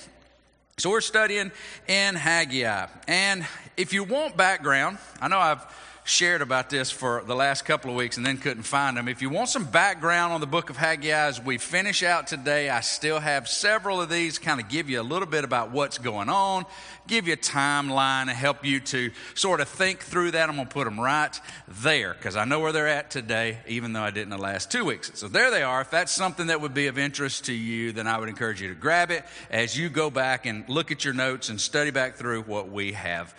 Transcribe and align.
So 0.77 0.91
we're 0.91 1.01
studying 1.01 1.51
in 1.89 2.15
Haggai. 2.15 2.87
And 3.09 3.45
if 3.77 3.93
you 3.93 4.05
want 4.05 4.37
background, 4.37 4.99
I 5.21 5.27
know 5.27 5.41
I've 5.41 5.67
shared 6.09 6.41
about 6.41 6.71
this 6.71 6.91
for 6.91 7.23
the 7.27 7.35
last 7.35 7.65
couple 7.65 7.91
of 7.91 7.97
weeks 7.97 8.17
and 8.17 8.25
then 8.25 8.39
couldn't 8.39 8.63
find 8.63 8.97
them. 8.97 9.09
If 9.09 9.21
you 9.21 9.29
want 9.29 9.51
some 9.51 9.65
background 9.65 10.33
on 10.33 10.41
the 10.41 10.47
book 10.47 10.71
of 10.71 10.77
Haggai 10.77 11.09
as 11.11 11.41
we 11.41 11.59
finish 11.59 12.03
out 12.03 12.27
today, 12.27 12.71
I 12.71 12.81
still 12.81 13.21
have 13.21 13.47
several 13.47 14.01
of 14.01 14.09
these 14.09 14.39
kind 14.39 14.61
of 14.61 14.69
give 14.69 14.89
you 14.89 15.01
a 15.01 15.03
little 15.03 15.29
bit 15.29 15.45
about 15.45 15.71
what's 15.71 15.99
going 15.99 16.31
on, 16.31 16.65
give 17.07 17.27
you 17.27 17.35
a 17.35 17.37
timeline 17.37 18.23
and 18.23 18.31
help 18.31 18.65
you 18.65 18.81
to 18.81 19.11
sort 19.35 19.61
of 19.61 19.69
think 19.69 20.01
through 20.01 20.31
that. 20.31 20.49
I'm 20.49 20.57
going 20.57 20.67
to 20.67 20.73
put 20.73 20.85
them 20.85 20.99
right 20.99 21.39
there 21.69 22.15
because 22.15 22.37
I 22.37 22.47
know 22.47 22.61
where 22.61 22.73
they're 22.73 22.89
at 22.89 23.11
today, 23.11 23.59
even 23.69 23.93
though 23.93 24.03
I 24.03 24.11
didn't 24.11 24.31
the 24.31 24.39
last 24.39 24.73
two 24.73 24.87
weeks. 24.87 25.13
So 25.15 25.29
there 25.29 25.51
they 25.51 25.63
are. 25.63 25.83
If 25.83 25.91
that's 25.91 26.13
something 26.13 26.47
that 26.47 26.61
would 26.61 26.75
be 26.75 26.87
of 26.87 26.99
interest 26.99 27.45
to 27.47 27.53
you, 27.53 27.93
then 27.93 28.07
I 28.07 28.19
would 28.19 28.31
encourage 28.31 28.63
you 28.63 28.69
to 28.69 28.75
grab 28.75 29.11
it 29.11 29.25
as 29.51 29.79
you 29.79 29.91
go 29.91 30.09
back 30.09 30.47
and 30.47 30.67
look 30.69 30.91
at 30.91 31.05
your 31.05 31.15
notes 31.15 31.51
and 31.51 31.61
study 31.61 31.91
back 31.91 32.17
through 32.17 32.43
what 32.43 32.71
we 32.71 32.93
have 32.93 33.35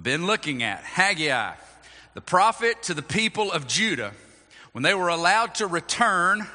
been 0.00 0.26
looking 0.26 0.62
at. 0.62 0.80
Haggai 0.80 1.54
the 2.14 2.20
prophet 2.20 2.82
to 2.84 2.94
the 2.94 3.02
people 3.02 3.52
of 3.52 3.66
Judah 3.66 4.12
when 4.72 4.82
they 4.82 4.94
were 4.94 5.08
allowed 5.08 5.54
to 5.56 5.66
return 5.66 6.46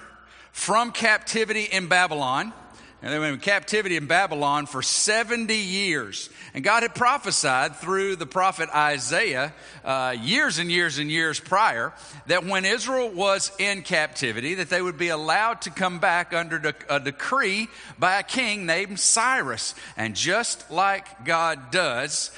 from 0.51 0.91
captivity 0.91 1.63
in 1.63 1.87
Babylon. 1.87 2.53
And 2.99 3.13
they 3.13 3.19
were 3.19 3.27
in 3.27 3.39
captivity 3.39 3.95
in 3.95 4.07
Babylon 4.07 4.65
for 4.65 4.81
70 4.81 5.55
years. 5.55 6.31
And 6.55 6.63
God 6.63 6.81
had 6.81 6.95
prophesied 6.95 7.75
through 7.75 8.15
the 8.15 8.25
prophet 8.25 8.69
Isaiah 8.73 9.53
uh, 9.85 10.15
years 10.19 10.57
and 10.57 10.71
years 10.71 10.97
and 10.97 11.09
years 11.09 11.39
prior 11.39 11.93
that 12.25 12.43
when 12.43 12.65
Israel 12.65 13.09
was 13.09 13.51
in 13.59 13.83
captivity, 13.83 14.55
that 14.55 14.69
they 14.69 14.81
would 14.81 14.97
be 14.97 15.09
allowed 15.09 15.61
to 15.61 15.69
come 15.69 15.99
back 15.99 16.33
under 16.33 16.73
a 16.89 16.99
decree 16.99 17.67
by 17.99 18.17
a 18.17 18.23
king 18.23 18.65
named 18.65 18.99
Cyrus. 18.99 19.75
And 19.95 20.15
just 20.15 20.71
like 20.71 21.23
God 21.23 21.69
does, 21.69 22.31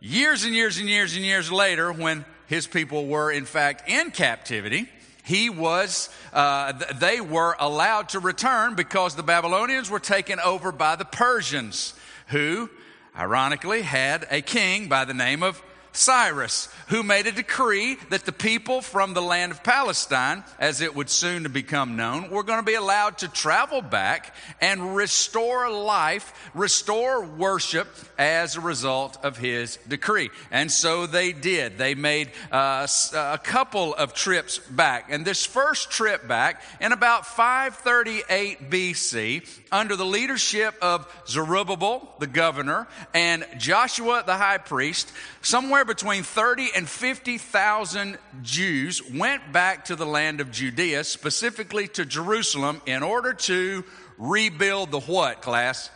years 0.00 0.44
and 0.44 0.54
years 0.54 0.78
and 0.78 0.88
years 0.88 1.16
and 1.16 1.24
years 1.24 1.50
later, 1.50 1.92
when 1.92 2.24
his 2.46 2.66
people 2.66 3.06
were 3.06 3.30
in 3.30 3.44
fact 3.44 3.88
in 3.88 4.10
captivity. 4.10 4.88
He 5.24 5.48
was 5.48 6.10
uh, 6.32 6.72
they 7.00 7.20
were 7.20 7.56
allowed 7.58 8.10
to 8.10 8.20
return 8.20 8.74
because 8.74 9.16
the 9.16 9.22
babylonians 9.22 9.90
were 9.90 10.00
taken 10.00 10.38
over 10.40 10.70
by 10.70 10.96
the 10.96 11.04
persians 11.04 11.94
who 12.28 12.68
ironically 13.16 13.82
had 13.82 14.26
a 14.30 14.42
king 14.42 14.88
by 14.88 15.04
the 15.04 15.14
name 15.14 15.42
of 15.42 15.62
Cyrus, 15.96 16.68
who 16.88 17.02
made 17.02 17.26
a 17.26 17.32
decree 17.32 17.96
that 18.10 18.24
the 18.24 18.32
people 18.32 18.82
from 18.82 19.14
the 19.14 19.22
land 19.22 19.52
of 19.52 19.62
Palestine, 19.62 20.42
as 20.58 20.80
it 20.80 20.94
would 20.94 21.08
soon 21.08 21.44
become 21.52 21.96
known, 21.96 22.30
were 22.30 22.42
going 22.42 22.58
to 22.58 22.64
be 22.64 22.74
allowed 22.74 23.18
to 23.18 23.28
travel 23.28 23.80
back 23.80 24.34
and 24.60 24.96
restore 24.96 25.70
life, 25.70 26.50
restore 26.52 27.24
worship 27.24 27.88
as 28.18 28.56
a 28.56 28.60
result 28.60 29.24
of 29.24 29.38
his 29.38 29.78
decree. 29.88 30.30
And 30.50 30.70
so 30.70 31.06
they 31.06 31.32
did. 31.32 31.78
They 31.78 31.94
made 31.94 32.30
uh, 32.50 32.86
a 33.14 33.38
couple 33.38 33.94
of 33.94 34.14
trips 34.14 34.58
back. 34.58 35.06
And 35.10 35.24
this 35.24 35.46
first 35.46 35.90
trip 35.90 36.26
back, 36.26 36.62
in 36.80 36.92
about 36.92 37.24
538 37.26 38.68
BC, 38.68 39.48
under 39.70 39.96
the 39.96 40.04
leadership 40.04 40.74
of 40.82 41.06
Zerubbabel, 41.28 42.14
the 42.18 42.26
governor, 42.26 42.88
and 43.12 43.46
Joshua, 43.58 44.24
the 44.26 44.36
high 44.36 44.58
priest, 44.58 45.12
somewhere 45.40 45.83
somewhere 45.84 45.94
between 45.94 46.22
30 46.22 46.70
and 46.76 46.88
50,000 46.88 48.18
Jews 48.42 49.02
went 49.12 49.52
back 49.52 49.84
to 49.86 49.96
the 49.96 50.06
land 50.06 50.40
of 50.40 50.50
Judea, 50.50 51.04
specifically 51.04 51.88
to 51.88 52.06
Jerusalem, 52.06 52.80
in 52.86 53.02
order 53.02 53.34
to 53.34 53.84
rebuild 54.16 54.90
the 54.90 55.00
what, 55.00 55.42
class? 55.42 55.90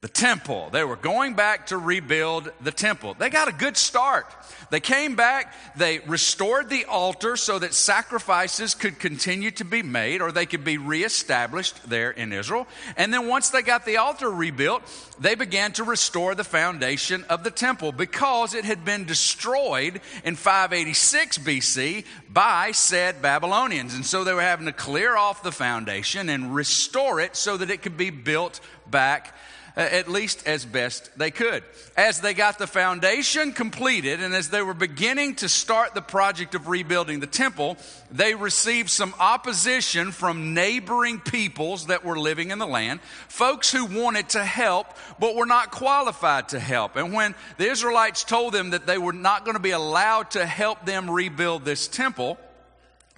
The 0.00 0.08
temple. 0.08 0.68
They 0.70 0.84
were 0.84 0.94
going 0.94 1.34
back 1.34 1.66
to 1.68 1.76
rebuild 1.76 2.52
the 2.60 2.70
temple. 2.70 3.16
They 3.18 3.30
got 3.30 3.48
a 3.48 3.52
good 3.52 3.76
start. 3.76 4.32
They 4.70 4.78
came 4.78 5.16
back, 5.16 5.52
they 5.76 5.98
restored 6.00 6.70
the 6.70 6.84
altar 6.84 7.36
so 7.36 7.58
that 7.58 7.74
sacrifices 7.74 8.76
could 8.76 9.00
continue 9.00 9.50
to 9.52 9.64
be 9.64 9.82
made 9.82 10.22
or 10.22 10.30
they 10.30 10.46
could 10.46 10.62
be 10.62 10.78
reestablished 10.78 11.90
there 11.90 12.12
in 12.12 12.32
Israel. 12.32 12.68
And 12.96 13.12
then 13.12 13.26
once 13.26 13.50
they 13.50 13.62
got 13.62 13.84
the 13.84 13.96
altar 13.96 14.30
rebuilt, 14.30 14.82
they 15.18 15.34
began 15.34 15.72
to 15.72 15.84
restore 15.84 16.36
the 16.36 16.44
foundation 16.44 17.24
of 17.24 17.42
the 17.42 17.50
temple 17.50 17.90
because 17.90 18.54
it 18.54 18.64
had 18.64 18.84
been 18.84 19.04
destroyed 19.04 20.00
in 20.22 20.36
586 20.36 21.38
BC 21.38 22.04
by 22.30 22.70
said 22.70 23.20
Babylonians. 23.20 23.94
And 23.94 24.06
so 24.06 24.22
they 24.22 24.34
were 24.34 24.42
having 24.42 24.66
to 24.66 24.72
clear 24.72 25.16
off 25.16 25.42
the 25.42 25.50
foundation 25.50 26.28
and 26.28 26.54
restore 26.54 27.18
it 27.18 27.34
so 27.34 27.56
that 27.56 27.68
it 27.68 27.82
could 27.82 27.96
be 27.96 28.10
built 28.10 28.60
back 28.88 29.34
Uh, 29.76 29.80
at 29.80 30.08
least 30.08 30.46
as 30.46 30.64
best 30.64 31.10
they 31.16 31.30
could. 31.30 31.62
As 31.96 32.20
they 32.20 32.34
got 32.34 32.58
the 32.58 32.66
foundation 32.66 33.52
completed 33.52 34.20
and 34.20 34.34
as 34.34 34.50
they 34.50 34.62
were 34.62 34.74
beginning 34.74 35.36
to 35.36 35.48
start 35.48 35.94
the 35.94 36.02
project 36.02 36.56
of 36.56 36.66
rebuilding 36.66 37.20
the 37.20 37.28
temple, 37.28 37.76
they 38.10 38.34
received 38.34 38.90
some 38.90 39.14
opposition 39.20 40.10
from 40.10 40.52
neighboring 40.52 41.20
peoples 41.20 41.86
that 41.86 42.04
were 42.04 42.18
living 42.18 42.50
in 42.50 42.58
the 42.58 42.66
land, 42.66 43.00
folks 43.28 43.70
who 43.70 43.84
wanted 43.84 44.30
to 44.30 44.44
help 44.44 44.88
but 45.20 45.36
were 45.36 45.46
not 45.46 45.70
qualified 45.70 46.48
to 46.48 46.58
help. 46.58 46.96
And 46.96 47.12
when 47.12 47.34
the 47.58 47.68
Israelites 47.68 48.24
told 48.24 48.54
them 48.54 48.70
that 48.70 48.86
they 48.86 48.98
were 48.98 49.12
not 49.12 49.44
going 49.44 49.56
to 49.56 49.62
be 49.62 49.70
allowed 49.70 50.32
to 50.32 50.44
help 50.44 50.86
them 50.86 51.10
rebuild 51.10 51.64
this 51.64 51.86
temple, 51.86 52.38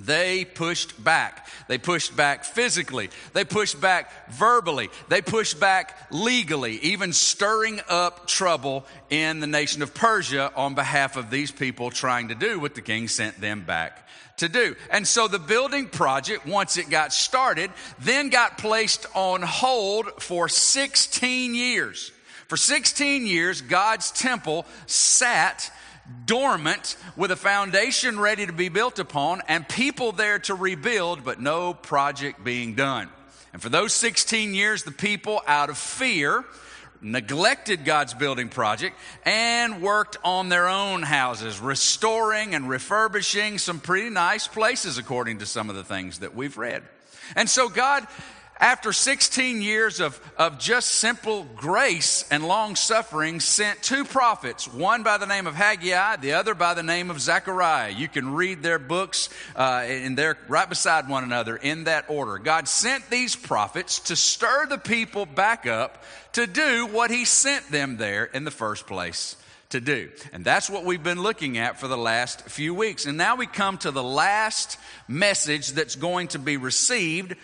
they 0.05 0.45
pushed 0.45 1.03
back. 1.03 1.47
They 1.69 1.79
pushed 1.79 2.17
back 2.17 2.45
physically. 2.45 3.11
They 3.33 3.45
pushed 3.45 3.81
back 3.81 4.31
verbally. 4.31 4.89
They 5.09 5.23
pushed 5.23 5.61
back 5.61 5.97
legally, 6.11 6.79
even 6.79 7.13
stirring 7.13 7.81
up 7.89 8.27
trouble 8.27 8.87
in 9.11 9.41
the 9.41 9.47
nation 9.47 9.83
of 9.83 9.95
Persia 9.95 10.53
on 10.57 10.75
behalf 10.75 11.17
of 11.17 11.31
these 11.31 11.51
people 11.51 11.91
trying 11.91 12.29
to 12.29 12.35
do 12.35 12.59
what 12.59 12.75
the 12.75 12.83
king 12.83 13.09
sent 13.09 13.41
them 13.41 13.63
back 13.63 14.09
to 14.39 14.49
do. 14.49 14.75
And 14.91 15.07
so 15.07 15.29
the 15.29 15.39
building 15.39 15.89
project, 15.89 16.47
once 16.47 16.77
it 16.77 16.91
got 16.91 17.13
started, 17.13 17.71
then 18.01 18.31
got 18.31 18.59
placed 18.59 19.07
on 19.15 19.43
hold 19.43 20.23
for 20.23 20.49
16 20.49 21.55
years. 21.55 22.11
For 22.49 22.57
16 22.57 23.27
years, 23.27 23.61
God's 23.61 24.11
temple 24.11 24.67
sat 24.87 25.71
dormant 26.27 26.97
with 27.17 27.31
a 27.31 27.37
foundation 27.37 28.19
ready 28.19 28.47
to 28.47 28.53
be 28.53 28.69
built 28.69 28.99
upon 28.99 29.43
and 29.49 29.69
people 29.69 30.13
there 30.13 30.39
to 30.41 30.55
rebuild, 30.55 31.25
but 31.25 31.41
no 31.41 31.75
project 31.75 32.45
being 32.45 32.75
done. 32.75 33.09
And 33.53 33.61
for 33.61 33.69
those 33.69 33.93
16 33.95 34.55
years, 34.55 34.85
the 34.85 34.93
people, 34.93 35.43
out 35.47 35.71
of 35.71 35.79
fear, 35.79 36.45
neglected 37.03 37.85
God's 37.85 38.15
building 38.15 38.49
project 38.49 38.97
and 39.25 39.83
worked 39.83 40.19
on 40.23 40.49
their 40.49 40.69
own 40.69 41.03
houses, 41.03 41.61
restoring 41.61 42.55
and 42.55 42.69
refurbishing 42.69 43.59
some 43.59 43.81
pretty 43.81 44.11
nice 44.11 44.47
places, 44.47 44.99
according 44.99 45.39
to 45.39 45.47
some 45.47 45.71
of 45.71 45.77
the 45.77 45.85
things 45.85 46.21
that 46.21 46.35
we've 46.35 46.59
read. 46.59 46.83
And 47.37 47.49
so 47.49 47.69
God 47.69 48.07
after 48.61 48.93
16 48.93 49.63
years 49.63 50.01
of, 50.01 50.21
of 50.37 50.59
just 50.59 50.89
simple 50.89 51.47
grace 51.57 52.27
and 52.31 52.47
long 52.47 52.77
suffering, 52.77 53.41
sent 53.41 53.83
two 53.83 54.05
prophets, 54.05 54.73
one 54.73 55.03
by 55.03 55.17
the 55.17 55.27
name 55.27 55.47
of 55.47 55.55
Haggai, 55.55 56.17
the 56.17 56.35
other 56.35 56.55
by 56.55 56.75
the 56.75 56.83
name 56.83 57.11
of 57.11 57.21
Zechariah. 57.21 57.91
You 57.91 58.07
can 58.07 58.35
read 58.35 58.63
their 58.63 58.79
books, 58.79 59.31
uh, 59.57 59.85
and 59.87 60.17
they're 60.17 60.37
right 60.47 60.69
beside 60.69 61.09
one 61.09 61.25
another 61.25 61.57
in 61.57 61.85
that 61.85 62.05
order. 62.09 62.37
God 62.37 62.69
sent 62.69 63.09
these 63.09 63.35
prophets 63.35 63.99
to 64.01 64.17
stir 64.17 64.67
the 64.67 64.79
people 64.79 65.25
back 65.25 65.67
up 65.67 66.05
to 66.35 66.47
do 66.47 66.87
what 66.87 67.11
He 67.11 67.25
sent 67.25 67.71
them 67.71 67.97
there 67.97 68.25
in 68.27 68.45
the 68.45 68.51
first 68.51 68.87
place 68.87 69.37
to 69.71 69.81
do. 69.81 70.11
And 70.33 70.45
that's 70.45 70.69
what 70.69 70.85
we've 70.85 71.03
been 71.03 71.23
looking 71.23 71.57
at 71.57 71.81
for 71.81 71.89
the 71.89 71.97
last 71.97 72.43
few 72.43 72.75
weeks. 72.75 73.07
And 73.07 73.17
now 73.17 73.37
we 73.37 73.47
come 73.47 73.79
to 73.79 73.91
the 73.91 74.03
last 74.03 74.79
message 75.09 75.71
that's 75.71 75.97
going 75.97 76.29
to 76.29 76.39
be 76.39 76.57
received 76.59 77.37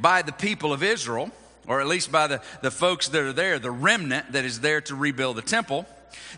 by 0.00 0.22
the 0.22 0.32
people 0.32 0.72
of 0.72 0.82
Israel, 0.82 1.30
or 1.66 1.80
at 1.80 1.86
least 1.86 2.10
by 2.10 2.26
the, 2.26 2.42
the 2.62 2.70
folks 2.70 3.08
that 3.08 3.22
are 3.22 3.32
there, 3.32 3.58
the 3.58 3.70
remnant 3.70 4.32
that 4.32 4.44
is 4.44 4.60
there 4.60 4.80
to 4.82 4.94
rebuild 4.94 5.36
the 5.36 5.42
temple. 5.42 5.86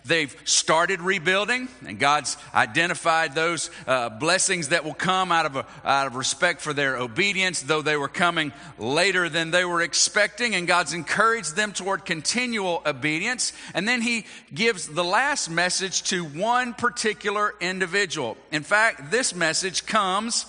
They've 0.05 0.35
started 0.45 1.01
rebuilding, 1.01 1.69
and 1.87 1.99
God's 1.99 2.37
identified 2.55 3.35
those 3.35 3.71
uh, 3.87 4.09
blessings 4.09 4.69
that 4.69 4.85
will 4.85 4.95
come 4.95 5.31
out 5.31 5.47
of, 5.47 5.57
a, 5.57 5.67
out 5.85 6.07
of 6.07 6.17
respect 6.17 6.61
for 6.61 6.73
their 6.73 6.97
obedience, 6.97 7.63
though 7.63 7.83
they 7.83 7.97
were 7.97 8.09
coming 8.09 8.53
later 8.79 9.29
than 9.29 9.51
they 9.51 9.65
were 9.65 9.83
expecting, 9.83 10.55
and 10.55 10.67
God's 10.67 10.93
encouraged 10.93 11.55
them 11.55 11.73
toward 11.73 12.05
continual 12.05 12.83
obedience. 12.87 13.53
And 13.75 13.87
then 13.87 14.01
He 14.01 14.27
gives 14.55 14.87
the 14.87 15.05
last 15.05 15.51
message 15.51 16.03
to 16.05 16.25
one 16.25 16.75
particular 16.75 17.55
individual. 17.61 18.37
In 18.53 18.63
fact, 18.63 19.11
this 19.11 19.35
message 19.35 19.87
comes 19.87 20.47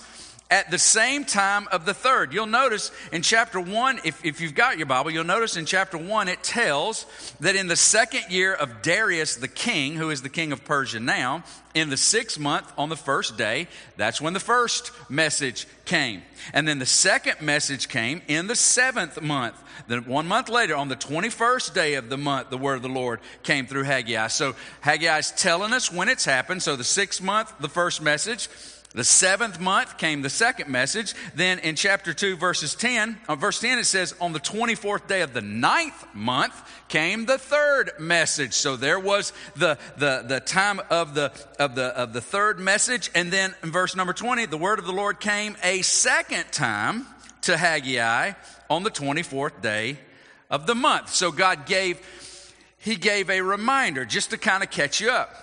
at 0.52 0.70
the 0.70 0.78
same 0.78 1.24
time 1.24 1.66
of 1.72 1.86
the 1.86 1.94
third. 1.94 2.34
You'll 2.34 2.44
notice 2.44 2.90
in 3.10 3.22
chapter 3.22 3.58
one, 3.58 3.98
if, 4.04 4.22
if 4.22 4.42
you've 4.42 4.54
got 4.54 4.76
your 4.76 4.84
Bible, 4.84 5.10
you'll 5.10 5.24
notice 5.24 5.56
in 5.56 5.64
chapter 5.64 5.96
one, 5.96 6.28
it 6.28 6.42
tells 6.42 7.06
that 7.40 7.56
in 7.56 7.68
the 7.68 7.74
second 7.74 8.24
year 8.28 8.52
of 8.52 8.82
Darius 8.82 9.36
the 9.36 9.48
king, 9.48 9.94
who 9.94 10.10
is 10.10 10.20
the 10.20 10.28
king 10.28 10.52
of 10.52 10.62
Persia 10.62 11.00
now, 11.00 11.42
in 11.72 11.88
the 11.88 11.96
sixth 11.96 12.38
month 12.38 12.70
on 12.76 12.90
the 12.90 12.96
first 12.96 13.38
day, 13.38 13.66
that's 13.96 14.20
when 14.20 14.34
the 14.34 14.40
first 14.40 14.92
message 15.08 15.66
came. 15.86 16.20
And 16.52 16.68
then 16.68 16.78
the 16.78 16.84
second 16.84 17.40
message 17.40 17.88
came 17.88 18.20
in 18.28 18.46
the 18.46 18.54
seventh 18.54 19.22
month. 19.22 19.56
Then 19.88 20.04
one 20.04 20.26
month 20.26 20.50
later, 20.50 20.76
on 20.76 20.88
the 20.88 20.96
21st 20.96 21.72
day 21.72 21.94
of 21.94 22.10
the 22.10 22.18
month, 22.18 22.50
the 22.50 22.58
word 22.58 22.74
of 22.74 22.82
the 22.82 22.90
Lord 22.90 23.20
came 23.42 23.66
through 23.66 23.84
Haggai. 23.84 24.26
So 24.26 24.54
Haggai 24.82 25.16
is 25.16 25.30
telling 25.30 25.72
us 25.72 25.90
when 25.90 26.10
it's 26.10 26.26
happened. 26.26 26.62
So 26.62 26.76
the 26.76 26.84
sixth 26.84 27.22
month, 27.22 27.54
the 27.58 27.70
first 27.70 28.02
message. 28.02 28.50
The 28.94 29.04
seventh 29.04 29.58
month 29.58 29.96
came 29.96 30.20
the 30.20 30.28
second 30.28 30.70
message. 30.70 31.14
Then 31.34 31.58
in 31.60 31.76
chapter 31.76 32.12
2, 32.12 32.36
verses 32.36 32.74
10, 32.74 33.18
uh, 33.26 33.36
verse 33.36 33.58
10, 33.58 33.78
it 33.78 33.84
says, 33.84 34.14
On 34.20 34.32
the 34.32 34.40
24th 34.40 35.06
day 35.06 35.22
of 35.22 35.32
the 35.32 35.40
ninth 35.40 36.04
month 36.14 36.54
came 36.88 37.24
the 37.24 37.38
third 37.38 37.92
message. 37.98 38.52
So 38.52 38.76
there 38.76 39.00
was 39.00 39.32
the, 39.56 39.78
the, 39.96 40.24
the 40.26 40.40
time 40.40 40.80
of 40.90 41.14
the, 41.14 41.32
of, 41.58 41.74
the, 41.74 41.86
of 41.86 42.12
the 42.12 42.20
third 42.20 42.60
message. 42.60 43.10
And 43.14 43.32
then 43.32 43.54
in 43.62 43.72
verse 43.72 43.96
number 43.96 44.12
20, 44.12 44.44
the 44.46 44.58
word 44.58 44.78
of 44.78 44.84
the 44.84 44.92
Lord 44.92 45.20
came 45.20 45.56
a 45.62 45.80
second 45.80 46.52
time 46.52 47.06
to 47.42 47.56
Haggai 47.56 48.32
on 48.68 48.82
the 48.82 48.90
24th 48.90 49.62
day 49.62 49.98
of 50.50 50.66
the 50.66 50.74
month. 50.74 51.14
So 51.14 51.32
God 51.32 51.64
gave, 51.64 51.98
He 52.76 52.96
gave 52.96 53.30
a 53.30 53.40
reminder 53.40 54.04
just 54.04 54.30
to 54.30 54.38
kind 54.38 54.62
of 54.62 54.70
catch 54.70 55.00
you 55.00 55.10
up. 55.10 55.34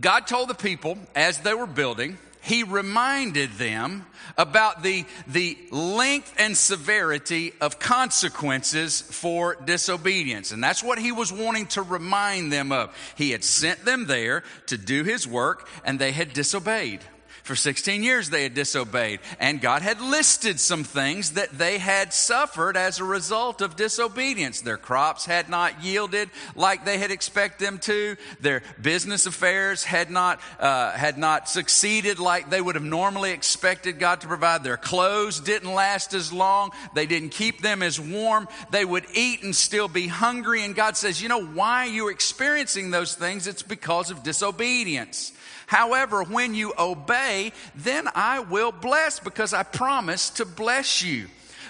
God 0.00 0.26
told 0.26 0.48
the 0.48 0.54
people 0.54 0.96
as 1.14 1.38
they 1.40 1.52
were 1.52 1.66
building, 1.66 2.16
he 2.42 2.64
reminded 2.64 3.52
them 3.52 4.04
about 4.36 4.82
the, 4.82 5.04
the 5.28 5.56
length 5.70 6.34
and 6.38 6.56
severity 6.56 7.52
of 7.60 7.78
consequences 7.78 9.00
for 9.00 9.54
disobedience. 9.54 10.50
And 10.50 10.62
that's 10.62 10.82
what 10.82 10.98
he 10.98 11.12
was 11.12 11.32
wanting 11.32 11.66
to 11.68 11.82
remind 11.82 12.52
them 12.52 12.72
of. 12.72 12.94
He 13.16 13.30
had 13.30 13.44
sent 13.44 13.84
them 13.84 14.06
there 14.06 14.42
to 14.66 14.76
do 14.76 15.04
his 15.04 15.26
work, 15.26 15.68
and 15.84 15.98
they 15.98 16.10
had 16.12 16.32
disobeyed. 16.32 17.00
For 17.42 17.56
16 17.56 18.04
years 18.04 18.30
they 18.30 18.44
had 18.44 18.54
disobeyed, 18.54 19.18
and 19.40 19.60
God 19.60 19.82
had 19.82 20.00
listed 20.00 20.60
some 20.60 20.84
things 20.84 21.32
that 21.32 21.50
they 21.50 21.78
had 21.78 22.14
suffered 22.14 22.76
as 22.76 23.00
a 23.00 23.04
result 23.04 23.60
of 23.62 23.74
disobedience. 23.74 24.60
Their 24.60 24.76
crops 24.76 25.26
had 25.26 25.48
not 25.48 25.82
yielded 25.82 26.30
like 26.54 26.84
they 26.84 26.98
had 26.98 27.10
expected 27.10 27.66
them 27.66 27.78
to. 27.80 28.16
Their 28.40 28.62
business 28.80 29.26
affairs 29.26 29.82
had 29.82 30.08
not, 30.08 30.40
uh, 30.60 30.92
had 30.92 31.18
not 31.18 31.48
succeeded 31.48 32.20
like 32.20 32.48
they 32.48 32.60
would 32.60 32.76
have 32.76 32.84
normally 32.84 33.32
expected 33.32 33.98
God 33.98 34.20
to 34.20 34.28
provide. 34.28 34.62
Their 34.62 34.76
clothes 34.76 35.40
didn't 35.40 35.74
last 35.74 36.14
as 36.14 36.32
long. 36.32 36.70
They 36.94 37.06
didn't 37.06 37.30
keep 37.30 37.60
them 37.60 37.82
as 37.82 37.98
warm. 37.98 38.46
They 38.70 38.84
would 38.84 39.06
eat 39.14 39.42
and 39.42 39.54
still 39.54 39.88
be 39.88 40.06
hungry. 40.06 40.64
And 40.64 40.76
God 40.76 40.96
says, 40.96 41.20
you 41.20 41.28
know 41.28 41.44
why 41.44 41.86
you're 41.86 42.12
experiencing 42.12 42.92
those 42.92 43.16
things? 43.16 43.48
It's 43.48 43.62
because 43.64 44.12
of 44.12 44.22
disobedience. 44.22 45.32
However, 45.72 46.22
when 46.22 46.54
you 46.54 46.74
obey, 46.78 47.54
then 47.74 48.06
I 48.14 48.40
will 48.40 48.72
bless 48.72 49.18
because 49.18 49.54
I 49.54 49.62
promise 49.62 50.28
to 50.28 50.44
bless 50.44 51.00
you. 51.00 51.28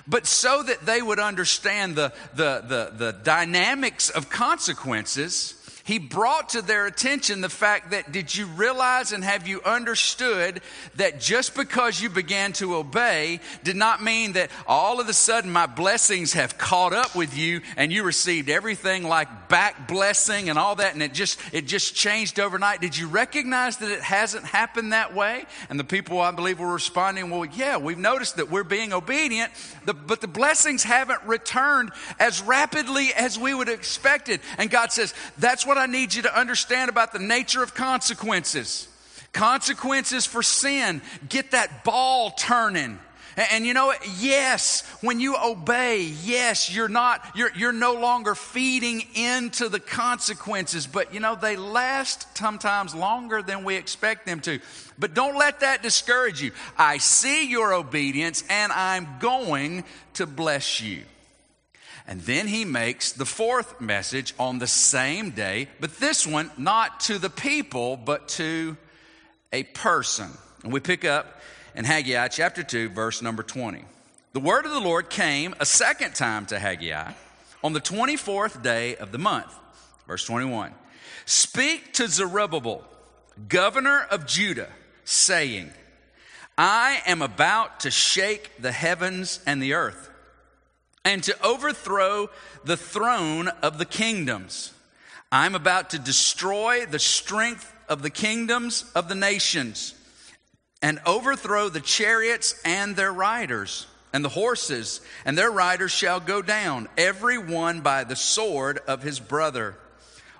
But 0.08 0.26
so 0.26 0.60
that 0.64 0.84
they 0.84 1.00
would 1.00 1.20
understand 1.20 1.94
the, 1.94 2.12
the, 2.34 2.64
the, 2.66 2.92
the 2.96 3.12
dynamics 3.12 4.10
of 4.10 4.28
consequences, 4.28 5.54
he 5.84 5.98
brought 5.98 6.50
to 6.50 6.62
their 6.62 6.86
attention 6.86 7.40
the 7.40 7.48
fact 7.48 7.90
that 7.90 8.12
did 8.12 8.34
you 8.34 8.46
realize 8.46 9.12
and 9.12 9.24
have 9.24 9.48
you 9.48 9.60
understood 9.62 10.60
that 10.96 11.20
just 11.20 11.54
because 11.54 12.00
you 12.00 12.08
began 12.08 12.52
to 12.52 12.76
obey 12.76 13.40
did 13.64 13.76
not 13.76 14.02
mean 14.02 14.32
that 14.32 14.50
all 14.66 15.00
of 15.00 15.08
a 15.08 15.12
sudden 15.12 15.50
my 15.50 15.66
blessings 15.66 16.32
have 16.34 16.58
caught 16.58 16.92
up 16.92 17.14
with 17.14 17.36
you 17.36 17.60
and 17.76 17.92
you 17.92 18.02
received 18.02 18.48
everything 18.48 19.04
like 19.04 19.48
back 19.48 19.88
blessing 19.88 20.48
and 20.48 20.58
all 20.58 20.76
that 20.76 20.94
and 20.94 21.02
it 21.02 21.12
just 21.12 21.38
it 21.52 21.66
just 21.66 21.94
changed 21.94 22.38
overnight? 22.38 22.80
Did 22.80 22.96
you 22.96 23.08
recognize 23.08 23.78
that 23.78 23.90
it 23.90 24.00
hasn't 24.00 24.44
happened 24.44 24.92
that 24.92 25.14
way? 25.14 25.44
And 25.68 25.78
the 25.78 25.84
people 25.84 26.20
i 26.20 26.30
believe 26.30 26.58
were 26.58 26.72
responding 26.72 27.30
well 27.30 27.44
yeah 27.44 27.76
we've 27.76 27.98
noticed 27.98 28.36
that 28.36 28.50
we're 28.50 28.64
being 28.64 28.92
obedient 28.92 29.52
but 29.84 30.20
the 30.20 30.28
blessings 30.28 30.82
haven't 30.82 31.22
returned 31.24 31.90
as 32.18 32.40
rapidly 32.42 33.08
as 33.16 33.38
we 33.38 33.52
would 33.52 33.68
have 33.68 33.78
expected. 33.78 34.40
And 34.58 34.70
god 34.70 34.92
says 34.92 35.14
that's 35.38 35.66
what 35.66 35.71
what 35.72 35.80
I 35.80 35.86
need 35.86 36.12
you 36.12 36.20
to 36.22 36.38
understand 36.38 36.90
about 36.90 37.14
the 37.14 37.18
nature 37.18 37.62
of 37.62 37.72
consequences. 37.72 38.86
Consequences 39.32 40.26
for 40.26 40.42
sin. 40.42 41.00
Get 41.30 41.52
that 41.52 41.82
ball 41.82 42.30
turning. 42.32 42.98
And, 43.38 43.64
you 43.64 43.72
know, 43.72 43.94
yes, 44.18 44.82
when 45.00 45.18
you 45.18 45.34
obey, 45.42 46.02
yes, 46.02 46.70
you're 46.70 46.90
not, 46.90 47.26
you're, 47.34 47.50
you're 47.56 47.72
no 47.72 47.94
longer 47.94 48.34
feeding 48.34 49.02
into 49.14 49.70
the 49.70 49.80
consequences, 49.80 50.86
but 50.86 51.14
you 51.14 51.20
know, 51.20 51.36
they 51.36 51.56
last 51.56 52.36
sometimes 52.36 52.94
longer 52.94 53.40
than 53.40 53.64
we 53.64 53.76
expect 53.76 54.26
them 54.26 54.40
to. 54.40 54.60
But 54.98 55.14
don't 55.14 55.38
let 55.38 55.60
that 55.60 55.82
discourage 55.82 56.42
you. 56.42 56.52
I 56.76 56.98
see 56.98 57.48
your 57.48 57.72
obedience 57.72 58.44
and 58.50 58.70
I'm 58.72 59.08
going 59.20 59.84
to 60.14 60.26
bless 60.26 60.82
you. 60.82 61.04
And 62.06 62.20
then 62.22 62.48
he 62.48 62.64
makes 62.64 63.12
the 63.12 63.24
fourth 63.24 63.80
message 63.80 64.34
on 64.38 64.58
the 64.58 64.66
same 64.66 65.30
day, 65.30 65.68
but 65.80 65.98
this 65.98 66.26
one 66.26 66.50
not 66.58 67.00
to 67.00 67.18
the 67.18 67.30
people, 67.30 67.96
but 67.96 68.28
to 68.30 68.76
a 69.52 69.62
person. 69.62 70.30
And 70.64 70.72
we 70.72 70.80
pick 70.80 71.04
up 71.04 71.40
in 71.74 71.84
Haggai 71.84 72.28
chapter 72.28 72.62
2, 72.62 72.90
verse 72.90 73.22
number 73.22 73.42
20. 73.42 73.84
The 74.32 74.40
word 74.40 74.64
of 74.64 74.72
the 74.72 74.80
Lord 74.80 75.10
came 75.10 75.54
a 75.60 75.66
second 75.66 76.14
time 76.14 76.46
to 76.46 76.58
Haggai 76.58 77.12
on 77.62 77.72
the 77.72 77.80
24th 77.80 78.62
day 78.62 78.96
of 78.96 79.12
the 79.12 79.18
month. 79.18 79.54
Verse 80.06 80.24
21. 80.24 80.72
Speak 81.24 81.92
to 81.94 82.08
Zerubbabel, 82.08 82.84
governor 83.48 84.06
of 84.10 84.26
Judah, 84.26 84.70
saying, 85.04 85.70
I 86.58 87.00
am 87.06 87.22
about 87.22 87.80
to 87.80 87.90
shake 87.90 88.50
the 88.60 88.72
heavens 88.72 89.40
and 89.46 89.62
the 89.62 89.74
earth 89.74 90.10
and 91.04 91.22
to 91.24 91.42
overthrow 91.44 92.30
the 92.64 92.76
throne 92.76 93.48
of 93.62 93.78
the 93.78 93.84
kingdoms. 93.84 94.72
I'm 95.30 95.54
about 95.54 95.90
to 95.90 95.98
destroy 95.98 96.86
the 96.86 96.98
strength 96.98 97.72
of 97.88 98.02
the 98.02 98.10
kingdoms 98.10 98.90
of 98.94 99.08
the 99.08 99.14
nations 99.14 99.94
and 100.82 101.00
overthrow 101.06 101.68
the 101.68 101.80
chariots 101.80 102.60
and 102.64 102.96
their 102.96 103.12
riders 103.12 103.86
and 104.12 104.24
the 104.24 104.30
horses 104.30 105.00
and 105.24 105.36
their 105.38 105.50
riders 105.50 105.90
shall 105.90 106.20
go 106.20 106.42
down, 106.42 106.88
every 106.98 107.38
one 107.38 107.80
by 107.80 108.04
the 108.04 108.16
sword 108.16 108.78
of 108.86 109.02
his 109.02 109.20
brother. 109.20 109.76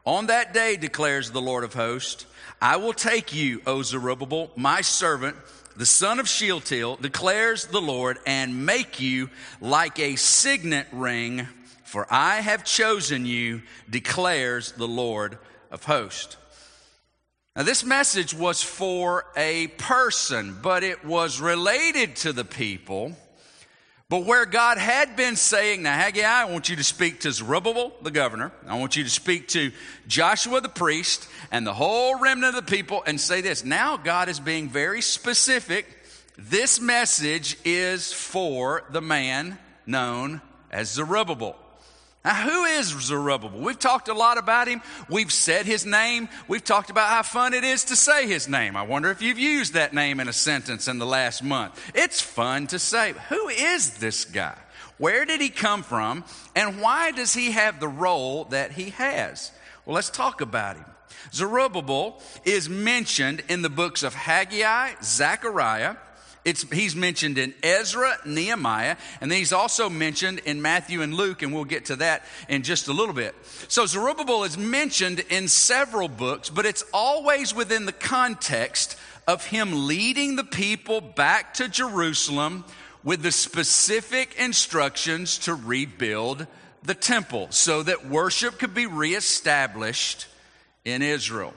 On 0.05 0.27
that 0.27 0.53
day, 0.53 0.77
declares 0.77 1.31
the 1.31 1.41
Lord 1.41 1.65
of 1.65 1.75
hosts, 1.75 2.27
I 2.61 2.77
will 2.77 2.93
take 2.93 3.35
you, 3.35 3.63
O 3.67 3.83
Zerubbabel, 3.83 4.51
my 4.57 4.81
servant, 4.81 5.37
the 5.77 5.87
son 5.87 6.21
of 6.21 6.29
Shealtiel, 6.29 6.97
declares 6.97 7.67
the 7.67 7.81
Lord, 7.81 8.19
and 8.27 8.67
make 8.67 9.01
you 9.01 9.31
like 9.61 9.99
a 9.99 10.17
signet 10.17 10.87
ring, 10.93 11.49
for 11.85 12.07
I 12.11 12.37
have 12.41 12.65
chosen 12.65 13.27
you, 13.27 13.63
declares 13.89 14.73
the 14.73 14.89
Lord 14.89 15.39
of 15.71 15.85
hosts. 15.85 16.37
Now, 17.55 17.65
this 17.65 17.85
message 17.85 18.33
was 18.33 18.63
for 18.63 19.27
a 19.37 19.67
person, 19.79 20.59
but 20.63 20.83
it 20.83 21.05
was 21.05 21.41
related 21.41 22.17
to 22.17 22.33
the 22.33 22.47
people 22.47 23.17
But 24.13 24.27
where 24.27 24.45
God 24.45 24.77
had 24.77 25.17
been 25.17 25.37
saying, 25.37 25.85
now 25.85 25.95
Haggai, 25.95 26.21
I 26.21 26.45
want 26.45 26.69
you 26.69 26.77
to 26.77 26.85
speak 26.85 27.21
to 27.21 27.33
Zerubbabel, 27.33 27.95
the 28.03 28.11
governor. 28.11 28.53
I 28.69 28.79
want 28.79 28.95
you 28.95 29.05
to 29.05 29.09
speak 29.09 29.49
to 29.49 29.73
Joshua, 30.07 30.61
the 30.61 30.69
priest, 30.69 31.27
and 31.51 31.67
the 31.67 31.73
whole 31.73 32.21
remnant 32.21 32.55
of 32.55 32.67
the 32.67 32.71
people 32.71 33.03
and 33.07 33.19
say 33.19 33.41
this. 33.41 33.65
Now 33.65 33.97
God 33.97 34.29
is 34.29 34.39
being 34.39 34.69
very 34.69 35.01
specific. 35.01 35.87
This 36.37 36.79
message 36.79 37.57
is 37.65 38.13
for 38.13 38.85
the 38.91 39.01
man 39.01 39.59
known 39.87 40.43
as 40.71 40.93
Zerubbabel. 40.93 41.57
Now, 42.25 42.35
who 42.35 42.65
is 42.65 42.87
Zerubbabel? 42.87 43.59
We've 43.59 43.79
talked 43.79 44.09
a 44.09 44.15
lot 44.15 44.39
about 44.39 44.69
him. 44.69 44.81
We've 45.09 45.33
said 45.33 45.67
his 45.67 45.85
name. 45.85 46.29
We've 46.47 46.63
talked 46.63 46.89
about 46.89 47.09
how 47.09 47.23
fun 47.23 47.53
it 47.53 47.65
is 47.65 47.85
to 47.87 47.97
say 47.97 48.29
his 48.29 48.49
name. 48.49 48.77
I 48.77 48.83
wonder 48.83 49.11
if 49.11 49.23
you've 49.23 49.41
used 49.41 49.75
that 49.75 49.93
name 49.93 50.21
in 50.21 50.29
a 50.29 50.33
sentence 50.33 50.87
in 50.87 50.99
the 50.99 51.07
last 51.07 51.43
month. 51.43 51.81
It's 51.95 52.21
fun 52.21 52.69
to 52.69 52.79
say. 52.79 53.15
Who 53.29 53.49
is 53.49 53.99
this 53.99 54.25
guy? 54.25 54.57
Where 54.99 55.25
did 55.25 55.41
he 55.41 55.49
come 55.49 55.83
from? 55.83 56.25
And 56.55 56.81
why 56.81 57.11
does 57.11 57.35
he 57.35 57.51
have 57.51 57.81
the 57.81 57.89
role 57.89 58.45
that 58.47 58.71
he 58.71 58.91
has? 58.91 59.51
Well, 59.85 59.97
let's 59.97 60.11
talk 60.11 60.41
about 60.41 60.77
him. 60.77 60.85
Zerubbabel 61.33 62.23
is 62.45 62.69
mentioned 62.69 63.43
in 63.49 63.63
the 63.63 63.71
books 63.71 64.05
of 64.05 64.15
Haggai, 64.15 64.93
Zechariah, 65.03 65.97
it's, 66.45 66.63
he's 66.73 66.97
mentioned 66.97 67.39
in 67.39 67.55
Ezra, 67.63 68.19
Nehemiah, 68.27 68.97
and 69.21 69.31
then 69.31 69.39
he's 69.39 69.53
also 69.53 69.89
mentioned 69.89 70.41
in 70.41 70.61
Matthew 70.61 71.03
and 71.03 71.15
Luke, 71.15 71.43
and 71.43 71.55
we'll 71.55 71.65
get 71.65 71.87
to 71.87 71.97
that 71.97 72.25
in 72.49 72.63
just 72.63 72.89
a 72.89 72.93
little 72.93 73.15
bit. 73.15 73.35
So 73.69 73.87
Zerubbabel 73.87 74.45
is 74.45 74.59
mentioned 74.59 75.21
in 75.31 75.47
several 75.47 76.09
books, 76.09 76.51
but 76.51 76.67
it's 76.67 76.85
always 76.93 77.55
within 77.55 77.87
the 77.87 77.93
context 77.93 78.97
of 79.29 79.47
him 79.47 79.87
leading 79.87 80.35
the 80.35 80.45
people 80.45 81.01
back 81.01 81.55
to 81.55 81.69
Jerusalem 81.69 82.65
with 83.05 83.23
the 83.23 83.33
specific 83.33 84.35
instructions 84.37 85.39
to 85.39 85.55
rebuild 85.55 86.47
the 86.83 86.95
temple 86.95 87.47
so 87.51 87.83
that 87.83 88.09
worship 88.09 88.59
could 88.59 88.75
be 88.75 88.87
reestablished 88.87 90.27
in 90.85 91.03
Israel. 91.03 91.55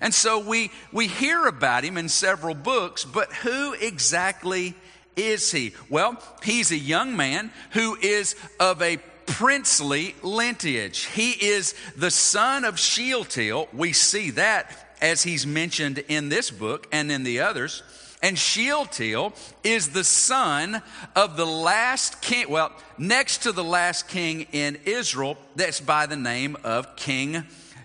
And 0.00 0.14
so 0.14 0.38
we, 0.38 0.70
we 0.92 1.06
hear 1.06 1.46
about 1.46 1.84
him 1.84 1.96
in 1.96 2.08
several 2.08 2.54
books, 2.54 3.04
but 3.04 3.32
who 3.32 3.72
exactly 3.74 4.74
is 5.16 5.50
he? 5.50 5.72
Well, 5.88 6.22
he's 6.42 6.70
a 6.70 6.78
young 6.78 7.16
man 7.16 7.50
who 7.72 7.96
is 7.96 8.36
of 8.60 8.80
a 8.82 8.98
princely 9.26 10.14
lineage. 10.22 11.04
He 11.04 11.32
is 11.32 11.74
the 11.96 12.10
son 12.10 12.64
of 12.64 12.78
Shealtiel. 12.78 13.68
We 13.72 13.92
see 13.92 14.30
that 14.30 14.88
as 15.00 15.22
he's 15.22 15.46
mentioned 15.46 15.98
in 16.08 16.28
this 16.28 16.50
book 16.50 16.86
and 16.92 17.10
in 17.10 17.22
the 17.24 17.40
others. 17.40 17.82
And 18.22 18.36
Shealtiel 18.36 19.32
is 19.62 19.90
the 19.90 20.02
son 20.02 20.82
of 21.14 21.36
the 21.36 21.46
last 21.46 22.20
king, 22.20 22.50
well, 22.50 22.72
next 22.96 23.44
to 23.44 23.52
the 23.52 23.62
last 23.62 24.08
king 24.08 24.46
in 24.52 24.78
Israel, 24.84 25.38
that's 25.54 25.80
by 25.80 26.06
the 26.06 26.16
name 26.16 26.56
of 26.64 26.96
King 26.96 27.44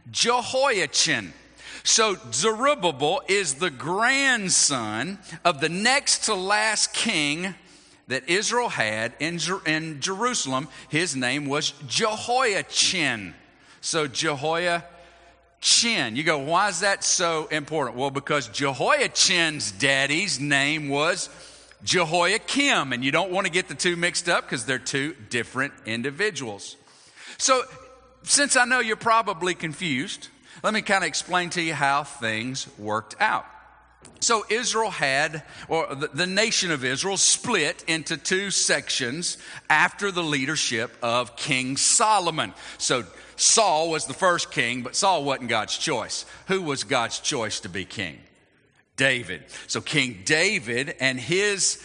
Jehoiachin. 0.10 1.34
So 1.84 2.16
Zerubbabel 2.32 3.22
is 3.28 3.56
the 3.56 3.70
grandson 3.70 5.20
of 5.44 5.60
the 5.60 5.70
next 5.70 6.26
to 6.26 6.34
last 6.34 6.94
king 6.94 7.56
that 8.08 8.28
Israel 8.30 8.70
had 8.70 9.14
in, 9.20 9.40
in 9.66 10.00
Jerusalem. 10.00 10.70
His 10.90 11.16
name 11.16 11.48
was 11.48 11.72
Jehoiachin. 11.88 13.34
So 13.82 14.08
Jehoiachin. 14.08 14.86
You 16.16 16.24
go, 16.24 16.40
why 16.40 16.70
is 16.70 16.80
that 16.80 17.04
so 17.04 17.48
important? 17.48 17.98
Well, 17.98 18.12
because 18.12 18.48
Jehoiachin's 18.48 19.72
daddy's 19.74 20.40
name 20.40 20.88
was 20.90 21.30
Jehoiakim, 21.84 22.94
and 22.94 23.04
you 23.04 23.12
don't 23.12 23.32
want 23.32 23.46
to 23.46 23.52
get 23.52 23.68
the 23.68 23.76
two 23.76 23.98
mixed 23.98 24.30
up 24.30 24.46
because 24.46 24.66
they're 24.66 24.80
two 24.80 25.16
different 25.30 25.74
individuals. 25.86 26.78
So, 27.38 27.64
since 28.24 28.56
I 28.56 28.64
know 28.64 28.80
you're 28.80 28.96
probably 28.96 29.54
confused, 29.54 30.30
let 30.62 30.74
me 30.74 30.82
kind 30.82 31.04
of 31.04 31.08
explain 31.08 31.50
to 31.52 31.62
you 31.62 31.74
how 31.74 32.04
things 32.04 32.68
worked 32.78 33.16
out. 33.20 33.46
So 34.20 34.46
Israel 34.50 34.90
had, 34.90 35.44
or 35.68 35.96
the, 35.96 36.26
nation 36.26 36.72
of 36.72 36.86
Israel 36.86 37.18
split 37.18 37.84
into 37.88 38.18
two 38.18 38.52
sections 38.52 39.38
after 39.70 40.12
the 40.12 40.24
leadership 40.24 40.96
of 41.02 41.36
King 41.36 41.78
Solomon. 41.78 42.54
So 42.78 43.04
Saul 43.36 43.90
was 43.90 44.06
the 44.06 44.14
first 44.14 44.52
king, 44.52 44.82
but 44.82 44.96
Saul 44.96 45.24
wasn't 45.24 45.50
God's 45.50 45.78
choice. 45.78 46.26
Who 46.48 46.62
was 46.62 46.84
God's 46.84 47.20
choice 47.20 47.62
to 47.62 47.70
be 47.70 47.86
king? 47.86 48.20
David. 48.96 49.44
So 49.68 49.82
King 49.82 50.22
David 50.24 50.96
and 51.00 51.20
his 51.20 51.84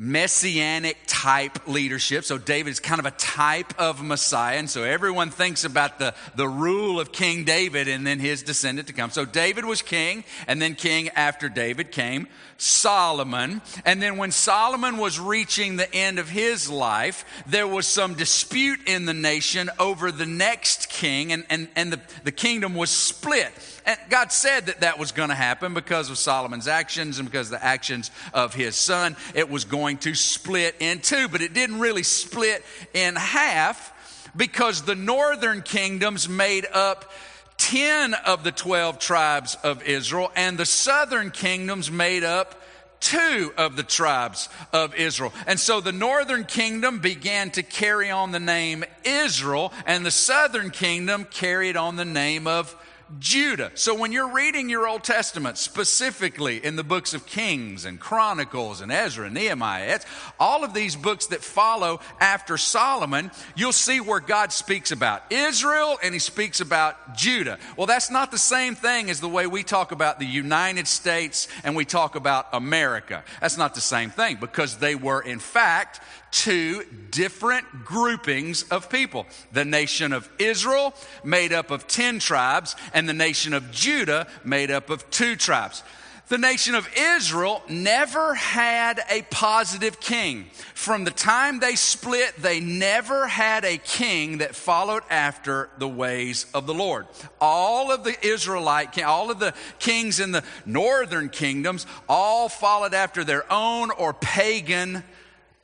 messianic 0.00 0.96
type 1.08 1.66
leadership. 1.66 2.24
So 2.24 2.38
David 2.38 2.70
is 2.70 2.78
kind 2.78 3.00
of 3.00 3.06
a 3.06 3.10
type 3.10 3.74
of 3.80 4.00
Messiah. 4.00 4.56
And 4.56 4.70
so 4.70 4.84
everyone 4.84 5.30
thinks 5.30 5.64
about 5.64 5.98
the, 5.98 6.14
the 6.36 6.48
rule 6.48 7.00
of 7.00 7.10
King 7.10 7.42
David 7.44 7.88
and 7.88 8.06
then 8.06 8.20
his 8.20 8.44
descendant 8.44 8.86
to 8.86 8.94
come. 8.94 9.10
So 9.10 9.24
David 9.24 9.64
was 9.64 9.82
king, 9.82 10.22
and 10.46 10.62
then 10.62 10.76
king 10.76 11.08
after 11.10 11.48
David 11.48 11.90
came 11.90 12.28
Solomon. 12.58 13.62
And 13.84 14.02
then 14.02 14.16
when 14.16 14.32
Solomon 14.32 14.98
was 14.98 15.18
reaching 15.18 15.76
the 15.76 15.92
end 15.94 16.18
of 16.18 16.28
his 16.28 16.68
life, 16.68 17.24
there 17.46 17.68
was 17.68 17.86
some 17.86 18.14
dispute 18.14 18.80
in 18.86 19.06
the 19.06 19.14
nation 19.14 19.70
over 19.78 20.10
the 20.10 20.26
next 20.26 20.88
king, 20.90 21.32
and, 21.32 21.46
and, 21.48 21.68
and 21.76 21.92
the, 21.92 22.00
the 22.24 22.32
kingdom 22.32 22.74
was 22.74 22.90
split. 22.90 23.52
And 23.86 23.98
God 24.10 24.32
said 24.32 24.66
that 24.66 24.80
that 24.80 24.98
was 24.98 25.12
going 25.12 25.28
to 25.28 25.36
happen 25.36 25.72
because 25.72 26.10
of 26.10 26.18
Solomon's 26.18 26.68
actions 26.68 27.20
and 27.20 27.30
because 27.30 27.48
the 27.48 27.64
actions 27.64 28.10
of 28.34 28.54
his 28.54 28.74
son. 28.74 29.16
It 29.34 29.48
was 29.48 29.64
going 29.64 29.98
to 29.98 30.14
split 30.14 30.74
in 30.80 30.98
two, 30.98 31.28
but 31.28 31.40
it 31.40 31.54
didn't 31.54 31.78
really 31.78 32.02
split 32.02 32.64
in 32.92 33.14
half 33.14 33.94
because 34.36 34.82
the 34.82 34.94
northern 34.96 35.62
kingdoms 35.62 36.28
made 36.28 36.66
up 36.72 37.10
10 37.58 38.14
of 38.14 38.44
the 38.44 38.52
12 38.52 38.98
tribes 38.98 39.56
of 39.62 39.82
Israel, 39.82 40.32
and 40.34 40.56
the 40.56 40.66
southern 40.66 41.30
kingdoms 41.30 41.90
made 41.90 42.24
up 42.24 42.60
two 43.00 43.52
of 43.56 43.76
the 43.76 43.82
tribes 43.82 44.48
of 44.72 44.94
Israel. 44.94 45.32
And 45.46 45.60
so 45.60 45.80
the 45.80 45.92
northern 45.92 46.44
kingdom 46.44 46.98
began 46.98 47.50
to 47.52 47.62
carry 47.62 48.10
on 48.10 48.32
the 48.32 48.40
name 48.40 48.84
Israel, 49.04 49.72
and 49.86 50.04
the 50.04 50.10
southern 50.10 50.70
kingdom 50.70 51.24
carried 51.24 51.76
on 51.76 51.96
the 51.96 52.04
name 52.04 52.46
of 52.46 52.74
Judah. 53.18 53.70
So 53.74 53.94
when 53.94 54.12
you're 54.12 54.32
reading 54.32 54.68
your 54.68 54.86
Old 54.86 55.04
Testament, 55.04 55.58
specifically 55.58 56.64
in 56.64 56.76
the 56.76 56.84
books 56.84 57.14
of 57.14 57.26
Kings 57.26 57.84
and 57.84 57.98
Chronicles 57.98 58.80
and 58.80 58.92
Ezra 58.92 59.26
and 59.26 59.34
Nehemiah, 59.34 60.00
all 60.38 60.64
of 60.64 60.74
these 60.74 60.96
books 60.96 61.26
that 61.26 61.42
follow 61.42 62.00
after 62.20 62.56
Solomon, 62.56 63.30
you'll 63.56 63.72
see 63.72 64.00
where 64.00 64.20
God 64.20 64.52
speaks 64.52 64.92
about 64.92 65.22
Israel 65.30 65.98
and 66.02 66.12
he 66.12 66.20
speaks 66.20 66.60
about 66.60 67.16
Judah. 67.16 67.58
Well, 67.76 67.86
that's 67.86 68.10
not 68.10 68.30
the 68.30 68.38
same 68.38 68.74
thing 68.74 69.10
as 69.10 69.20
the 69.20 69.28
way 69.28 69.46
we 69.46 69.62
talk 69.62 69.92
about 69.92 70.18
the 70.18 70.26
United 70.26 70.86
States 70.86 71.48
and 71.64 71.74
we 71.74 71.84
talk 71.84 72.14
about 72.14 72.48
America. 72.52 73.24
That's 73.40 73.58
not 73.58 73.74
the 73.74 73.80
same 73.80 74.10
thing 74.10 74.36
because 74.40 74.78
they 74.78 74.94
were, 74.94 75.20
in 75.20 75.38
fact, 75.38 76.00
two 76.30 76.84
different 77.10 77.84
groupings 77.84 78.64
of 78.64 78.90
people. 78.90 79.26
The 79.52 79.64
nation 79.64 80.12
of 80.12 80.28
Israel, 80.38 80.94
made 81.24 81.52
up 81.52 81.70
of 81.70 81.86
10 81.86 82.18
tribes, 82.18 82.76
the 83.06 83.14
nation 83.14 83.52
of 83.52 83.70
Judah, 83.70 84.26
made 84.44 84.70
up 84.70 84.90
of 84.90 85.08
two 85.10 85.36
tribes. 85.36 85.82
The 86.28 86.36
nation 86.36 86.74
of 86.74 86.86
Israel 86.94 87.62
never 87.70 88.34
had 88.34 89.00
a 89.08 89.22
positive 89.30 89.98
king. 89.98 90.50
From 90.74 91.04
the 91.04 91.10
time 91.10 91.58
they 91.58 91.74
split, 91.74 92.36
they 92.36 92.60
never 92.60 93.26
had 93.26 93.64
a 93.64 93.78
king 93.78 94.38
that 94.38 94.54
followed 94.54 95.04
after 95.08 95.70
the 95.78 95.88
ways 95.88 96.44
of 96.52 96.66
the 96.66 96.74
Lord. 96.74 97.06
All 97.40 97.90
of 97.90 98.04
the 98.04 98.14
Israelite, 98.26 99.02
all 99.02 99.30
of 99.30 99.38
the 99.38 99.54
kings 99.78 100.20
in 100.20 100.32
the 100.32 100.44
northern 100.66 101.30
kingdoms, 101.30 101.86
all 102.10 102.50
followed 102.50 102.92
after 102.92 103.24
their 103.24 103.50
own 103.50 103.90
or 103.90 104.12
pagan 104.12 105.04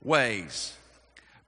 ways. 0.03 0.75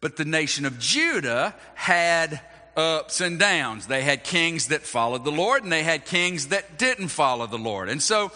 But 0.03 0.17
the 0.17 0.27
nation 0.27 0.67
of 0.67 0.79
Judah 0.79 1.55
had 1.75 2.41
ups 2.77 3.21
and 3.21 3.39
downs. 3.39 3.87
They 3.87 4.03
had 4.03 4.25
kings 4.25 4.69
that 4.69 4.83
followed 4.83 5.25
the 5.25 5.33
Lord 5.33 5.63
and 5.63 5.73
they 5.73 5.83
had 5.83 6.05
kings 6.05 6.49
that 6.49 6.79
didn't 6.79 7.09
follow 7.09 7.47
the 7.47 7.59
Lord. 7.59 7.89
And 7.89 8.03
so 8.03 8.33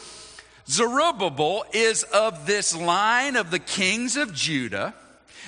Zerubbabel 0.69 1.65
is 1.73 2.03
of 2.05 2.47
this 2.47 2.77
line 2.77 3.37
of 3.37 3.51
the 3.51 3.59
kings 3.59 4.17
of 4.17 4.35
Judah. 4.35 4.95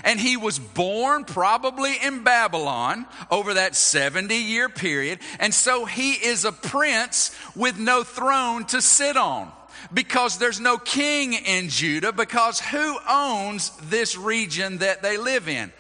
And 0.05 0.19
he 0.19 0.37
was 0.37 0.59
born 0.59 1.25
probably 1.25 1.95
in 2.03 2.25
Babylon 2.25 3.07
over 3.31 3.55
that 3.55 3.77
70 3.77 4.35
year 4.35 4.69
period. 4.69 5.21
And 5.39 5.53
so 5.53 5.85
he 5.85 6.13
is 6.13 6.45
a 6.45 6.53
prince 6.53 7.37
with 7.55 7.79
no 7.79 8.03
throne 8.03 8.65
to 8.67 8.81
sit 8.81 9.17
on 9.17 9.53
because 9.93 10.39
there's 10.39 10.61
no 10.61 10.79
king 10.79 11.35
in 11.35 11.69
Judah, 11.69 12.13
because 12.13 12.61
who 12.61 12.97
owns 13.09 13.71
this 13.89 14.17
region 14.17 14.79
that 14.79 15.03
they 15.03 15.17
live 15.17 15.49
in? 15.49 15.73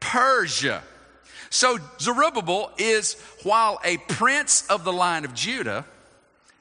Persia. 0.00 0.82
So 1.50 1.78
Zerubbabel 1.98 2.72
is, 2.78 3.14
while 3.42 3.80
a 3.84 3.96
prince 3.96 4.66
of 4.68 4.84
the 4.84 4.92
line 4.92 5.24
of 5.24 5.34
Judah, 5.34 5.84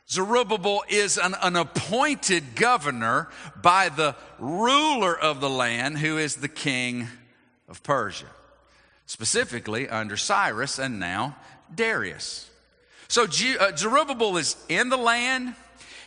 Zerubbabel 0.10 0.84
is 0.88 1.18
an, 1.18 1.36
an, 1.42 1.58
appointed 1.58 2.56
governor 2.56 3.28
by 3.62 3.90
the 3.90 4.16
ruler 4.40 5.18
of 5.18 5.42
the 5.42 5.50
land, 5.50 5.98
who 5.98 6.18
is 6.18 6.38
the 6.38 6.48
king 6.48 7.08
of 7.68 7.84
Persia, 7.84 8.28
specifically 9.06 9.90
under 9.90 10.16
Cyrus 10.16 10.80
and 10.80 11.00
now 11.00 11.36
Darius. 11.74 12.50
So 13.10 13.24
uh, 13.24 13.76
Zerubbabel 13.76 14.38
is 14.38 14.56
in 14.70 14.88
the 14.88 14.98
land. 14.98 15.56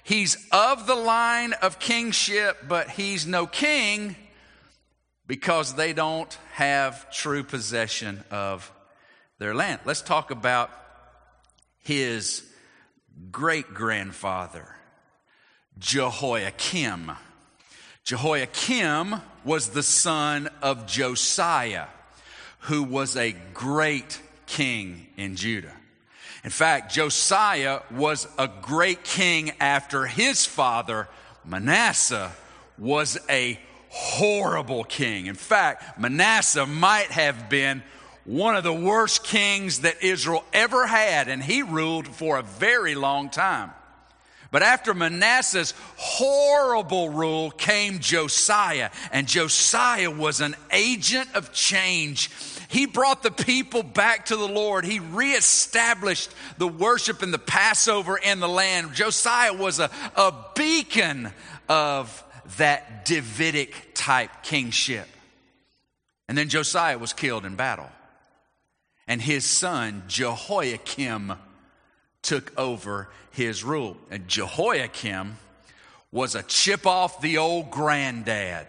He's 0.02 0.48
of 0.50 0.86
the 0.86 0.94
line 0.94 1.52
of 1.60 1.78
kingship, 1.78 2.56
but 2.68 2.88
he's 2.88 3.26
no 3.26 3.46
king 3.46 4.16
because 5.30 5.74
they 5.74 5.92
don't 5.92 6.36
have 6.54 7.08
true 7.12 7.44
possession 7.44 8.24
of 8.32 8.72
their 9.38 9.54
land. 9.54 9.78
Let's 9.84 10.02
talk 10.02 10.32
about 10.32 10.72
his 11.84 12.44
great 13.30 13.72
grandfather, 13.72 14.66
Jehoiakim. 15.78 17.12
Jehoiakim 18.02 19.20
was 19.44 19.68
the 19.68 19.84
son 19.84 20.48
of 20.62 20.88
Josiah, 20.88 21.86
who 22.62 22.82
was 22.82 23.16
a 23.16 23.30
great 23.54 24.20
king 24.46 25.06
in 25.16 25.36
Judah. 25.36 25.76
In 26.42 26.50
fact, 26.50 26.92
Josiah 26.92 27.82
was 27.92 28.26
a 28.36 28.48
great 28.48 29.04
king 29.04 29.52
after 29.60 30.06
his 30.06 30.44
father, 30.44 31.06
Manasseh, 31.44 32.32
was 32.76 33.16
a 33.28 33.60
horrible 33.90 34.84
king. 34.84 35.26
In 35.26 35.34
fact, 35.34 35.98
Manasseh 35.98 36.66
might 36.66 37.10
have 37.10 37.50
been 37.50 37.82
one 38.24 38.54
of 38.54 38.62
the 38.62 38.72
worst 38.72 39.24
kings 39.24 39.80
that 39.80 40.02
Israel 40.02 40.44
ever 40.52 40.86
had, 40.86 41.28
and 41.28 41.42
he 41.42 41.62
ruled 41.62 42.06
for 42.06 42.38
a 42.38 42.42
very 42.42 42.94
long 42.94 43.28
time. 43.28 43.72
But 44.52 44.62
after 44.62 44.94
Manasseh's 44.94 45.74
horrible 45.96 47.08
rule 47.08 47.50
came 47.50 48.00
Josiah, 48.00 48.90
and 49.12 49.26
Josiah 49.26 50.10
was 50.10 50.40
an 50.40 50.56
agent 50.72 51.28
of 51.34 51.52
change. 51.52 52.30
He 52.68 52.86
brought 52.86 53.22
the 53.22 53.30
people 53.30 53.82
back 53.82 54.26
to 54.26 54.36
the 54.36 54.48
Lord. 54.48 54.84
He 54.84 54.98
reestablished 54.98 56.30
the 56.58 56.68
worship 56.68 57.22
and 57.22 57.34
the 57.34 57.38
Passover 57.38 58.16
in 58.16 58.40
the 58.40 58.48
land. 58.48 58.94
Josiah 58.94 59.54
was 59.54 59.78
a, 59.78 59.90
a 60.16 60.32
beacon 60.54 61.32
of 61.68 62.24
that 62.58 63.04
Davidic 63.04 63.92
type 63.94 64.42
kingship. 64.42 65.08
And 66.28 66.38
then 66.38 66.48
Josiah 66.48 66.98
was 66.98 67.12
killed 67.12 67.44
in 67.44 67.56
battle 67.56 67.90
and 69.10 69.20
his 69.20 69.44
son 69.44 70.04
Jehoiakim 70.06 71.32
took 72.22 72.56
over 72.56 73.08
his 73.32 73.64
rule. 73.64 73.96
And 74.08 74.28
Jehoiakim 74.28 75.36
was 76.12 76.36
a 76.36 76.44
chip 76.44 76.86
off 76.86 77.20
the 77.20 77.38
old 77.38 77.72
granddad. 77.72 78.68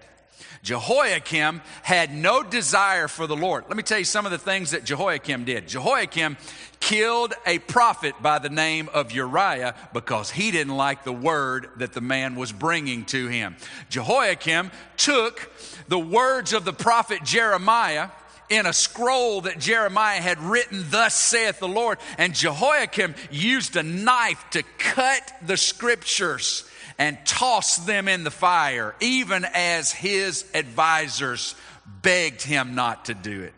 Jehoiakim 0.63 1.61
had 1.81 2.13
no 2.13 2.43
desire 2.43 3.07
for 3.07 3.25
the 3.25 3.35
Lord. 3.35 3.65
Let 3.67 3.77
me 3.77 3.83
tell 3.83 3.97
you 3.97 4.05
some 4.05 4.25
of 4.25 4.31
the 4.31 4.37
things 4.37 4.71
that 4.71 4.83
Jehoiakim 4.83 5.45
did. 5.45 5.67
Jehoiakim 5.67 6.37
killed 6.79 7.33
a 7.45 7.59
prophet 7.59 8.15
by 8.21 8.39
the 8.39 8.49
name 8.49 8.89
of 8.93 9.11
Uriah 9.11 9.75
because 9.93 10.29
he 10.29 10.51
didn't 10.51 10.75
like 10.75 11.03
the 11.03 11.13
word 11.13 11.69
that 11.77 11.93
the 11.93 12.01
man 12.01 12.35
was 12.35 12.51
bringing 12.51 13.05
to 13.05 13.27
him. 13.27 13.55
Jehoiakim 13.89 14.71
took 14.97 15.51
the 15.87 15.99
words 15.99 16.53
of 16.53 16.63
the 16.63 16.73
prophet 16.73 17.23
Jeremiah 17.23 18.09
in 18.49 18.65
a 18.65 18.73
scroll 18.73 19.41
that 19.41 19.59
Jeremiah 19.59 20.21
had 20.21 20.39
written, 20.39 20.85
Thus 20.89 21.15
saith 21.15 21.59
the 21.59 21.67
Lord. 21.67 21.97
And 22.17 22.35
Jehoiakim 22.35 23.15
used 23.31 23.75
a 23.77 23.83
knife 23.83 24.43
to 24.51 24.63
cut 24.77 25.33
the 25.41 25.57
scriptures 25.57 26.65
and 27.01 27.17
toss 27.25 27.77
them 27.77 28.07
in 28.07 28.23
the 28.23 28.29
fire, 28.29 28.93
even 28.99 29.43
as 29.55 29.91
his 29.91 30.45
advisors 30.53 31.55
begged 32.03 32.43
him 32.43 32.75
not 32.75 33.05
to 33.05 33.15
do 33.15 33.41
it. 33.41 33.55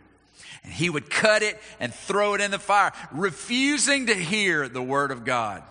And 0.64 0.72
he 0.72 0.90
would 0.90 1.10
cut 1.10 1.44
it 1.44 1.60
and 1.82 1.94
throw 1.94 2.36
it 2.36 2.40
in 2.42 2.52
the 2.52 2.58
fire, 2.58 2.94
refusing 3.12 4.06
to 4.06 4.14
hear 4.14 4.70
the 4.70 4.82
word 4.82 5.12
of 5.12 5.26
God. 5.26 5.62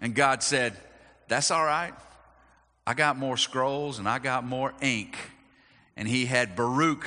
And 0.00 0.14
God 0.14 0.44
said, 0.44 0.76
That's 1.26 1.50
all 1.50 1.64
right. 1.64 1.92
I 2.86 2.94
got 2.94 3.18
more 3.18 3.36
scrolls 3.36 3.98
and 3.98 4.08
I 4.08 4.20
got 4.20 4.44
more 4.44 4.72
ink. 4.80 5.18
And 5.96 6.06
he 6.06 6.24
had 6.24 6.54
Baruch 6.54 7.04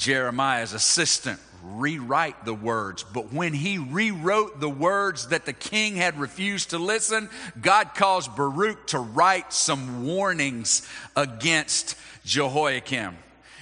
Jeremiah's 0.00 0.72
assistant 0.72 1.38
rewrite 1.62 2.46
the 2.46 2.54
words. 2.54 3.04
But 3.04 3.34
when 3.34 3.52
he 3.52 3.76
rewrote 3.76 4.58
the 4.58 4.68
words 4.68 5.28
that 5.28 5.44
the 5.44 5.52
king 5.52 5.94
had 5.94 6.18
refused 6.18 6.70
to 6.70 6.78
listen, 6.78 7.28
God 7.60 7.94
caused 7.94 8.34
Baruch 8.34 8.86
to 8.88 8.98
write 8.98 9.52
some 9.52 10.06
warnings 10.06 10.88
against 11.14 11.96
Jehoiakim. 12.24 13.14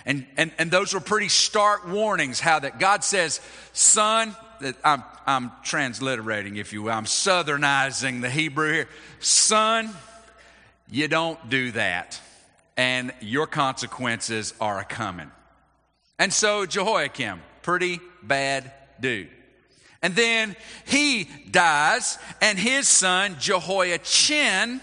And, 0.07 0.27
and, 0.37 0.53
and 0.59 0.71
those 0.71 0.95
were 0.95 1.01
pretty 1.01 1.29
stark 1.29 1.89
warnings 1.89 2.39
how 2.39 2.61
that 2.61 2.79
God 2.79 3.03
says, 3.03 3.41
son, 3.73 4.37
that 4.61 4.77
I'm, 4.85 5.03
I'm 5.27 5.51
transliterating, 5.65 6.57
if 6.57 6.73
you 6.73 6.85
will. 6.85 6.93
I'm 6.93 7.05
southernizing 7.05 8.21
the 8.23 8.31
Hebrew 8.31 8.73
here. 8.73 8.89
Son, 9.19 9.91
you 10.89 11.09
don't 11.09 11.51
do 11.51 11.73
that. 11.73 12.21
And 12.77 13.13
your 13.21 13.49
consequences 13.49 14.55
are 14.61 14.79
a 14.79 14.85
coming. 14.85 15.33
And 16.19 16.33
so 16.33 16.67
Jehoiakim, 16.67 17.41
pretty 17.63 18.01
bad 18.23 18.73
dude. 19.01 19.29
And 20.03 20.15
then 20.15 20.57
he 20.87 21.29
dies, 21.51 22.19
and 22.41 22.59
his 22.59 22.89
son 22.89 23.37
Jehoiachin 23.39 24.81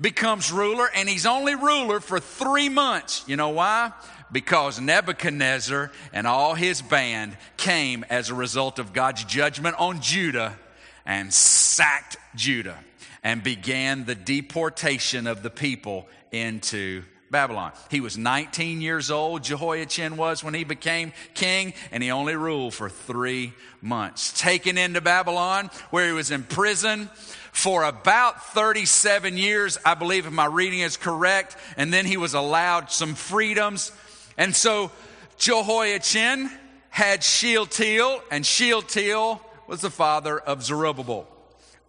becomes 0.00 0.52
ruler, 0.52 0.88
and 0.94 1.08
he's 1.08 1.26
only 1.26 1.54
ruler 1.54 2.00
for 2.00 2.20
three 2.20 2.68
months. 2.68 3.24
You 3.26 3.36
know 3.36 3.50
why? 3.50 3.92
Because 4.30 4.80
Nebuchadnezzar 4.80 5.90
and 6.12 6.26
all 6.26 6.54
his 6.54 6.80
band 6.80 7.36
came 7.56 8.04
as 8.08 8.30
a 8.30 8.34
result 8.34 8.78
of 8.78 8.92
God's 8.92 9.24
judgment 9.24 9.76
on 9.78 10.00
Judah 10.00 10.56
and 11.04 11.32
sacked 11.32 12.16
Judah 12.34 12.78
and 13.22 13.42
began 13.42 14.04
the 14.04 14.14
deportation 14.14 15.26
of 15.26 15.42
the 15.42 15.50
people 15.50 16.08
into 16.30 17.02
Babylon. 17.32 17.72
He 17.90 18.00
was 18.00 18.16
19 18.16 18.80
years 18.82 19.10
old, 19.10 19.42
Jehoiachin 19.42 20.16
was 20.16 20.44
when 20.44 20.54
he 20.54 20.62
became 20.62 21.12
king, 21.34 21.72
and 21.90 22.02
he 22.02 22.12
only 22.12 22.36
ruled 22.36 22.74
for 22.74 22.88
three 22.88 23.54
months. 23.80 24.38
Taken 24.38 24.78
into 24.78 25.00
Babylon, 25.00 25.70
where 25.90 26.06
he 26.06 26.12
was 26.12 26.30
in 26.30 26.44
prison 26.44 27.08
for 27.50 27.84
about 27.84 28.52
37 28.52 29.36
years, 29.36 29.78
I 29.84 29.94
believe, 29.94 30.26
if 30.26 30.32
my 30.32 30.44
reading 30.44 30.80
is 30.80 30.96
correct, 30.96 31.56
and 31.76 31.92
then 31.92 32.04
he 32.04 32.18
was 32.18 32.34
allowed 32.34 32.90
some 32.90 33.14
freedoms. 33.14 33.92
And 34.36 34.54
so 34.54 34.92
Jehoiachin 35.38 36.50
had 36.90 37.24
Shealtiel, 37.24 38.22
and 38.30 38.44
Shealtiel 38.44 39.40
was 39.66 39.80
the 39.80 39.90
father 39.90 40.38
of 40.38 40.62
Zerubbabel, 40.62 41.26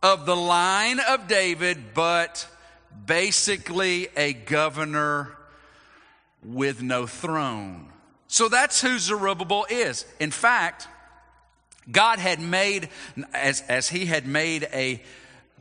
of 0.01 0.25
the 0.25 0.35
line 0.35 1.01
of 1.01 1.27
David, 1.27 1.93
but 1.93 2.47
basically 3.05 4.07
a 4.15 4.33
governor 4.33 5.35
with 6.43 6.81
no 6.81 7.07
throne. 7.07 7.89
So 8.27 8.49
that's 8.49 8.81
who 8.81 8.97
Zerubbabel 8.99 9.65
is. 9.69 10.05
In 10.19 10.31
fact, 10.31 10.87
God 11.91 12.19
had 12.19 12.39
made, 12.39 12.89
as, 13.33 13.61
as 13.61 13.89
he 13.89 14.05
had 14.05 14.25
made 14.25 14.67
a, 14.73 15.01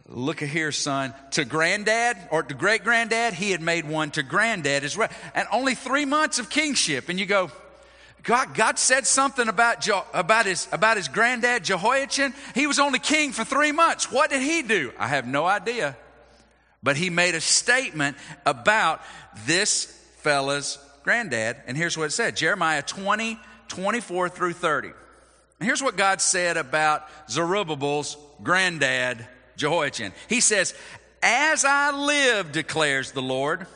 look 0.09 0.41
here, 0.41 0.73
son, 0.73 1.15
to 1.33 1.45
granddad 1.45 2.17
or 2.31 2.43
to 2.43 2.55
great 2.55 2.85
granddad, 2.85 3.35
he 3.35 3.51
had 3.51 3.61
made 3.61 3.89
one 3.89 4.11
to 4.13 4.23
granddad 4.23 4.85
as 4.85 4.97
well. 4.97 5.09
And 5.35 5.47
only 5.53 5.75
three 5.75 6.05
months 6.05 6.39
of 6.39 6.51
kingship. 6.51 7.09
And 7.09 7.19
you 7.19 7.27
go, 7.27 7.51
God, 8.23 8.55
God 8.55 8.79
said 8.79 9.07
something 9.07 9.49
about, 9.49 9.87
about, 10.15 10.47
his, 10.47 10.69
about 10.71 10.97
his 10.97 11.09
granddad 11.09 11.65
Jehoiachin. 11.65 12.35
He 12.55 12.67
was 12.67 12.79
only 12.79 12.99
king 12.99 13.33
for 13.33 13.45
three 13.45 13.73
months. 13.73 14.13
What 14.13 14.31
did 14.31 14.43
he 14.43 14.63
do? 14.63 14.93
I 14.99 15.09
have 15.09 15.27
no 15.27 15.45
idea. 15.45 15.97
But 16.83 16.97
he 16.97 17.11
made 17.11 17.35
a 17.35 17.41
statement 17.41 18.17
about 18.45 19.01
this 19.47 19.85
fella's 20.19 20.79
granddad. 21.05 21.57
And 21.67 21.77
here's 21.77 21.97
what 21.97 22.05
it 22.05 22.11
said 22.13 22.37
Jeremiah 22.37 22.83
20, 22.83 23.39
24 23.69 24.29
through 24.29 24.53
30. 24.55 24.89
And 24.89 25.67
here's 25.67 25.83
what 25.83 25.97
God 25.97 26.21
said 26.21 26.57
about 26.57 27.07
Zerubbabel's 27.31 28.17
granddad, 28.43 29.27
Jehoiachin. 29.57 30.13
He 30.29 30.41
says, 30.41 30.75
As 31.23 31.65
I 31.65 31.93
live, 31.93 32.51
declares 32.51 33.13
the 33.13 33.23
Lord, 33.23 33.67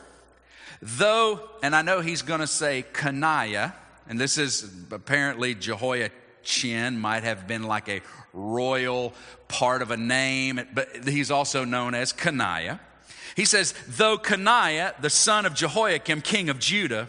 though, 0.81 1.49
and 1.63 1.73
I 1.73 1.83
know 1.83 2.01
he's 2.01 2.23
going 2.23 2.41
to 2.41 2.47
say 2.47 2.83
Coniah, 2.91 3.73
and 4.09 4.19
this 4.19 4.37
is 4.37 4.69
apparently 4.91 5.55
Jehoiachin, 5.55 6.99
might 6.99 7.23
have 7.23 7.47
been 7.47 7.63
like 7.63 7.87
a 7.87 8.01
royal 8.33 9.13
part 9.47 9.81
of 9.81 9.91
a 9.91 9.97
name, 9.97 10.59
but 10.73 11.07
he's 11.07 11.31
also 11.31 11.63
known 11.63 11.95
as 11.95 12.11
Coniah. 12.11 12.79
He 13.37 13.45
says, 13.45 13.75
though 13.87 14.17
Coniah, 14.17 14.99
the 14.99 15.11
son 15.11 15.45
of 15.45 15.53
Jehoiakim, 15.53 16.21
king 16.21 16.49
of 16.49 16.57
Judah, 16.57 17.07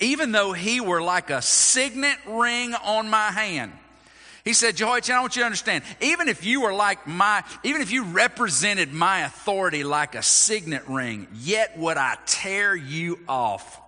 even 0.00 0.32
though 0.32 0.52
he 0.52 0.80
were 0.80 1.00
like 1.00 1.30
a 1.30 1.40
signet 1.40 2.18
ring 2.26 2.74
on 2.74 3.08
my 3.08 3.30
hand. 3.30 3.70
He 4.44 4.52
said, 4.52 4.76
Jehoiachin, 4.76 5.14
I 5.14 5.20
want 5.20 5.36
you 5.36 5.42
to 5.42 5.46
understand, 5.46 5.84
even 6.00 6.26
if 6.26 6.44
you 6.44 6.62
were 6.62 6.72
like 6.72 7.06
my, 7.06 7.44
even 7.62 7.82
if 7.82 7.92
you 7.92 8.02
represented 8.02 8.92
my 8.92 9.20
authority 9.20 9.84
like 9.84 10.16
a 10.16 10.24
signet 10.24 10.88
ring, 10.88 11.28
yet 11.34 11.78
would 11.78 11.96
I 11.96 12.16
tear 12.26 12.74
you 12.74 13.20
off 13.28 13.80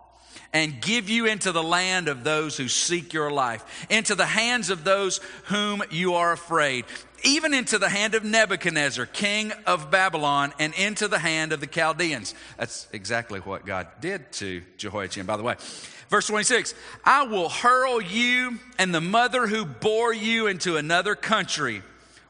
and 0.53 0.81
give 0.81 1.11
you 1.11 1.27
into 1.27 1.51
the 1.51 1.65
land 1.65 2.07
of 2.07 2.23
those 2.23 2.57
who 2.57 2.69
seek 2.69 3.13
your 3.13 3.33
life, 3.33 3.87
into 3.91 4.15
the 4.15 4.27
hands 4.27 4.71
of 4.71 4.85
those 4.85 5.19
whom 5.47 5.83
you 5.91 6.15
are 6.15 6.31
afraid, 6.31 6.85
even 7.25 7.55
into 7.55 7.79
the 7.79 7.89
hand 7.89 8.15
of 8.15 8.25
Nebuchadnezzar, 8.25 9.07
king 9.07 9.53
of 9.67 9.91
Babylon, 9.91 10.53
and 10.59 10.75
into 10.75 11.09
the 11.09 11.19
hand 11.19 11.53
of 11.53 11.61
the 11.61 11.67
Chaldeans. 11.67 12.35
That's 12.57 12.89
exactly 12.93 13.41
what 13.41 13.67
God 13.67 13.89
did 14.01 14.31
to 14.33 14.63
Jehoiachin, 14.77 15.27
by 15.27 15.37
the 15.37 15.43
way. 15.43 15.57
Verse 16.09 16.27
26 16.27 16.75
I 17.05 17.25
will 17.25 17.49
hurl 17.49 18.01
you 18.01 18.59
and 18.79 18.95
the 18.95 19.01
mother 19.01 19.47
who 19.47 19.65
bore 19.65 20.13
you 20.13 20.47
into 20.47 20.77
another 20.77 21.15
country 21.15 21.83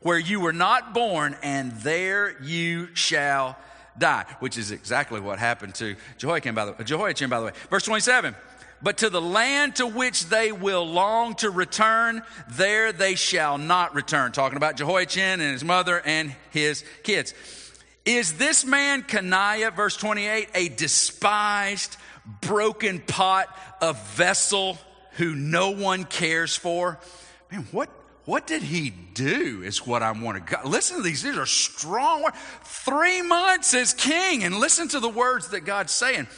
where 0.02 0.18
you 0.18 0.40
were 0.40 0.52
not 0.52 0.94
born, 0.94 1.36
and 1.42 1.72
there 1.80 2.40
you 2.42 2.94
shall 2.94 3.56
die, 3.96 4.24
which 4.40 4.58
is 4.58 4.70
exactly 4.70 5.20
what 5.20 5.38
happened 5.38 5.74
to 5.76 5.96
Jehoiakim, 6.18 6.54
by 6.54 6.66
the, 6.66 6.84
Jehoiachin, 6.84 7.30
by 7.30 7.40
the 7.40 7.46
way. 7.46 7.52
Verse 7.70 7.84
27 7.84 8.34
But 8.82 8.98
to 8.98 9.10
the 9.10 9.20
land 9.20 9.76
to 9.76 9.86
which 9.86 10.26
they 10.26 10.50
will 10.50 10.86
long 10.86 11.34
to 11.36 11.50
return, 11.50 12.22
there 12.50 12.92
they 12.92 13.14
shall 13.14 13.56
not 13.56 13.94
return. 13.94 14.32
Talking 14.32 14.56
about 14.56 14.76
Jehoiachin 14.76 15.40
and 15.40 15.52
his 15.52 15.64
mother 15.64 16.02
and 16.04 16.34
his 16.50 16.84
kids. 17.04 17.32
Is 18.04 18.34
this 18.34 18.64
man 18.64 19.02
Coniah, 19.02 19.72
verse 19.72 19.96
28, 19.96 20.48
a 20.54 20.68
despised, 20.68 21.96
broken 22.40 22.98
pot, 22.98 23.56
a 23.80 23.92
vessel 23.92 24.78
who 25.12 25.36
no 25.36 25.70
one 25.70 26.04
cares 26.04 26.56
for? 26.56 26.98
Man, 27.50 27.68
what 27.70 27.88
what 28.24 28.46
did 28.46 28.62
he 28.62 28.90
do 28.90 29.62
is 29.64 29.84
what 29.84 30.02
I 30.02 30.12
want 30.12 30.46
to 30.46 30.56
go. 30.56 30.68
Listen 30.68 30.98
to 30.98 31.02
these. 31.02 31.22
These 31.22 31.36
are 31.36 31.46
strong 31.46 32.22
words. 32.22 32.36
Three 32.62 33.20
months 33.20 33.74
as 33.74 33.94
king 33.94 34.44
and 34.44 34.58
listen 34.58 34.86
to 34.88 35.00
the 35.00 35.08
words 35.08 35.48
that 35.48 35.62
God's 35.62 35.92
saying. 35.92 36.28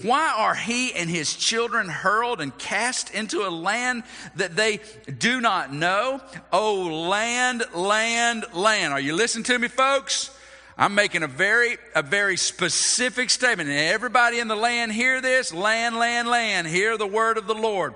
Why 0.00 0.32
are 0.36 0.54
he 0.54 0.92
and 0.94 1.10
his 1.10 1.34
children 1.34 1.88
hurled 1.88 2.40
and 2.40 2.56
cast 2.56 3.14
into 3.14 3.46
a 3.46 3.50
land 3.50 4.04
that 4.36 4.56
they 4.56 4.80
do 5.18 5.40
not 5.40 5.72
know? 5.72 6.20
Oh, 6.52 7.08
land, 7.08 7.64
land, 7.74 8.46
land. 8.54 8.92
Are 8.92 9.00
you 9.00 9.14
listening 9.14 9.44
to 9.44 9.58
me, 9.58 9.68
folks? 9.68 10.36
I'm 10.78 10.94
making 10.94 11.22
a 11.22 11.28
very, 11.28 11.76
a 11.94 12.02
very 12.02 12.36
specific 12.36 13.30
statement. 13.30 13.68
And 13.68 13.78
everybody 13.78 14.38
in 14.38 14.48
the 14.48 14.56
land 14.56 14.92
hear 14.92 15.20
this. 15.20 15.52
Land, 15.52 15.96
land, 15.96 16.28
land. 16.28 16.66
Hear 16.66 16.96
the 16.96 17.06
word 17.06 17.36
of 17.36 17.46
the 17.46 17.54
Lord. 17.54 17.94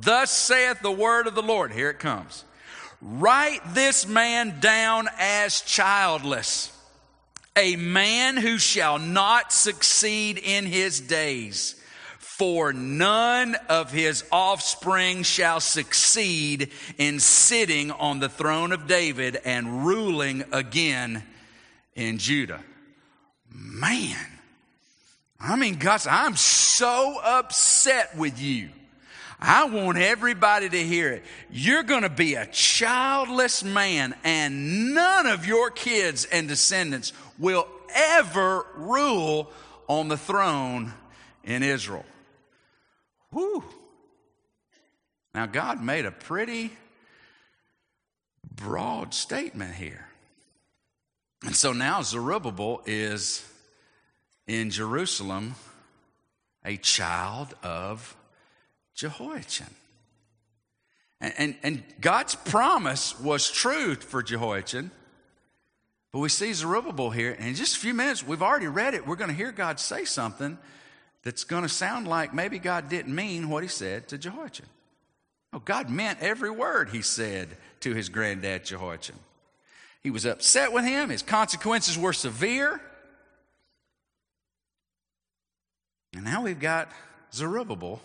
Thus 0.00 0.30
saith 0.30 0.80
the 0.80 0.90
word 0.90 1.26
of 1.26 1.34
the 1.34 1.42
Lord. 1.42 1.70
Here 1.72 1.90
it 1.90 1.98
comes. 1.98 2.44
Write 3.00 3.60
this 3.74 4.06
man 4.06 4.60
down 4.60 5.08
as 5.18 5.60
childless, 5.60 6.73
a 7.56 7.76
man 7.76 8.36
who 8.36 8.58
shall 8.58 8.98
not 8.98 9.52
succeed 9.52 10.38
in 10.38 10.66
his 10.66 11.00
days. 11.00 11.80
For 12.18 12.72
none 12.72 13.54
of 13.68 13.92
his 13.92 14.24
offspring 14.32 15.22
shall 15.22 15.60
succeed 15.60 16.72
in 16.98 17.20
sitting 17.20 17.92
on 17.92 18.18
the 18.18 18.28
throne 18.28 18.72
of 18.72 18.88
David 18.88 19.38
and 19.44 19.86
ruling 19.86 20.44
again 20.50 21.22
in 21.94 22.18
Judah. 22.18 22.60
Man, 23.52 24.18
I 25.38 25.54
mean, 25.54 25.76
God, 25.76 26.04
I'm 26.10 26.34
so 26.34 27.20
upset 27.22 28.16
with 28.16 28.40
you. 28.40 28.70
I 29.38 29.64
want 29.66 29.98
everybody 29.98 30.68
to 30.68 30.82
hear 30.82 31.12
it. 31.12 31.24
You're 31.50 31.82
going 31.82 32.02
to 32.02 32.08
be 32.08 32.34
a 32.34 32.46
childless 32.46 33.62
man, 33.62 34.14
and 34.24 34.94
none 34.94 35.26
of 35.26 35.46
your 35.46 35.70
kids 35.70 36.24
and 36.24 36.48
descendants 36.48 37.12
will 37.38 37.66
ever 37.94 38.66
rule 38.76 39.50
on 39.88 40.08
the 40.08 40.16
throne 40.16 40.92
in 41.42 41.62
Israel. 41.62 42.04
Whew. 43.32 43.64
Now, 45.34 45.46
God 45.46 45.82
made 45.82 46.06
a 46.06 46.12
pretty 46.12 46.72
broad 48.54 49.14
statement 49.14 49.74
here. 49.74 50.06
And 51.44 51.54
so 51.54 51.72
now 51.72 52.02
Zerubbabel 52.02 52.82
is 52.86 53.46
in 54.46 54.70
Jerusalem, 54.70 55.56
a 56.64 56.76
child 56.76 57.54
of 57.62 58.16
Jehoiachin. 58.94 59.74
And, 61.20 61.34
and, 61.36 61.56
and, 61.62 61.84
God's 62.00 62.34
promise 62.34 63.18
was 63.18 63.50
true 63.50 63.94
for 63.94 64.22
Jehoiachin. 64.22 64.90
But 66.14 66.20
we 66.20 66.28
see 66.28 66.52
Zerubbabel 66.52 67.10
here, 67.10 67.32
and 67.32 67.48
in 67.48 67.56
just 67.56 67.76
a 67.76 67.80
few 67.80 67.92
minutes, 67.92 68.24
we've 68.24 68.40
already 68.40 68.68
read 68.68 68.94
it. 68.94 69.04
We're 69.04 69.16
going 69.16 69.30
to 69.30 69.36
hear 69.36 69.50
God 69.50 69.80
say 69.80 70.04
something 70.04 70.56
that's 71.24 71.42
going 71.42 71.64
to 71.64 71.68
sound 71.68 72.06
like 72.06 72.32
maybe 72.32 72.60
God 72.60 72.88
didn't 72.88 73.12
mean 73.12 73.50
what 73.50 73.64
he 73.64 73.68
said 73.68 74.06
to 74.06 74.16
Jehoiachin. 74.16 74.66
No, 75.52 75.58
God 75.58 75.90
meant 75.90 76.20
every 76.20 76.52
word 76.52 76.90
he 76.90 77.02
said 77.02 77.48
to 77.80 77.94
his 77.94 78.10
granddad 78.10 78.64
Jehoiachin. 78.64 79.16
He 80.04 80.10
was 80.12 80.24
upset 80.24 80.72
with 80.72 80.84
him, 80.84 81.10
his 81.10 81.22
consequences 81.22 81.98
were 81.98 82.12
severe. 82.12 82.80
And 86.14 86.22
now 86.22 86.44
we've 86.44 86.60
got 86.60 86.92
Zerubbabel 87.32 88.00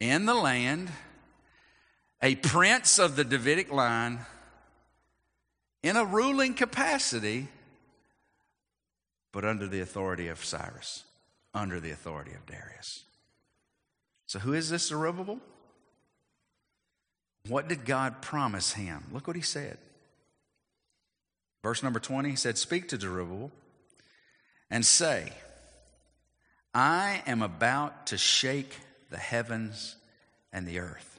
in 0.00 0.24
the 0.24 0.32
land, 0.32 0.88
a 2.22 2.36
prince 2.36 2.98
of 2.98 3.16
the 3.16 3.24
Davidic 3.24 3.70
line, 3.70 4.20
in 5.84 5.96
a 5.96 6.04
ruling 6.04 6.54
capacity, 6.54 7.46
but 9.32 9.44
under 9.44 9.68
the 9.68 9.82
authority 9.82 10.28
of 10.28 10.42
Cyrus, 10.42 11.04
under 11.52 11.78
the 11.78 11.90
authority 11.90 12.32
of 12.32 12.46
Darius. 12.46 13.04
So, 14.26 14.38
who 14.38 14.54
is 14.54 14.70
this 14.70 14.88
Zerubbabel? 14.88 15.40
What 17.48 17.68
did 17.68 17.84
God 17.84 18.22
promise 18.22 18.72
him? 18.72 19.04
Look 19.12 19.26
what 19.26 19.36
he 19.36 19.42
said. 19.42 19.76
Verse 21.62 21.82
number 21.82 22.00
20, 22.00 22.30
he 22.30 22.36
said, 22.36 22.56
Speak 22.56 22.88
to 22.88 22.98
Zerubbabel 22.98 23.52
and 24.70 24.86
say, 24.86 25.34
I 26.72 27.22
am 27.26 27.42
about 27.42 28.06
to 28.06 28.16
shake 28.16 28.74
the 29.10 29.18
heavens 29.18 29.96
and 30.50 30.66
the 30.66 30.78
earth, 30.78 31.13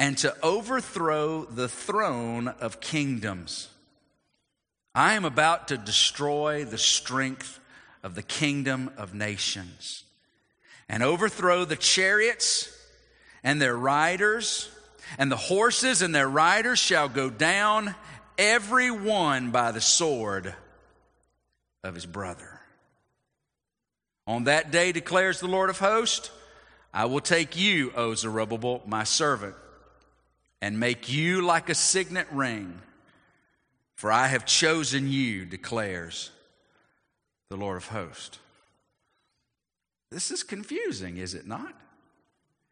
and 0.00 0.16
to 0.16 0.34
overthrow 0.42 1.44
the 1.44 1.68
throne 1.68 2.48
of 2.48 2.80
kingdoms. 2.80 3.68
I 4.94 5.12
am 5.12 5.26
about 5.26 5.68
to 5.68 5.76
destroy 5.76 6.64
the 6.64 6.78
strength 6.78 7.60
of 8.02 8.14
the 8.14 8.22
kingdom 8.22 8.90
of 8.96 9.12
nations 9.12 10.04
and 10.88 11.02
overthrow 11.02 11.66
the 11.66 11.76
chariots 11.76 12.74
and 13.44 13.60
their 13.60 13.76
riders, 13.76 14.70
and 15.18 15.30
the 15.30 15.36
horses 15.36 16.00
and 16.00 16.14
their 16.14 16.28
riders 16.28 16.78
shall 16.78 17.10
go 17.10 17.28
down, 17.28 17.94
every 18.38 18.90
one 18.90 19.50
by 19.50 19.70
the 19.70 19.82
sword 19.82 20.54
of 21.84 21.94
his 21.94 22.06
brother. 22.06 22.60
On 24.26 24.44
that 24.44 24.70
day, 24.70 24.92
declares 24.92 25.40
the 25.40 25.46
Lord 25.46 25.68
of 25.68 25.78
hosts, 25.78 26.30
I 26.92 27.04
will 27.04 27.20
take 27.20 27.54
you, 27.54 27.92
O 27.94 28.14
Zerubbabel, 28.14 28.82
my 28.86 29.04
servant, 29.04 29.54
and 30.60 30.78
make 30.78 31.10
you 31.10 31.42
like 31.42 31.68
a 31.68 31.74
signet 31.74 32.26
ring. 32.30 32.80
For 33.94 34.10
I 34.10 34.28
have 34.28 34.46
chosen 34.46 35.10
you, 35.10 35.44
declares 35.44 36.30
the 37.48 37.56
Lord 37.56 37.76
of 37.76 37.88
hosts. 37.88 38.38
This 40.10 40.30
is 40.30 40.42
confusing, 40.42 41.18
is 41.18 41.34
it 41.34 41.46
not? 41.46 41.74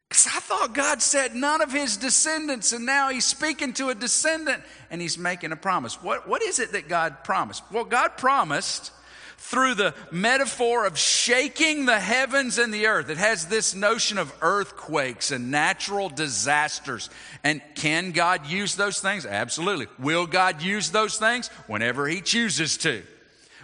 Because 0.09 0.27
I 0.27 0.41
thought 0.41 0.73
God 0.73 1.03
said 1.03 1.35
none 1.35 1.61
of 1.61 1.71
his 1.71 1.97
descendants, 1.97 2.73
and 2.73 2.87
now 2.87 3.11
he's 3.11 3.27
speaking 3.27 3.75
to 3.75 3.91
a 3.91 3.95
descendant 3.95 4.63
and 4.91 5.03
he's 5.03 5.19
making 5.19 5.53
a 5.53 5.57
promise. 5.57 6.03
What, 6.03 6.27
what 6.27 6.43
is 6.43 6.59
it 6.59 6.73
that 6.73 6.89
God 6.89 7.25
promised? 7.25 7.63
Well, 7.71 7.85
God 7.85 8.17
promised 8.17 8.91
through 9.39 9.75
the 9.75 9.95
metaphor 10.11 10.85
of 10.85 10.99
shaking 10.99 11.87
the 11.87 11.99
heavens 11.99 12.59
and 12.59 12.75
the 12.75 12.87
earth. 12.87 13.09
It 13.09 13.17
has 13.17 13.47
this 13.47 13.75
notion 13.75 14.19
of 14.19 14.33
earthquakes 14.43 15.31
and 15.31 15.51
natural 15.51 16.09
disasters. 16.09 17.09
And 17.45 17.63
can 17.77 18.11
God 18.11 18.47
use 18.47 18.75
those 18.75 19.01
things? 19.01 19.25
Absolutely. 19.25 19.87
Will 19.99 20.27
God 20.27 20.61
use 20.61 20.91
those 20.91 21.19
things? 21.19 21.49
Whenever 21.67 22.07
He 22.07 22.21
chooses 22.21 22.77
to. 22.79 23.03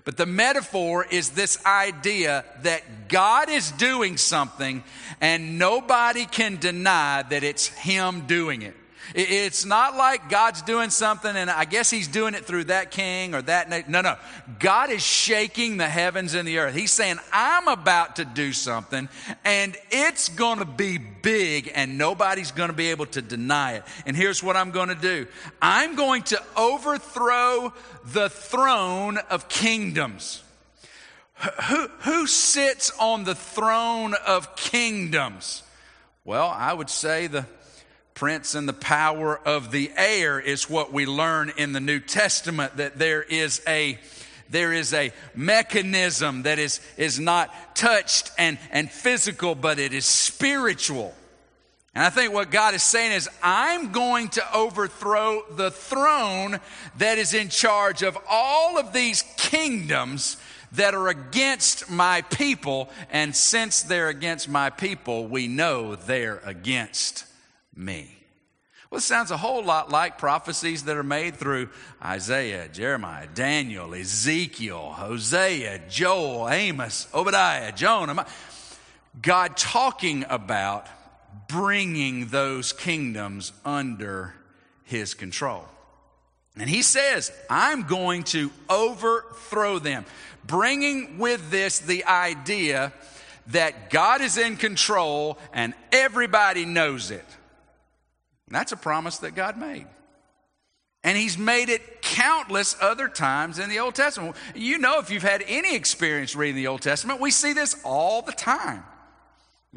But 0.04 0.16
the 0.16 0.26
metaphor 0.26 1.06
is 1.10 1.30
this 1.30 1.64
idea 1.64 2.44
that 2.62 3.08
God 3.08 3.48
is 3.48 3.70
doing 3.72 4.16
something 4.16 4.84
and 5.20 5.58
nobody 5.58 6.26
can 6.26 6.56
deny 6.56 7.22
that 7.22 7.42
it's 7.42 7.66
Him 7.66 8.26
doing 8.26 8.62
it. 8.62 8.76
It's 9.14 9.64
not 9.64 9.96
like 9.96 10.28
God's 10.28 10.62
doing 10.62 10.90
something 10.90 11.34
and 11.34 11.50
I 11.50 11.64
guess 11.64 11.90
he's 11.90 12.08
doing 12.08 12.34
it 12.34 12.44
through 12.44 12.64
that 12.64 12.90
king 12.90 13.34
or 13.34 13.42
that. 13.42 13.88
No, 13.88 14.00
no. 14.00 14.16
God 14.58 14.90
is 14.90 15.02
shaking 15.02 15.76
the 15.76 15.88
heavens 15.88 16.34
and 16.34 16.46
the 16.46 16.58
earth. 16.58 16.74
He's 16.74 16.92
saying, 16.92 17.18
I'm 17.32 17.68
about 17.68 18.16
to 18.16 18.24
do 18.24 18.52
something 18.52 19.08
and 19.44 19.76
it's 19.90 20.28
going 20.28 20.58
to 20.58 20.64
be 20.64 20.98
big 20.98 21.70
and 21.74 21.98
nobody's 21.98 22.50
going 22.50 22.70
to 22.70 22.76
be 22.76 22.90
able 22.90 23.06
to 23.06 23.22
deny 23.22 23.74
it. 23.74 23.84
And 24.06 24.16
here's 24.16 24.42
what 24.42 24.56
I'm 24.56 24.70
going 24.70 24.88
to 24.88 24.94
do. 24.94 25.26
I'm 25.60 25.96
going 25.96 26.22
to 26.24 26.42
overthrow 26.56 27.72
the 28.04 28.28
throne 28.28 29.18
of 29.30 29.48
kingdoms. 29.48 30.42
Who, 31.68 31.88
who 32.00 32.26
sits 32.26 32.92
on 32.98 33.24
the 33.24 33.34
throne 33.34 34.14
of 34.26 34.56
kingdoms? 34.56 35.62
Well, 36.24 36.48
I 36.48 36.72
would 36.72 36.88
say 36.88 37.26
the 37.26 37.46
prince 38.14 38.54
and 38.54 38.68
the 38.68 38.72
power 38.72 39.38
of 39.44 39.70
the 39.70 39.90
air 39.96 40.38
is 40.38 40.70
what 40.70 40.92
we 40.92 41.04
learn 41.04 41.52
in 41.56 41.72
the 41.72 41.80
New 41.80 42.00
Testament 42.00 42.76
that 42.76 42.98
there 42.98 43.22
is 43.22 43.60
a 43.66 43.98
there 44.50 44.72
is 44.72 44.92
a 44.92 45.10
mechanism 45.34 46.42
that 46.42 46.58
is, 46.58 46.80
is 46.96 47.18
not 47.18 47.74
touched 47.74 48.30
and, 48.38 48.58
and 48.70 48.90
physical, 48.90 49.54
but 49.54 49.78
it 49.78 49.92
is 49.92 50.04
spiritual. 50.04 51.14
And 51.94 52.04
I 52.04 52.10
think 52.10 52.32
what 52.32 52.50
God 52.50 52.74
is 52.74 52.82
saying 52.82 53.12
is, 53.12 53.28
I'm 53.42 53.90
going 53.90 54.28
to 54.30 54.56
overthrow 54.56 55.42
the 55.50 55.70
throne 55.70 56.60
that 56.98 57.18
is 57.18 57.34
in 57.34 57.48
charge 57.48 58.02
of 58.02 58.18
all 58.28 58.78
of 58.78 58.92
these 58.92 59.24
kingdoms 59.36 60.36
that 60.72 60.94
are 60.94 61.08
against 61.08 61.90
my 61.90 62.22
people. 62.22 62.90
And 63.10 63.34
since 63.34 63.82
they're 63.82 64.08
against 64.08 64.48
my 64.48 64.70
people, 64.70 65.26
we 65.26 65.48
know 65.48 65.96
they're 65.96 66.42
against 66.44 67.24
me. 67.76 68.10
Well, 68.90 68.98
it 68.98 69.02
sounds 69.02 69.30
a 69.30 69.36
whole 69.36 69.64
lot 69.64 69.90
like 69.90 70.18
prophecies 70.18 70.84
that 70.84 70.96
are 70.96 71.02
made 71.02 71.36
through 71.36 71.68
Isaiah, 72.02 72.68
Jeremiah, 72.68 73.26
Daniel, 73.34 73.92
Ezekiel, 73.94 74.92
Hosea, 74.92 75.82
Joel, 75.88 76.48
Amos, 76.48 77.08
Obadiah, 77.12 77.72
Jonah. 77.72 78.26
God 79.20 79.56
talking 79.56 80.24
about 80.28 80.86
bringing 81.48 82.26
those 82.26 82.72
kingdoms 82.72 83.52
under 83.64 84.34
his 84.84 85.14
control. 85.14 85.64
And 86.56 86.70
he 86.70 86.82
says, 86.82 87.32
I'm 87.50 87.82
going 87.82 88.22
to 88.24 88.50
overthrow 88.70 89.80
them, 89.80 90.04
bringing 90.46 91.18
with 91.18 91.50
this 91.50 91.80
the 91.80 92.04
idea 92.04 92.92
that 93.48 93.90
God 93.90 94.20
is 94.20 94.38
in 94.38 94.56
control 94.56 95.36
and 95.52 95.74
everybody 95.90 96.64
knows 96.64 97.10
it. 97.10 97.24
That's 98.48 98.72
a 98.72 98.76
promise 98.76 99.18
that 99.18 99.34
God 99.34 99.56
made. 99.56 99.86
And 101.02 101.18
he's 101.18 101.36
made 101.36 101.68
it 101.68 102.00
countless 102.00 102.76
other 102.80 103.08
times 103.08 103.58
in 103.58 103.68
the 103.68 103.80
Old 103.80 103.94
Testament. 103.94 104.36
You 104.54 104.78
know, 104.78 105.00
if 105.00 105.10
you've 105.10 105.22
had 105.22 105.44
any 105.46 105.76
experience 105.76 106.34
reading 106.34 106.56
the 106.56 106.68
Old 106.68 106.80
Testament, 106.80 107.20
we 107.20 107.30
see 107.30 107.52
this 107.52 107.76
all 107.84 108.22
the 108.22 108.32
time. 108.32 108.82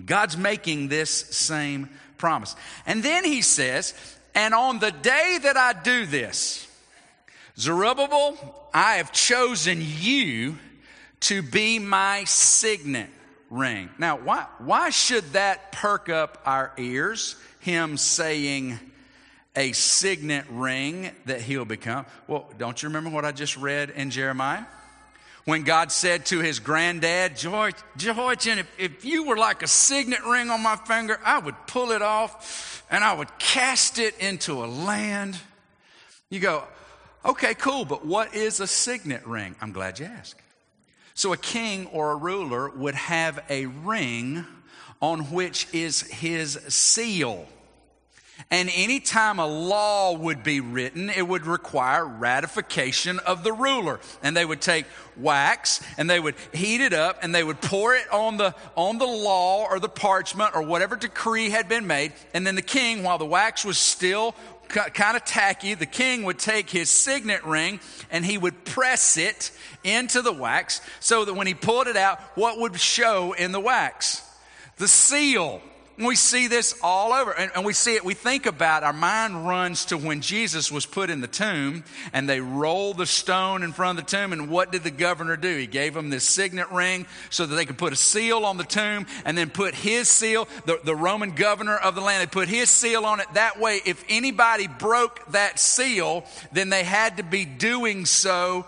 God's 0.05 0.37
making 0.37 0.87
this 0.87 1.11
same 1.11 1.89
promise. 2.17 2.55
And 2.85 3.03
then 3.03 3.25
he 3.25 3.41
says, 3.41 3.93
and 4.35 4.53
on 4.53 4.79
the 4.79 4.91
day 4.91 5.39
that 5.43 5.57
I 5.57 5.73
do 5.73 6.05
this, 6.05 6.67
Zerubbabel, 7.57 8.37
I 8.73 8.95
have 8.95 9.11
chosen 9.11 9.79
you 9.81 10.57
to 11.21 11.41
be 11.41 11.79
my 11.79 12.23
signet 12.25 13.09
ring. 13.49 13.89
Now, 13.97 14.17
why, 14.17 14.45
why 14.59 14.91
should 14.91 15.33
that 15.33 15.71
perk 15.71 16.09
up 16.09 16.41
our 16.45 16.71
ears? 16.77 17.35
Him 17.67 17.97
saying 17.97 18.79
a 19.53 19.73
signet 19.73 20.45
ring 20.49 21.11
that 21.25 21.41
he'll 21.41 21.65
become. 21.65 22.05
Well, 22.25 22.49
don't 22.57 22.81
you 22.81 22.87
remember 22.87 23.09
what 23.09 23.25
I 23.25 23.33
just 23.33 23.57
read 23.57 23.89
in 23.89 24.09
Jeremiah? 24.09 24.63
when 25.43 25.63
God 25.63 25.93
said 25.93 26.25
to 26.27 26.39
his 26.39 26.59
granddad, 26.59 27.37
Jehoiachin, 27.37 28.59
if, 28.59 28.69
if 28.77 29.05
you 29.05 29.23
were 29.23 29.37
like 29.37 29.63
a 29.63 29.67
signet 29.67 30.23
ring 30.25 30.49
on 30.49 30.61
my 30.61 30.75
finger, 30.75 31.19
I 31.23 31.39
would 31.39 31.55
pull 31.67 31.91
it 31.91 32.01
off 32.01 32.85
and 32.89 33.01
I 33.01 33.13
would 33.13 33.37
cast 33.37 33.97
it 33.97 34.17
into 34.19 34.63
a 34.63 34.67
land. 34.67 35.37
You 36.29 36.41
go, 36.41 36.63
okay, 37.23 37.53
cool, 37.53 37.85
but 37.85 38.05
what 38.05 38.35
is 38.35 38.59
a 38.59 38.67
signet 38.67 39.25
ring? 39.25 39.55
I'm 39.61 39.71
glad 39.71 39.99
you 39.99 40.05
asked. 40.05 40.41
So 41.13 41.33
a 41.33 41.37
king 41.37 41.87
or 41.87 42.11
a 42.11 42.15
ruler 42.15 42.69
would 42.69 42.95
have 42.95 43.43
a 43.49 43.65
ring 43.67 44.45
on 45.01 45.31
which 45.31 45.73
is 45.73 46.01
his 46.01 46.59
seal. 46.67 47.47
And 48.49 48.69
anytime 48.73 49.39
a 49.39 49.45
law 49.45 50.13
would 50.13 50.41
be 50.41 50.61
written, 50.61 51.09
it 51.09 51.27
would 51.27 51.45
require 51.45 52.05
ratification 52.05 53.19
of 53.19 53.43
the 53.43 53.51
ruler. 53.51 53.99
And 54.23 54.37
they 54.37 54.45
would 54.45 54.61
take 54.61 54.85
wax 55.17 55.83
and 55.97 56.09
they 56.09 56.19
would 56.19 56.35
heat 56.53 56.79
it 56.79 56.93
up 56.93 57.19
and 57.23 57.35
they 57.35 57.43
would 57.43 57.59
pour 57.59 57.93
it 57.93 58.09
on 58.09 58.37
the, 58.37 58.55
on 58.77 58.99
the 58.99 59.05
law 59.05 59.67
or 59.69 59.81
the 59.81 59.89
parchment 59.89 60.55
or 60.55 60.61
whatever 60.61 60.95
decree 60.95 61.49
had 61.49 61.67
been 61.67 61.87
made. 61.87 62.13
And 62.33 62.47
then 62.47 62.55
the 62.55 62.61
king, 62.61 63.03
while 63.03 63.17
the 63.17 63.25
wax 63.25 63.65
was 63.65 63.77
still 63.77 64.33
kind 64.69 65.17
of 65.17 65.25
tacky, 65.25 65.73
the 65.73 65.85
king 65.85 66.23
would 66.23 66.39
take 66.39 66.69
his 66.69 66.89
signet 66.89 67.43
ring 67.43 67.81
and 68.11 68.25
he 68.25 68.37
would 68.37 68.63
press 68.63 69.17
it 69.17 69.51
into 69.83 70.21
the 70.21 70.33
wax 70.33 70.79
so 71.01 71.25
that 71.25 71.33
when 71.33 71.47
he 71.47 71.53
pulled 71.53 71.87
it 71.87 71.97
out, 71.97 72.21
what 72.35 72.59
would 72.59 72.79
show 72.79 73.33
in 73.33 73.51
the 73.51 73.59
wax? 73.59 74.23
The 74.77 74.87
seal 74.87 75.61
we 76.05 76.15
see 76.15 76.47
this 76.47 76.75
all 76.83 77.11
over, 77.11 77.31
and, 77.31 77.51
and, 77.55 77.65
we 77.65 77.73
see 77.73 77.95
it, 77.95 78.05
we 78.05 78.13
think 78.13 78.45
about, 78.45 78.83
our 78.83 78.93
mind 78.93 79.47
runs 79.47 79.85
to 79.85 79.97
when 79.97 80.21
Jesus 80.21 80.71
was 80.71 80.85
put 80.85 81.09
in 81.09 81.21
the 81.21 81.27
tomb, 81.27 81.83
and 82.13 82.29
they 82.29 82.39
rolled 82.39 82.97
the 82.97 83.07
stone 83.07 83.63
in 83.63 83.73
front 83.73 83.97
of 83.97 84.05
the 84.05 84.11
tomb, 84.11 84.31
and 84.31 84.49
what 84.49 84.71
did 84.71 84.83
the 84.83 84.91
governor 84.91 85.35
do? 85.35 85.57
He 85.57 85.65
gave 85.65 85.95
them 85.95 86.11
this 86.11 86.23
signet 86.23 86.71
ring 86.71 87.07
so 87.31 87.47
that 87.47 87.55
they 87.55 87.65
could 87.65 87.79
put 87.79 87.93
a 87.93 87.95
seal 87.95 88.45
on 88.45 88.57
the 88.57 88.63
tomb, 88.63 89.07
and 89.25 89.35
then 89.35 89.49
put 89.49 89.73
his 89.73 90.07
seal, 90.07 90.47
the, 90.65 90.79
the 90.83 90.95
Roman 90.95 91.31
governor 91.31 91.77
of 91.77 91.95
the 91.95 92.01
land, 92.01 92.21
they 92.21 92.31
put 92.31 92.47
his 92.47 92.69
seal 92.69 93.03
on 93.03 93.19
it. 93.19 93.27
That 93.33 93.59
way, 93.59 93.81
if 93.83 94.03
anybody 94.07 94.67
broke 94.67 95.25
that 95.31 95.57
seal, 95.57 96.25
then 96.51 96.69
they 96.69 96.83
had 96.83 97.17
to 97.17 97.23
be 97.23 97.43
doing 97.43 98.05
so 98.05 98.65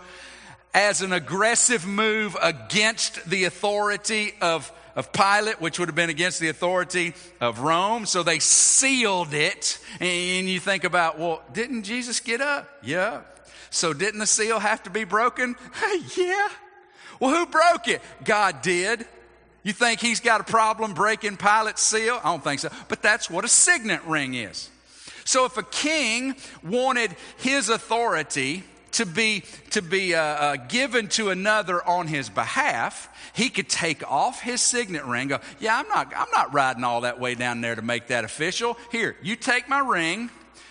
as 0.74 1.02
an 1.02 1.12
aggressive 1.12 1.86
move 1.86 2.36
against 2.40 3.28
the 3.28 3.44
authority 3.44 4.34
of 4.40 4.72
of 4.96 5.12
Pilate, 5.12 5.60
which 5.60 5.78
would 5.78 5.88
have 5.88 5.94
been 5.94 6.10
against 6.10 6.40
the 6.40 6.48
authority 6.48 7.14
of 7.40 7.60
Rome. 7.60 8.06
So 8.06 8.22
they 8.22 8.38
sealed 8.38 9.34
it. 9.34 9.78
And 10.00 10.48
you 10.48 10.60
think 10.60 10.84
about, 10.84 11.18
well, 11.18 11.42
didn't 11.52 11.84
Jesus 11.84 12.20
get 12.20 12.40
up? 12.40 12.68
Yeah. 12.82 13.20
So 13.70 13.92
didn't 13.92 14.20
the 14.20 14.26
seal 14.26 14.58
have 14.58 14.82
to 14.84 14.90
be 14.90 15.04
broken? 15.04 15.56
yeah. 16.16 16.48
Well, 17.20 17.34
who 17.34 17.46
broke 17.46 17.88
it? 17.88 18.02
God 18.24 18.62
did. 18.62 19.06
You 19.62 19.72
think 19.72 20.00
he's 20.00 20.20
got 20.20 20.40
a 20.40 20.44
problem 20.44 20.94
breaking 20.94 21.36
Pilate's 21.36 21.82
seal? 21.82 22.18
I 22.24 22.30
don't 22.30 22.42
think 22.42 22.60
so. 22.60 22.70
But 22.88 23.02
that's 23.02 23.28
what 23.28 23.44
a 23.44 23.48
signet 23.48 24.02
ring 24.04 24.34
is. 24.34 24.70
So 25.24 25.44
if 25.44 25.56
a 25.58 25.62
king 25.62 26.34
wanted 26.62 27.14
his 27.36 27.68
authority 27.68 28.64
to 28.92 29.06
be, 29.06 29.44
to 29.70 29.82
be 29.82 30.14
uh, 30.14 30.20
uh, 30.20 30.56
given 30.56 31.08
to 31.08 31.30
another 31.30 31.86
on 31.86 32.06
his 32.06 32.28
behalf, 32.28 33.08
he 33.34 33.48
could 33.48 33.68
take 33.68 34.08
off 34.10 34.40
his 34.40 34.60
signet 34.60 35.04
ring, 35.04 35.28
go, 35.28 35.38
yeah, 35.58 35.78
I'm 35.78 35.88
not, 35.88 36.12
I'm 36.16 36.30
not 36.32 36.52
riding 36.52 36.84
all 36.84 37.02
that 37.02 37.20
way 37.20 37.34
down 37.34 37.60
there 37.60 37.74
to 37.74 37.82
make 37.82 38.08
that 38.08 38.24
official. 38.24 38.76
Here, 38.90 39.16
you 39.22 39.36
take 39.36 39.68
my 39.68 39.78
ring 39.78 40.30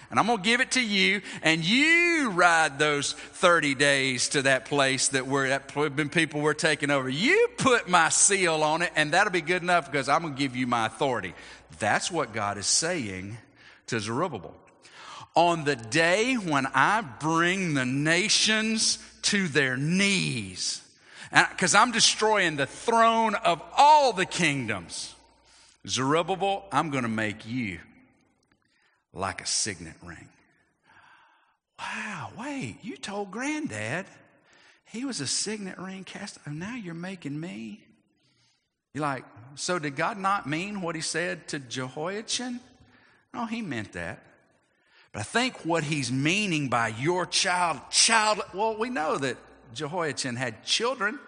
and 0.10 0.20
I'm 0.20 0.26
going 0.26 0.40
to 0.40 0.44
give 0.44 0.60
it 0.60 0.72
to 0.72 0.84
you, 0.84 1.22
and 1.44 1.64
you 1.64 2.32
ride 2.32 2.80
those 2.80 3.14
30 3.14 3.76
days 3.76 4.30
to 4.30 4.42
that 4.44 4.66
place 4.66 5.10
that 5.10 5.28
we're 5.28 5.50
that 5.50 5.68
people 6.12 6.42
we're 6.42 6.56
taking 6.56 6.90
over. 6.90 7.08
You 7.08 7.50
put 7.58 7.88
my 7.88 8.10
seal 8.10 8.64
on 8.64 8.82
it, 8.82 8.92
and 8.96 9.12
that'll 9.12 9.32
be 9.32 9.42
good 9.42 9.62
enough 9.62 9.92
because 9.92 10.10
I'm 10.10 10.24
going 10.24 10.34
to 10.34 10.40
give 10.40 10.56
you 10.56 10.66
my 10.66 10.88
authority. 10.88 11.36
That's 11.78 12.10
what 12.10 12.34
God 12.34 12.58
is 12.58 12.66
saying 12.66 13.38
to 13.88 14.00
Zerubbabel 14.00 14.59
on 15.40 15.64
the 15.64 15.78
day 15.78 16.34
when 16.34 16.68
I 16.76 17.00
bring 17.00 17.74
the 17.74 17.86
nations 17.86 19.00
to 19.22 19.48
their 19.48 19.78
knees, 19.78 20.82
because 21.32 21.74
I'm 21.74 21.94
destroying 21.94 22.58
the 22.58 22.66
throne 22.66 23.36
of 23.36 23.62
all 23.78 24.12
the 24.12 24.26
kingdoms. 24.26 25.16
Zerubbabel, 25.88 26.66
I'm 26.74 26.90
going 26.90 27.04
to 27.04 27.10
make 27.10 27.48
you 27.48 27.80
like 29.14 29.42
a 29.42 29.46
signet 29.46 29.96
ring. 30.04 30.28
Wow, 31.80 32.32
wait, 32.38 32.80
you 32.82 32.98
told 32.98 33.32
granddad 33.32 34.08
he 34.84 35.06
was 35.06 35.22
a 35.22 35.28
signet 35.28 35.78
ring 35.78 36.04
cast. 36.04 36.38
And 36.44 36.60
now 36.60 36.76
you're 36.76 36.94
making 36.94 37.40
me. 37.40 37.86
You're 38.94 39.04
like, 39.04 39.24
so 39.56 39.80
did 39.80 39.96
God 39.96 40.18
not 40.18 40.50
mean 40.50 40.82
what 40.82 40.96
he 40.96 41.02
said 41.02 41.48
to 41.48 41.60
Jehoiachin? 41.60 42.60
No, 43.34 43.46
he 43.46 43.62
meant 43.62 43.94
that. 43.94 44.22
But 45.12 45.22
I 45.22 45.24
think 45.24 45.66
what 45.66 45.84
he's 45.84 46.12
meaning 46.12 46.70
by 46.70 46.90
your 46.90 47.26
child, 47.26 47.80
child, 47.90 48.42
well, 48.54 48.78
we 48.78 48.90
know 48.90 49.18
that 49.18 49.38
Jehoiachin 49.74 50.36
had 50.36 50.64
children. 50.64 51.20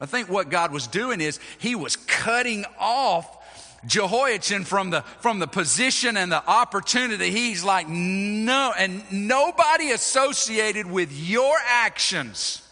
I 0.00 0.06
think 0.06 0.28
what 0.28 0.50
God 0.50 0.72
was 0.72 0.88
doing 0.88 1.20
is 1.20 1.38
he 1.58 1.76
was 1.76 1.94
cutting 1.94 2.64
off 2.78 3.38
Jehoiachin 3.86 4.64
from 4.64 4.90
the, 4.90 5.02
from 5.20 5.38
the 5.38 5.46
position 5.46 6.16
and 6.16 6.30
the 6.30 6.44
opportunity. 6.48 7.30
He's 7.30 7.64
like, 7.64 7.88
no, 7.88 8.72
and 8.76 9.02
nobody 9.12 9.90
associated 9.90 10.86
with 10.86 11.12
your 11.12 11.56
actions. 11.64 12.62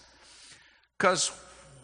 Because 0.99 1.31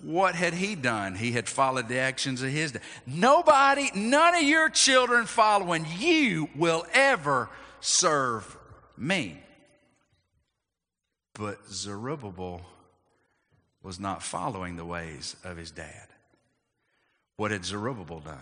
what 0.03 0.35
had 0.35 0.53
he 0.53 0.75
done? 0.75 1.15
He 1.15 1.33
had 1.33 1.49
followed 1.49 1.89
the 1.89 1.99
actions 1.99 2.43
of 2.43 2.51
his. 2.51 2.77
Nobody, 3.07 3.91
none 3.95 4.35
of 4.35 4.43
your 4.43 4.69
children 4.69 5.27
following 5.27 5.87
you 5.99 6.49
will 6.57 6.85
ever 6.93 7.49
serve 7.81 8.57
me. 8.97 9.41
But 11.35 11.59
Zerubbabel 11.69 12.63
was 13.83 14.01
not 14.01 14.23
following 14.23 14.77
the 14.77 14.85
ways 14.85 15.37
of 15.45 15.57
his 15.57 15.71
dad. 15.71 16.09
What 17.37 17.51
had 17.51 17.65
Zerubbabel 17.65 18.21
done? 18.21 18.39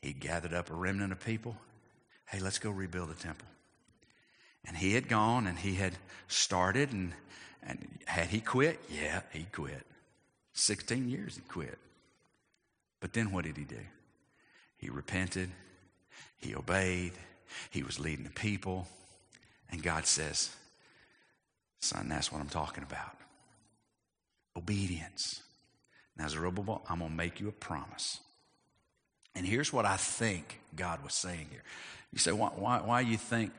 He 0.00 0.12
gathered 0.12 0.54
up 0.54 0.70
a 0.70 0.74
remnant 0.74 1.12
of 1.12 1.24
people. 1.24 1.56
Hey, 2.26 2.40
let's 2.40 2.58
go 2.58 2.70
rebuild 2.70 3.10
the 3.10 3.14
temple. 3.14 3.48
And 4.64 4.76
he 4.76 4.94
had 4.94 5.08
gone 5.08 5.46
and 5.46 5.58
he 5.58 5.74
had 5.74 5.92
started, 6.26 6.92
and, 6.92 7.12
and 7.62 7.86
had 8.06 8.28
he 8.28 8.40
quit? 8.40 8.80
Yeah, 8.90 9.20
he 9.32 9.46
quit. 9.52 9.86
16 10.54 11.08
years 11.08 11.36
he 11.36 11.42
quit. 11.42 11.78
But 13.00 13.12
then 13.12 13.30
what 13.30 13.44
did 13.44 13.56
he 13.56 13.64
do? 13.64 13.80
He 14.78 14.90
repented, 14.90 15.50
he 16.38 16.54
obeyed, 16.54 17.12
he 17.70 17.82
was 17.82 17.98
leading 17.98 18.24
the 18.24 18.30
people, 18.30 18.86
and 19.70 19.82
God 19.82 20.06
says, 20.06 20.54
Son, 21.80 22.08
that's 22.08 22.32
what 22.32 22.40
I'm 22.40 22.48
talking 22.48 22.82
about. 22.82 23.16
Obedience. 24.56 25.42
Now, 26.16 26.28
Zerubbabel, 26.28 26.82
I'm 26.88 26.98
going 26.98 27.10
to 27.10 27.16
make 27.16 27.40
you 27.40 27.48
a 27.48 27.52
promise. 27.52 28.20
And 29.34 29.46
here's 29.46 29.72
what 29.72 29.84
I 29.84 29.96
think 29.96 30.60
God 30.74 31.04
was 31.04 31.12
saying 31.12 31.48
here. 31.50 31.62
You 32.12 32.18
say, 32.18 32.32
why, 32.32 32.48
why, 32.48 32.80
why 32.80 33.00
you 33.02 33.18
think 33.18 33.52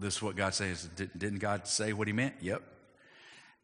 this 0.00 0.16
is 0.16 0.22
what 0.22 0.36
God 0.36 0.54
says? 0.54 0.88
Didn't 0.96 1.40
God 1.40 1.66
say 1.66 1.92
what 1.92 2.06
he 2.06 2.12
meant? 2.12 2.34
Yep. 2.40 2.62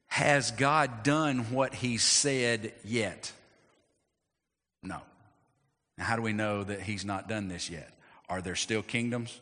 Has 0.09 0.51
God 0.51 1.05
done 1.05 1.51
what 1.53 1.75
he 1.75 1.97
said 1.97 2.73
yet? 2.85 3.33
No. 4.83 5.01
Now, 5.97 6.05
how 6.05 6.17
do 6.17 6.23
we 6.23 6.33
know 6.33 6.65
that 6.65 6.83
he's 6.83 7.05
not 7.05 7.29
done 7.29 7.49
this 7.49 7.71
yet? 7.71 7.91
Are 8.29 8.43
there 8.43 8.57
still 8.57 8.83
kingdoms 8.83 9.41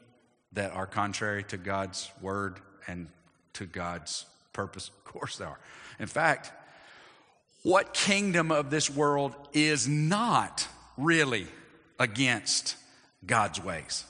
that 0.52 0.72
are 0.72 0.86
contrary 0.86 1.44
to 1.44 1.56
God's 1.56 2.10
word 2.20 2.60
and 2.86 3.08
to 3.54 3.66
God's 3.66 4.26
purpose? 4.52 4.88
Of 4.88 5.04
course 5.04 5.36
they 5.36 5.44
are. 5.44 5.58
In 5.98 6.06
fact, 6.06 6.52
what 7.62 7.92
kingdom 7.92 8.50
of 8.50 8.70
this 8.70 8.90
world 8.90 9.34
is 9.52 9.86
not 9.86 10.66
really 10.96 11.46
against 11.98 12.76
God's 13.24 13.62
ways? 13.62 14.04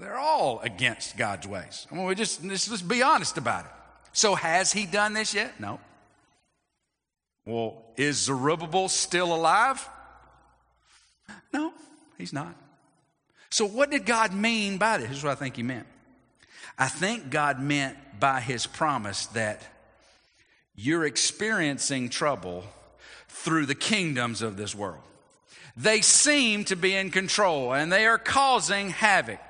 They're 0.00 0.18
all 0.18 0.60
against 0.60 1.16
God's 1.16 1.46
ways. 1.46 1.86
I 1.90 1.94
mean, 1.94 2.04
we 2.04 2.14
just, 2.14 2.44
let's 2.44 2.68
just 2.68 2.86
be 2.86 3.02
honest 3.02 3.38
about 3.38 3.64
it. 3.64 3.70
So, 4.12 4.34
has 4.34 4.72
he 4.72 4.86
done 4.86 5.12
this 5.12 5.34
yet? 5.34 5.60
No. 5.60 5.78
Well, 7.44 7.82
is 7.96 8.16
Zerubbabel 8.24 8.88
still 8.88 9.34
alive? 9.34 9.88
No, 11.52 11.72
he's 12.18 12.32
not. 12.32 12.54
So, 13.56 13.64
what 13.64 13.90
did 13.90 14.04
God 14.04 14.34
mean 14.34 14.76
by 14.76 14.98
this? 14.98 15.06
Here's 15.06 15.24
what 15.24 15.30
I 15.30 15.34
think 15.34 15.56
he 15.56 15.62
meant. 15.62 15.86
I 16.78 16.88
think 16.88 17.30
God 17.30 17.58
meant 17.58 17.96
by 18.20 18.40
his 18.40 18.66
promise 18.66 19.28
that 19.28 19.62
you're 20.74 21.06
experiencing 21.06 22.10
trouble 22.10 22.64
through 23.28 23.64
the 23.64 23.74
kingdoms 23.74 24.42
of 24.42 24.58
this 24.58 24.74
world. 24.74 25.00
They 25.74 26.02
seem 26.02 26.66
to 26.66 26.76
be 26.76 26.94
in 26.94 27.10
control 27.10 27.72
and 27.72 27.90
they 27.90 28.04
are 28.04 28.18
causing 28.18 28.90
havoc. 28.90 29.40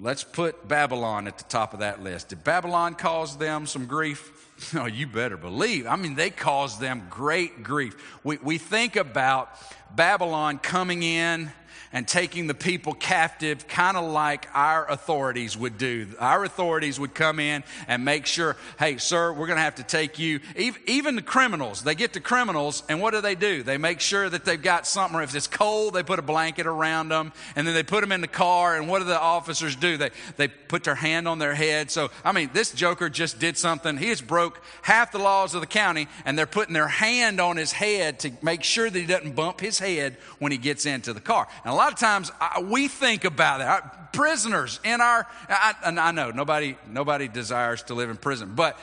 Let's 0.00 0.22
put 0.22 0.68
Babylon 0.68 1.26
at 1.26 1.38
the 1.38 1.44
top 1.48 1.72
of 1.74 1.80
that 1.80 2.00
list. 2.00 2.28
Did 2.28 2.44
Babylon 2.44 2.94
cause 2.94 3.36
them 3.36 3.66
some 3.66 3.86
grief? 3.86 4.72
No, 4.72 4.82
oh, 4.84 4.86
you 4.86 5.08
better 5.08 5.36
believe. 5.36 5.88
I 5.88 5.96
mean, 5.96 6.14
they 6.14 6.30
caused 6.30 6.80
them 6.80 7.08
great 7.10 7.64
grief. 7.64 7.96
We, 8.22 8.36
we 8.36 8.58
think 8.58 8.94
about 8.94 9.50
Babylon 9.96 10.60
coming 10.60 11.02
in 11.02 11.50
and 11.92 12.06
taking 12.06 12.46
the 12.46 12.54
people 12.54 12.94
captive, 12.94 13.66
kind 13.68 13.96
of 13.96 14.10
like 14.10 14.48
our 14.54 14.90
authorities 14.90 15.56
would 15.56 15.78
do. 15.78 16.08
Our 16.18 16.44
authorities 16.44 17.00
would 17.00 17.14
come 17.14 17.40
in 17.40 17.64
and 17.86 18.04
make 18.04 18.26
sure, 18.26 18.56
hey, 18.78 18.98
sir, 18.98 19.32
we're 19.32 19.46
going 19.46 19.56
to 19.56 19.62
have 19.62 19.76
to 19.76 19.82
take 19.82 20.18
you. 20.18 20.40
Even 20.86 21.16
the 21.16 21.22
criminals, 21.22 21.82
they 21.82 21.94
get 21.94 22.12
the 22.12 22.20
criminals, 22.20 22.82
and 22.88 23.00
what 23.00 23.14
do 23.14 23.20
they 23.20 23.34
do? 23.34 23.62
They 23.62 23.78
make 23.78 24.00
sure 24.00 24.28
that 24.28 24.44
they've 24.44 24.60
got 24.60 24.86
something, 24.86 25.18
or 25.18 25.22
if 25.22 25.34
it's 25.34 25.46
cold, 25.46 25.94
they 25.94 26.02
put 26.02 26.18
a 26.18 26.22
blanket 26.22 26.66
around 26.66 27.08
them, 27.08 27.32
and 27.56 27.66
then 27.66 27.74
they 27.74 27.82
put 27.82 28.00
them 28.00 28.12
in 28.12 28.20
the 28.20 28.28
car, 28.28 28.76
and 28.76 28.88
what 28.88 28.98
do 28.98 29.04
the 29.04 29.20
officers 29.20 29.76
do? 29.76 29.96
They, 29.96 30.10
they 30.36 30.48
put 30.48 30.84
their 30.84 30.94
hand 30.94 31.26
on 31.26 31.38
their 31.38 31.54
head. 31.54 31.90
So, 31.90 32.10
I 32.24 32.32
mean, 32.32 32.50
this 32.52 32.72
joker 32.72 33.08
just 33.08 33.38
did 33.38 33.56
something. 33.56 33.96
He 33.96 34.08
has 34.08 34.20
broke 34.20 34.62
half 34.82 35.12
the 35.12 35.18
laws 35.18 35.54
of 35.54 35.60
the 35.60 35.66
county, 35.66 36.08
and 36.24 36.38
they're 36.38 36.46
putting 36.46 36.74
their 36.74 36.88
hand 36.88 37.40
on 37.40 37.56
his 37.56 37.72
head 37.72 38.18
to 38.20 38.32
make 38.42 38.62
sure 38.62 38.90
that 38.90 38.98
he 38.98 39.06
doesn't 39.06 39.34
bump 39.34 39.60
his 39.60 39.78
head 39.78 40.16
when 40.38 40.52
he 40.52 40.58
gets 40.58 40.84
into 40.84 41.12
the 41.12 41.20
car. 41.20 41.48
Lot 41.78 41.92
of 41.92 41.98
times 41.98 42.32
I, 42.40 42.60
we 42.60 42.88
think 42.88 43.24
about 43.24 43.60
it. 43.60 44.12
prisoners 44.12 44.80
in 44.84 45.00
our, 45.00 45.26
I, 45.48 45.74
I 45.84 46.12
know 46.12 46.30
nobody, 46.30 46.76
nobody 46.88 47.28
desires 47.28 47.84
to 47.84 47.94
live 47.94 48.10
in 48.10 48.16
prison, 48.16 48.52
but 48.54 48.78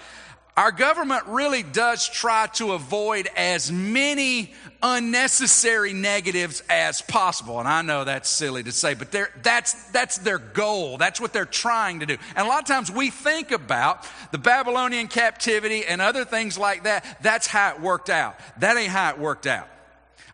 our 0.58 0.72
government 0.72 1.26
really 1.28 1.64
does 1.64 2.08
try 2.08 2.48
to 2.54 2.72
avoid 2.72 3.28
as 3.36 3.70
many 3.70 4.54
unnecessary 4.82 5.92
negatives 5.92 6.64
as 6.70 7.02
possible. 7.02 7.60
And 7.60 7.68
I 7.68 7.82
know 7.82 8.06
that's 8.06 8.30
silly 8.30 8.64
to 8.64 8.72
say, 8.72 8.94
but 8.94 9.12
that's, 9.44 9.74
that's 9.92 10.18
their 10.20 10.38
goal. 10.38 10.98
That's 10.98 11.20
what 11.20 11.34
they're 11.34 11.44
trying 11.44 12.00
to 12.00 12.06
do. 12.06 12.16
And 12.38 12.48
a 12.48 12.50
lot 12.50 12.62
of 12.62 12.66
times 12.66 12.90
we 12.90 13.10
think 13.10 13.52
about 13.52 14.08
the 14.32 14.38
Babylonian 14.38 15.10
captivity 15.10 15.86
and 15.86 16.02
other 16.02 16.24
things 16.24 16.58
like 16.58 16.84
that. 16.84 17.18
That's 17.22 17.48
how 17.48 17.76
it 17.76 17.82
worked 17.82 18.10
out. 18.10 18.40
That 18.60 18.78
ain't 18.78 18.92
how 18.92 19.10
it 19.10 19.20
worked 19.20 19.48
out. 19.48 19.68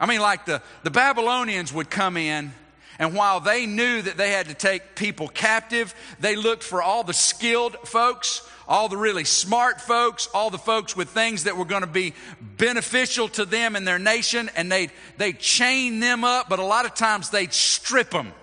I 0.02 0.08
mean, 0.08 0.20
like 0.20 0.46
the, 0.46 0.64
the 0.82 0.90
Babylonians 0.90 1.72
would 1.72 1.92
come 1.92 2.18
in, 2.18 2.52
and 2.98 3.14
while 3.14 3.40
they 3.40 3.68
knew 3.68 4.02
that 4.02 4.18
they 4.18 4.32
had 4.32 4.48
to 4.48 4.56
take 4.56 4.96
people 4.96 5.28
captive, 5.28 5.94
they 6.20 6.36
looked 6.36 6.64
for 6.64 6.82
all 6.82 7.04
the 7.04 7.14
skilled 7.14 7.78
folks, 7.88 8.42
all 8.68 8.90
the 8.90 8.98
really 8.98 9.26
smart 9.26 9.80
folks, 9.80 10.28
all 10.34 10.50
the 10.50 10.58
folks 10.58 10.98
with 10.98 11.10
things 11.10 11.44
that 11.44 11.56
were 11.56 11.66
going 11.66 11.82
to 11.82 11.88
be 11.88 12.16
beneficial 12.42 13.28
to 13.28 13.46
them 13.46 13.76
and 13.76 13.88
their 13.88 14.00
nation, 14.00 14.50
and 14.56 14.72
they'd, 14.72 14.92
they'd 15.18 15.38
chain 15.38 16.00
them 16.00 16.24
up, 16.24 16.50
but 16.50 16.58
a 16.58 16.66
lot 16.66 16.86
of 16.86 16.96
times 16.96 17.30
they'd 17.30 17.54
strip 17.54 18.10
them. 18.10 18.34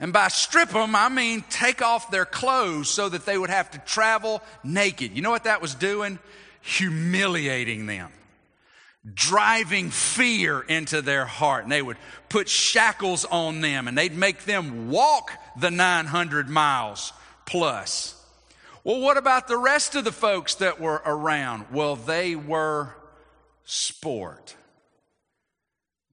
And 0.00 0.14
by 0.14 0.28
strip 0.28 0.70
them, 0.70 0.96
I 0.96 1.10
mean 1.10 1.44
take 1.50 1.82
off 1.82 2.10
their 2.10 2.24
clothes 2.24 2.88
so 2.88 3.10
that 3.10 3.26
they 3.26 3.36
would 3.36 3.50
have 3.50 3.70
to 3.72 3.78
travel 3.80 4.42
naked. 4.62 5.12
You 5.14 5.20
know 5.20 5.30
what 5.30 5.44
that 5.44 5.60
was 5.60 5.74
doing? 5.74 6.18
Humiliating 6.62 7.84
them 7.84 8.10
driving 9.12 9.90
fear 9.90 10.60
into 10.60 11.02
their 11.02 11.26
heart. 11.26 11.64
And 11.64 11.72
they 11.72 11.82
would 11.82 11.98
put 12.28 12.48
shackles 12.48 13.24
on 13.24 13.60
them 13.60 13.86
and 13.88 13.98
they'd 13.98 14.16
make 14.16 14.44
them 14.44 14.90
walk 14.90 15.30
the 15.58 15.70
900 15.70 16.48
miles 16.48 17.12
plus. 17.44 18.20
Well, 18.82 19.00
what 19.00 19.16
about 19.16 19.48
the 19.48 19.58
rest 19.58 19.94
of 19.94 20.04
the 20.04 20.12
folks 20.12 20.56
that 20.56 20.80
were 20.80 21.02
around? 21.04 21.66
Well, 21.72 21.96
they 21.96 22.36
were 22.36 22.94
sport. 23.64 24.56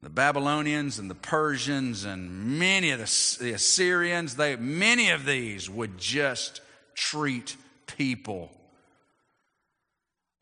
The 0.01 0.09
Babylonians 0.09 0.97
and 0.97 1.09
the 1.09 1.15
Persians 1.15 2.05
and 2.05 2.57
many 2.57 2.91
of 2.91 2.99
the, 2.99 3.43
the 3.43 3.53
Assyrians, 3.53 4.35
they, 4.35 4.55
many 4.55 5.11
of 5.11 5.25
these 5.25 5.69
would 5.69 5.97
just 5.97 6.61
treat 6.95 7.55
people 7.85 8.51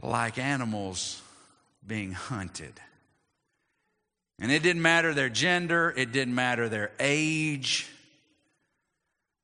like 0.02 0.38
animals 0.38 1.22
being 1.90 2.14
hunted. 2.14 2.80
And 4.40 4.50
it 4.50 4.64
didn't 4.64 4.82
matter 4.82 5.14
their 5.14 5.28
gender, 5.28 5.94
it 5.98 6.14
didn't 6.14 6.36
matter 6.36 6.70
their 6.70 6.92
age. 7.00 7.90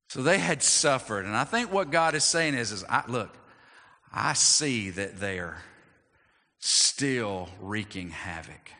So 0.07 0.21
they 0.21 0.37
had 0.37 0.63
suffered. 0.63 1.25
And 1.25 1.35
I 1.35 1.43
think 1.43 1.73
what 1.73 1.91
God 1.91 2.15
is 2.15 2.23
saying 2.23 2.53
is, 2.53 2.71
is 2.71 2.85
I, 2.85 3.03
look, 3.09 3.35
I 4.13 4.31
see 4.31 4.91
that 4.91 5.19
they're 5.19 5.57
still 6.59 7.49
wreaking 7.59 8.11
havoc 8.11 8.71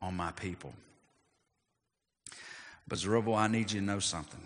on 0.00 0.14
my 0.14 0.30
people. 0.30 0.72
But 2.86 2.98
Zerubbabel, 2.98 3.34
I 3.34 3.48
need 3.48 3.72
you 3.72 3.80
to 3.80 3.86
know 3.86 3.98
something. 3.98 4.40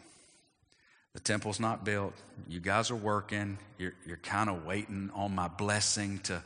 The 1.13 1.21
temple's 1.21 1.61
not 1.61 1.85
built. 1.85 2.15
You 2.49 2.61
guys 2.61 2.91
are 2.91 2.97
working. 2.97 3.59
You're, 3.77 3.93
you're 4.07 4.17
kind 4.19 4.49
of 4.49 4.65
waiting 4.65 5.11
on 5.15 5.35
my 5.35 5.49
blessing 5.49 6.21
to, 6.21 6.43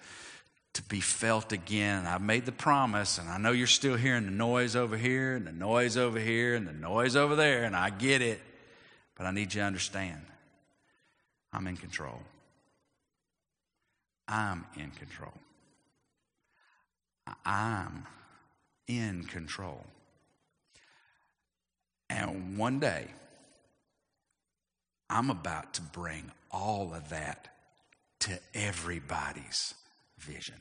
to 0.75 0.83
be 0.83 1.01
felt 1.01 1.53
again. 1.53 2.07
I've 2.07 2.21
made 2.21 2.45
the 2.45 2.53
promise, 2.53 3.19
and 3.19 3.29
I 3.29 3.39
know 3.39 3.53
you're 3.53 3.67
still 3.67 3.97
hearing 3.97 4.27
the 4.27 4.31
noise 4.31 4.77
over 4.77 4.97
here, 4.97 5.35
and 5.35 5.47
the 5.47 5.53
noise 5.53 5.97
over 5.97 6.19
here, 6.19 6.55
and 6.55 6.67
the 6.67 6.73
noise 6.73 7.17
over 7.17 7.35
there, 7.35 7.65
and 7.65 7.75
I 7.75 7.91
get 7.91 8.21
it. 8.21 8.41
But 9.17 9.27
I 9.27 9.31
need 9.31 9.55
you 9.55 9.61
to 9.61 9.67
understand 9.67 10.21
I'm 11.53 11.67
in 11.69 11.77
control. 11.77 12.21
I'm 14.27 14.67
in 14.77 14.91
control. 14.91 15.35
I'm 17.45 18.07
in 18.89 19.25
control. 19.25 19.85
And 22.11 22.59
one 22.59 22.81
day, 22.81 23.07
I'm 25.09 25.31
about 25.31 25.75
to 25.75 25.83
bring 25.83 26.33
all 26.51 26.93
of 26.95 27.11
that 27.11 27.49
to 28.21 28.39
everybody's 28.55 29.75
vision. 30.25 30.57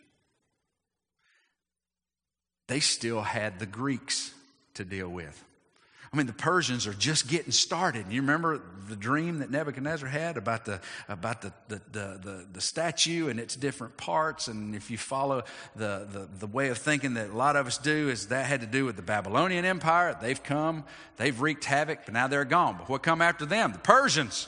They 2.67 2.79
still 2.79 3.21
had 3.21 3.59
the 3.59 3.65
Greeks 3.65 4.33
to 4.75 4.85
deal 4.85 5.09
with. 5.09 5.43
I 6.13 6.15
mean, 6.15 6.27
the 6.27 6.33
Persians 6.33 6.85
are 6.85 6.93
just 6.93 7.27
getting 7.27 7.51
started. 7.51 8.05
You 8.11 8.21
remember 8.21 8.61
the 8.87 8.95
dream 8.95 9.39
that 9.39 9.49
Nebuchadnezzar 9.49 10.07
had 10.07 10.37
about 10.37 10.63
the 10.63 10.79
about 11.09 11.41
the 11.41 11.51
the, 11.69 11.81
the, 11.91 12.19
the, 12.23 12.47
the 12.53 12.61
statue 12.61 13.29
and 13.29 13.39
its 13.39 13.55
different 13.55 13.97
parts. 13.97 14.47
And 14.47 14.75
if 14.75 14.91
you 14.91 14.97
follow 14.99 15.43
the, 15.75 16.07
the 16.11 16.29
the 16.39 16.45
way 16.45 16.69
of 16.69 16.77
thinking 16.77 17.15
that 17.15 17.31
a 17.31 17.35
lot 17.35 17.55
of 17.55 17.65
us 17.65 17.79
do, 17.79 18.09
is 18.09 18.27
that 18.27 18.45
had 18.45 18.61
to 18.61 18.67
do 18.67 18.85
with 18.85 18.95
the 18.95 19.01
Babylonian 19.01 19.65
Empire. 19.65 20.15
They've 20.21 20.41
come, 20.41 20.83
they've 21.17 21.41
wreaked 21.41 21.65
havoc, 21.65 22.05
but 22.05 22.13
now 22.13 22.27
they're 22.27 22.45
gone. 22.45 22.77
But 22.77 22.89
what 22.89 23.01
come 23.01 23.21
after 23.21 23.47
them? 23.47 23.71
The 23.71 23.79
Persians. 23.79 24.47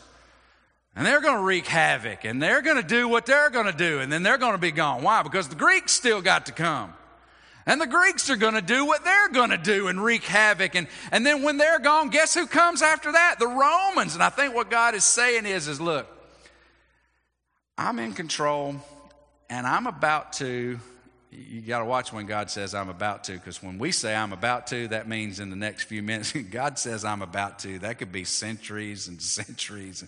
And 0.96 1.06
they're 1.06 1.22
going 1.22 1.36
to 1.36 1.44
wreak 1.44 1.68
havoc 1.68 2.24
and 2.24 2.42
they're 2.42 2.62
going 2.62 2.78
to 2.78 2.88
do 2.88 3.08
what 3.08 3.26
they're 3.26 3.50
going 3.50 3.66
to 3.66 3.78
do 3.78 4.00
and 4.00 4.12
then 4.12 4.24
they're 4.24 4.38
going 4.38 4.54
to 4.54 4.58
be 4.58 4.72
gone. 4.72 5.04
Why? 5.04 5.24
Because 5.24 5.50
the 5.50 5.56
Greeks 5.56 5.92
still 5.92 6.22
got 6.22 6.46
to 6.46 6.54
come. 6.54 6.94
And 7.66 7.82
the 7.82 7.88
Greeks 7.88 8.30
are 8.30 8.36
going 8.36 8.54
to 8.54 8.62
do 8.62 8.86
what 8.86 9.04
they're 9.04 9.30
going 9.30 9.50
to 9.50 9.58
do 9.58 9.88
and 9.88 10.02
wreak 10.02 10.24
havoc. 10.24 10.76
And, 10.76 10.88
and 11.12 11.26
then 11.26 11.42
when 11.42 11.58
they're 11.58 11.80
gone, 11.80 12.10
guess 12.10 12.34
who 12.34 12.46
comes 12.46 12.82
after 12.82 13.12
that? 13.12 13.38
The 13.40 13.48
Romans. 13.48 14.14
And 14.14 14.24
I 14.24 14.30
think 14.30 14.54
what 14.54 14.70
God 14.70 14.94
is 14.94 15.04
saying 15.04 15.46
is, 15.46 15.68
is 15.68 15.82
look, 15.82 16.08
I'm 17.78 17.98
in 18.00 18.14
control 18.14 18.76
and 19.50 19.66
I'm 19.66 19.88
about 19.88 20.34
to, 20.34 20.80
you 21.32 21.62
got 21.62 21.80
to 21.80 21.86
watch 21.86 22.14
when 22.14 22.28
God 22.28 22.52
says 22.52 22.76
I'm 22.76 22.90
about 22.90 23.26
to, 23.26 23.34
because 23.34 23.62
when 23.64 23.80
we 23.80 23.92
say 23.92 24.16
I'm 24.16 24.32
about 24.32 24.68
to, 24.68 24.88
that 24.90 25.10
means 25.10 25.40
in 25.40 25.50
the 25.50 25.56
next 25.56 25.84
few 25.84 26.04
minutes, 26.04 26.32
God 26.52 26.78
says 26.78 27.04
I'm 27.04 27.24
about 27.24 27.60
to. 27.60 27.80
That 27.80 27.98
could 27.98 28.12
be 28.12 28.26
centuries 28.26 29.08
and 29.08 29.20
centuries. 29.22 30.06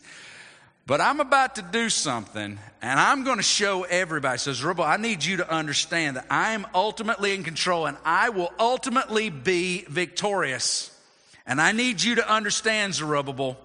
But 0.88 1.02
I'm 1.02 1.20
about 1.20 1.56
to 1.56 1.62
do 1.62 1.90
something, 1.90 2.58
and 2.82 3.00
I'm 3.00 3.26
going 3.26 3.36
to 3.38 3.44
show 3.44 3.84
everybody. 3.84 4.38
So, 4.38 4.54
Zerubbabel, 4.54 4.86
I 4.86 4.96
need 4.96 5.22
you 5.22 5.38
to 5.38 5.54
understand 5.54 6.16
that 6.16 6.26
I 6.30 6.54
am 6.54 6.66
ultimately 6.74 7.36
in 7.36 7.44
control, 7.44 7.88
and 7.88 7.98
I 8.06 8.30
will 8.30 8.54
ultimately 8.58 9.30
be 9.30 9.84
victorious. 9.90 10.98
And 11.46 11.60
I 11.60 11.74
need 11.74 12.02
you 12.02 12.16
to 12.16 12.30
understand, 12.30 12.96
Zerubbabel, 12.96 13.58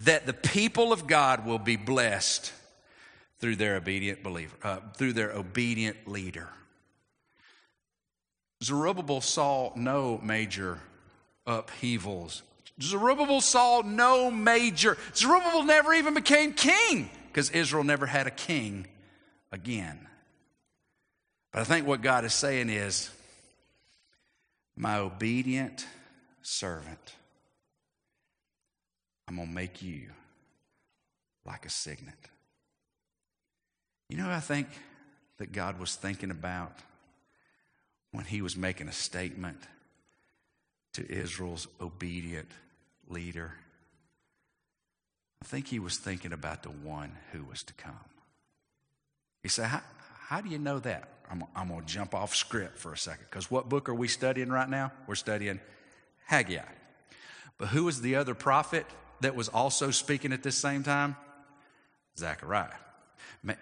that 0.00 0.26
the 0.26 0.32
people 0.32 0.92
of 0.92 1.06
God 1.06 1.46
will 1.46 1.60
be 1.60 1.76
blessed 1.76 2.52
through 3.38 3.54
their 3.54 3.76
obedient 3.76 4.24
believer, 4.24 4.56
uh, 4.64 4.80
through 4.96 5.12
their 5.12 5.30
obedient 5.30 6.08
leader. 6.08 6.48
Zerubbabel 8.64 9.20
saw 9.20 9.70
no 9.76 10.18
major 10.20 10.80
upheavals 11.46 12.42
Zerubbabel 12.80 13.40
saw 13.40 13.82
no 13.84 14.30
major, 14.30 14.96
Zerubbabel 15.14 15.64
never 15.64 15.94
even 15.94 16.14
became 16.14 16.52
king 16.52 17.10
because 17.26 17.50
Israel 17.50 17.84
never 17.84 18.06
had 18.06 18.26
a 18.26 18.30
king 18.30 18.86
again. 19.50 20.06
But 21.52 21.60
I 21.60 21.64
think 21.64 21.86
what 21.86 22.02
God 22.02 22.24
is 22.24 22.34
saying 22.34 22.70
is, 22.70 23.10
my 24.76 24.98
obedient 24.98 25.86
servant, 26.42 27.14
I'm 29.26 29.36
going 29.36 29.48
to 29.48 29.54
make 29.54 29.82
you 29.82 30.10
like 31.44 31.66
a 31.66 31.70
signet. 31.70 32.14
You 34.08 34.18
know, 34.18 34.30
I 34.30 34.40
think 34.40 34.68
that 35.38 35.52
God 35.52 35.80
was 35.80 35.96
thinking 35.96 36.30
about 36.30 36.72
when 38.12 38.24
he 38.24 38.40
was 38.40 38.56
making 38.56 38.88
a 38.88 38.92
statement 38.92 39.58
to 40.94 41.10
Israel's 41.10 41.66
obedient 41.80 42.48
leader. 43.10 43.54
I 45.42 45.46
think 45.46 45.68
he 45.68 45.78
was 45.78 45.98
thinking 45.98 46.32
about 46.32 46.62
the 46.62 46.70
one 46.70 47.12
who 47.32 47.44
was 47.44 47.62
to 47.64 47.74
come. 47.74 47.94
He 49.42 49.48
said, 49.48 49.66
How, 49.66 49.82
how 50.28 50.40
do 50.40 50.48
you 50.48 50.58
know 50.58 50.78
that? 50.80 51.08
I'm, 51.30 51.44
I'm 51.54 51.68
going 51.68 51.80
to 51.80 51.86
jump 51.86 52.14
off 52.14 52.34
script 52.34 52.78
for 52.78 52.92
a 52.92 52.98
second 52.98 53.26
because 53.30 53.50
what 53.50 53.68
book 53.68 53.88
are 53.88 53.94
we 53.94 54.08
studying 54.08 54.50
right 54.50 54.68
now? 54.68 54.92
We're 55.06 55.14
studying 55.14 55.60
Haggai. 56.26 56.62
But 57.58 57.68
who 57.68 57.84
was 57.84 58.00
the 58.00 58.16
other 58.16 58.34
prophet 58.34 58.86
that 59.20 59.34
was 59.34 59.48
also 59.48 59.90
speaking 59.90 60.32
at 60.32 60.42
this 60.42 60.56
same 60.56 60.82
time? 60.82 61.16
Zechariah. 62.16 62.74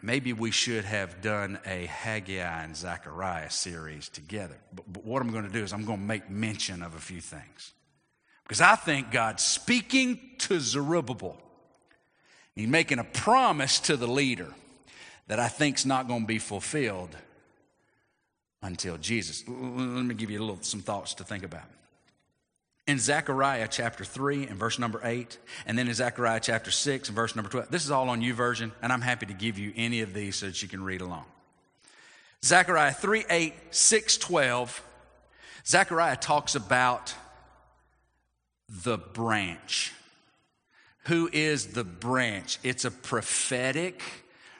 Maybe 0.02 0.32
we 0.32 0.50
should 0.50 0.84
have 0.84 1.20
done 1.20 1.58
a 1.66 1.86
Haggai 1.86 2.64
and 2.64 2.74
Zechariah 2.74 3.50
series 3.50 4.08
together. 4.08 4.56
But, 4.74 4.90
but 4.90 5.04
what 5.04 5.20
I'm 5.20 5.30
going 5.30 5.44
to 5.44 5.52
do 5.52 5.62
is 5.62 5.72
I'm 5.72 5.84
going 5.84 5.98
to 5.98 6.04
make 6.04 6.30
mention 6.30 6.82
of 6.82 6.94
a 6.94 6.98
few 6.98 7.20
things. 7.20 7.72
Because 8.46 8.60
I 8.60 8.76
think 8.76 9.10
God's 9.10 9.42
speaking 9.42 10.20
to 10.38 10.60
Zerubbabel. 10.60 11.36
He's 12.54 12.68
making 12.68 13.00
a 13.00 13.04
promise 13.04 13.80
to 13.80 13.96
the 13.96 14.06
leader 14.06 14.52
that 15.26 15.40
I 15.40 15.48
think's 15.48 15.84
not 15.84 16.06
going 16.06 16.22
to 16.22 16.26
be 16.26 16.38
fulfilled 16.38 17.16
until 18.62 18.98
Jesus. 18.98 19.42
Let 19.48 19.56
me 19.58 20.14
give 20.14 20.30
you 20.30 20.38
a 20.38 20.44
little 20.44 20.62
some 20.62 20.80
thoughts 20.80 21.14
to 21.14 21.24
think 21.24 21.44
about. 21.44 21.64
In 22.86 23.00
Zechariah 23.00 23.66
chapter 23.68 24.04
3 24.04 24.46
and 24.46 24.56
verse 24.56 24.78
number 24.78 25.00
8, 25.02 25.38
and 25.66 25.76
then 25.76 25.88
in 25.88 25.94
Zechariah 25.94 26.38
chapter 26.40 26.70
6 26.70 27.08
and 27.08 27.16
verse 27.16 27.34
number 27.34 27.50
12. 27.50 27.68
This 27.68 27.84
is 27.84 27.90
all 27.90 28.08
on 28.08 28.22
YouVersion, 28.22 28.70
and 28.80 28.92
I'm 28.92 29.00
happy 29.00 29.26
to 29.26 29.34
give 29.34 29.58
you 29.58 29.72
any 29.74 30.02
of 30.02 30.14
these 30.14 30.36
so 30.36 30.46
that 30.46 30.62
you 30.62 30.68
can 30.68 30.84
read 30.84 31.00
along. 31.00 31.24
Zechariah 32.44 32.92
3 32.92 33.24
8, 33.28 33.54
6 33.70 34.16
12. 34.18 34.82
Zechariah 35.66 36.16
talks 36.16 36.54
about 36.54 37.12
the 38.68 38.98
branch. 38.98 39.92
Who 41.04 41.28
is 41.32 41.68
the 41.68 41.84
branch? 41.84 42.58
It's 42.62 42.84
a 42.84 42.90
prophetic 42.90 44.02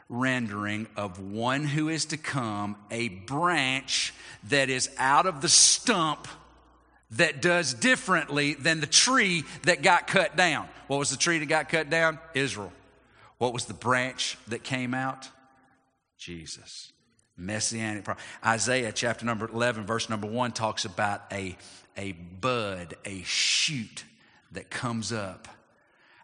rendering 0.09 0.87
of 0.97 1.19
one 1.19 1.65
who 1.65 1.89
is 1.89 2.07
to 2.07 2.17
come, 2.17 2.77
a 2.91 3.09
branch 3.09 4.15
that 4.49 4.71
is 4.71 4.89
out 4.99 5.27
of 5.27 5.41
the 5.41 5.49
stump 5.49 6.29
that 7.13 7.43
does 7.43 7.75
differently 7.75 8.55
than 8.55 8.81
the 8.81 8.87
tree 8.87 9.45
that 9.63 9.83
got 9.83 10.07
cut 10.07 10.37
down. 10.37 10.69
What 10.87 10.99
was 10.99 11.11
the 11.11 11.17
tree 11.17 11.39
that 11.39 11.47
got 11.47 11.69
cut 11.69 11.91
down? 11.91 12.19
Israel. 12.35 12.73
What 13.39 13.53
was 13.53 13.67
the 13.67 13.75
branch 13.75 14.39
that 14.49 14.63
came 14.63 14.95
out? 14.95 15.29
Jesus. 16.17 16.93
Messianic. 17.37 18.05
Prophecy 18.05 18.27
Isaiah 18.45 18.93
chapter 18.93 19.27
number 19.27 19.49
11, 19.49 19.85
verse 19.85 20.09
number 20.09 20.27
1 20.27 20.53
talks 20.53 20.85
about 20.85 21.23
a 21.33 21.57
a 21.97 22.13
bud, 22.13 22.95
a 23.05 23.23
shoot 23.23 24.05
that 24.53 24.69
comes 24.71 25.13
up 25.13 25.49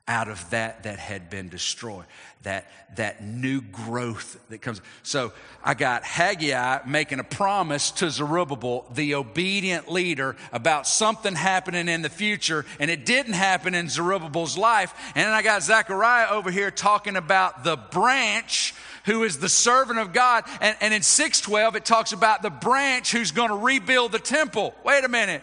out 0.09 0.29
of 0.29 0.51
that 0.51 0.83
that 0.83 0.99
had 0.99 1.31
been 1.31 1.49
destroyed 1.49 2.05
that 2.43 2.67
that 2.97 3.23
new 3.23 3.61
growth 3.61 4.37
that 4.49 4.59
comes 4.59 4.81
so 5.05 5.33
i 5.63 5.75
got 5.75 6.03
haggai 6.03 6.81
making 6.89 7.21
a 7.21 7.25
promise 7.25 7.93
to 7.93 8.11
zerubbabel 8.11 8.85
the 8.95 9.15
obedient 9.15 9.89
leader 9.89 10.35
about 10.51 10.89
something 10.89 11.37
happening 11.37 11.89
in 11.89 12.03
the 12.03 12.09
future 12.09 12.67
and 12.81 12.91
it 12.91 13.07
didn't 13.07 13.35
happen 13.35 13.77
in 13.77 13.89
zerubbabel's 13.89 14.59
life 14.59 14.93
and 15.15 15.25
then 15.25 15.33
i 15.33 15.41
got 15.41 15.63
zechariah 15.63 16.31
over 16.31 16.51
here 16.51 16.73
talking 16.73 17.15
about 17.15 17.63
the 17.63 17.77
branch 17.77 18.75
who 19.05 19.25
is 19.25 19.39
the 19.39 19.49
servant 19.49 19.99
of 19.99 20.13
god 20.13 20.45
and, 20.61 20.77
and 20.81 20.95
in 20.95 21.03
612 21.03 21.77
it 21.77 21.85
talks 21.85 22.13
about 22.13 22.43
the 22.43 22.51
branch 22.51 23.13
who's 23.13 23.31
going 23.31 23.51
to 23.51 23.57
rebuild 23.57 24.13
the 24.13 24.19
temple 24.19 24.75
wait 24.85 25.05
a 25.05 25.09
minute 25.09 25.43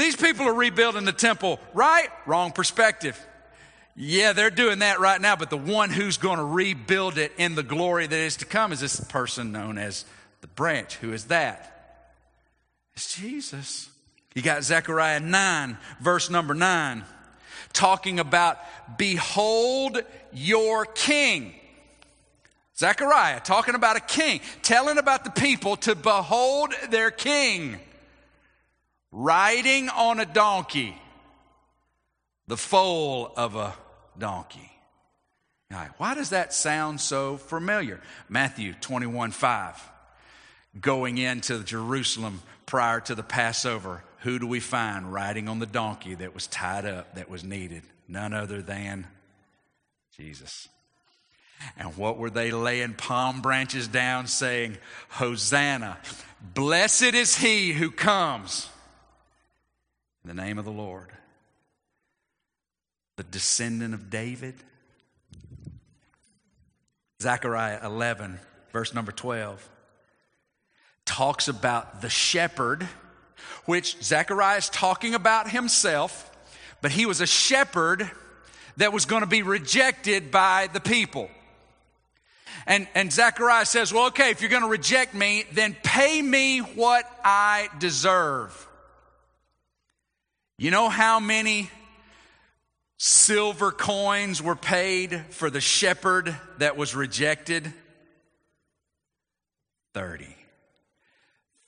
these 0.00 0.16
people 0.16 0.46
are 0.46 0.54
rebuilding 0.54 1.04
the 1.04 1.12
temple, 1.12 1.60
right? 1.74 2.08
Wrong 2.26 2.52
perspective. 2.52 3.20
Yeah, 3.96 4.32
they're 4.32 4.48
doing 4.48 4.78
that 4.78 5.00
right 5.00 5.20
now, 5.20 5.36
but 5.36 5.50
the 5.50 5.58
one 5.58 5.90
who's 5.90 6.16
going 6.16 6.38
to 6.38 6.44
rebuild 6.44 7.18
it 7.18 7.32
in 7.36 7.54
the 7.54 7.62
glory 7.62 8.06
that 8.06 8.16
is 8.16 8.36
to 8.36 8.46
come 8.46 8.72
is 8.72 8.80
this 8.80 8.98
person 8.98 9.52
known 9.52 9.78
as 9.78 10.04
the 10.40 10.46
branch. 10.46 10.96
Who 10.96 11.12
is 11.12 11.26
that? 11.26 11.98
It's 12.94 13.14
Jesus. 13.14 13.90
You 14.34 14.42
got 14.42 14.64
Zechariah 14.64 15.20
9, 15.20 15.76
verse 16.00 16.30
number 16.30 16.54
9, 16.54 17.04
talking 17.74 18.20
about, 18.20 18.58
Behold 18.96 20.02
your 20.32 20.86
king. 20.86 21.52
Zechariah 22.80 23.40
talking 23.40 23.74
about 23.74 23.98
a 23.98 24.00
king, 24.00 24.40
telling 24.62 24.96
about 24.96 25.24
the 25.24 25.30
people 25.30 25.76
to 25.76 25.94
behold 25.94 26.72
their 26.88 27.10
king 27.10 27.78
riding 29.12 29.90
on 29.90 30.18
a 30.18 30.24
donkey, 30.24 30.96
the 32.46 32.56
foal 32.56 33.34
of 33.36 33.54
a 33.54 33.74
donkey. 34.18 34.72
why 35.98 36.14
does 36.14 36.30
that 36.30 36.54
sound 36.54 37.02
so 37.02 37.36
familiar? 37.36 38.00
Matthew 38.30 38.72
21 38.72 39.32
5. 39.32 39.90
Going 40.80 41.18
into 41.18 41.62
Jerusalem 41.62 42.40
prior 42.64 43.00
to 43.00 43.14
the 43.14 43.22
Passover, 43.22 44.04
who 44.20 44.38
do 44.38 44.46
we 44.46 44.60
find 44.60 45.12
riding 45.12 45.48
on 45.48 45.58
the 45.58 45.66
donkey 45.66 46.14
that 46.14 46.34
was 46.34 46.46
tied 46.46 46.86
up, 46.86 47.14
that 47.16 47.28
was 47.28 47.44
needed? 47.44 47.82
None 48.08 48.32
other 48.32 48.62
than 48.62 49.06
Jesus. 50.16 50.66
And 51.76 51.96
what 51.96 52.18
were 52.18 52.30
they 52.30 52.50
laying 52.50 52.94
palm 52.94 53.42
branches 53.42 53.88
down 53.88 54.26
saying, 54.26 54.78
Hosanna, 55.08 55.98
blessed 56.54 57.14
is 57.14 57.36
he 57.36 57.72
who 57.72 57.90
comes 57.90 58.68
in 60.24 60.28
the 60.28 60.42
name 60.42 60.58
of 60.58 60.64
the 60.64 60.70
Lord. 60.70 61.08
The 63.16 63.24
descendant 63.24 63.94
of 63.94 64.10
David. 64.10 64.54
Zechariah 67.20 67.80
11, 67.84 68.38
verse 68.72 68.94
number 68.94 69.12
12, 69.12 69.68
talks 71.04 71.48
about 71.48 72.00
the 72.00 72.08
shepherd 72.08 72.88
which 73.66 74.02
Zechariah 74.02 74.58
is 74.58 74.68
talking 74.70 75.14
about 75.14 75.50
himself, 75.50 76.30
but 76.80 76.90
he 76.90 77.04
was 77.04 77.20
a 77.20 77.26
shepherd 77.26 78.10
that 78.78 78.92
was 78.92 79.04
going 79.04 79.20
to 79.20 79.28
be 79.28 79.42
rejected 79.42 80.30
by 80.30 80.68
the 80.72 80.80
people. 80.80 81.28
And, 82.66 82.86
and 82.94 83.12
Zechariah 83.12 83.66
says, 83.66 83.92
Well, 83.92 84.06
okay, 84.08 84.30
if 84.30 84.40
you're 84.40 84.50
going 84.50 84.62
to 84.62 84.68
reject 84.68 85.14
me, 85.14 85.44
then 85.52 85.76
pay 85.82 86.20
me 86.20 86.58
what 86.58 87.04
I 87.24 87.68
deserve. 87.78 88.68
You 90.58 90.70
know 90.70 90.88
how 90.88 91.20
many 91.20 91.70
silver 92.98 93.72
coins 93.72 94.42
were 94.42 94.56
paid 94.56 95.24
for 95.30 95.48
the 95.48 95.60
shepherd 95.60 96.36
that 96.58 96.76
was 96.76 96.94
rejected? 96.94 97.72
30. 99.94 100.26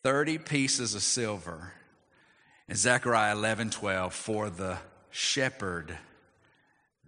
30 0.02 0.38
pieces 0.38 0.94
of 0.94 1.02
silver 1.02 1.72
in 2.68 2.76
Zechariah 2.76 3.32
11 3.32 3.70
12 3.70 4.12
for 4.12 4.50
the 4.50 4.78
shepherd 5.10 5.96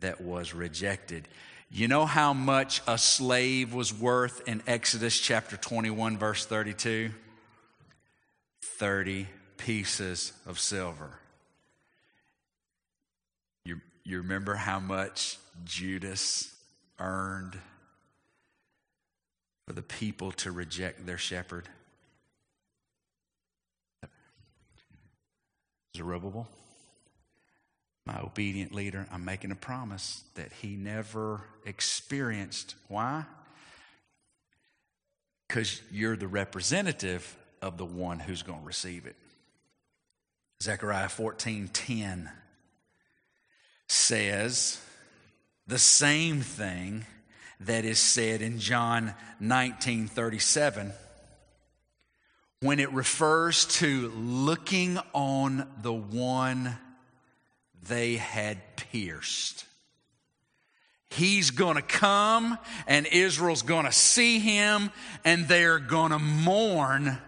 that 0.01 0.21
was 0.21 0.55
rejected. 0.55 1.29
You 1.77 1.89
know 1.89 2.07
how 2.07 2.33
much 2.33 2.83
a 2.87 2.97
slave 2.97 3.75
was 3.75 3.93
worth 3.93 4.47
in 4.47 4.63
Exodus 4.65 5.19
chapter 5.19 5.57
21, 5.57 6.19
verse 6.19 6.47
32? 6.47 7.11
30 8.63 9.27
pieces 9.57 10.33
of 10.47 10.61
silver. 10.61 11.19
You, 13.65 13.81
you 14.05 14.19
remember 14.19 14.55
how 14.55 14.79
much 14.79 15.37
Judas 15.65 16.55
earned 17.01 17.59
for 19.67 19.73
the 19.73 19.83
people 19.83 20.31
to 20.31 20.53
reject 20.53 21.05
their 21.05 21.19
shepherd? 21.19 21.69
Zerubbabel, 25.97 26.47
my 28.07 28.21
obedient 28.21 28.75
leader, 28.75 29.07
I'm 29.11 29.25
making 29.25 29.51
a 29.51 29.57
promise 29.57 30.25
that 30.35 30.53
he 30.61 30.77
never 30.77 31.43
experienced. 31.65 32.75
Why? 32.89 33.25
Because 35.49 35.81
you're 35.91 36.17
the 36.17 36.29
representative 36.29 37.37
of 37.63 37.79
the 37.79 37.85
one 37.85 38.19
who's 38.19 38.43
going 38.43 38.61
to 38.61 38.67
receive 38.67 39.07
it. 39.07 39.17
Zechariah 40.63 41.09
14 41.09 41.69
10 41.73 42.31
says 43.89 44.81
the 45.67 45.79
same 45.79 46.41
thing 46.41 47.07
that 47.61 47.85
is 47.85 47.99
said 47.99 48.43
in 48.43 48.59
John 48.59 49.15
19:37 49.43 50.93
when 52.61 52.81
it 52.81 52.93
refers 52.93 53.67
to 53.67 54.09
looking 54.11 54.99
on 55.13 55.69
the 55.83 55.93
one 55.93 56.79
they 57.89 58.17
had 58.17 58.59
pierced. 58.77 59.65
He's 61.11 61.51
going 61.51 61.77
to 61.77 61.83
come 61.83 62.59
and 62.87 63.07
Israel's 63.07 63.63
going 63.63 63.85
to 63.85 63.93
see 63.93 64.41
him 64.41 64.91
and 65.25 65.47
they're 65.47 65.79
going 65.79 66.11
to 66.11 66.19
mourn 66.19 67.19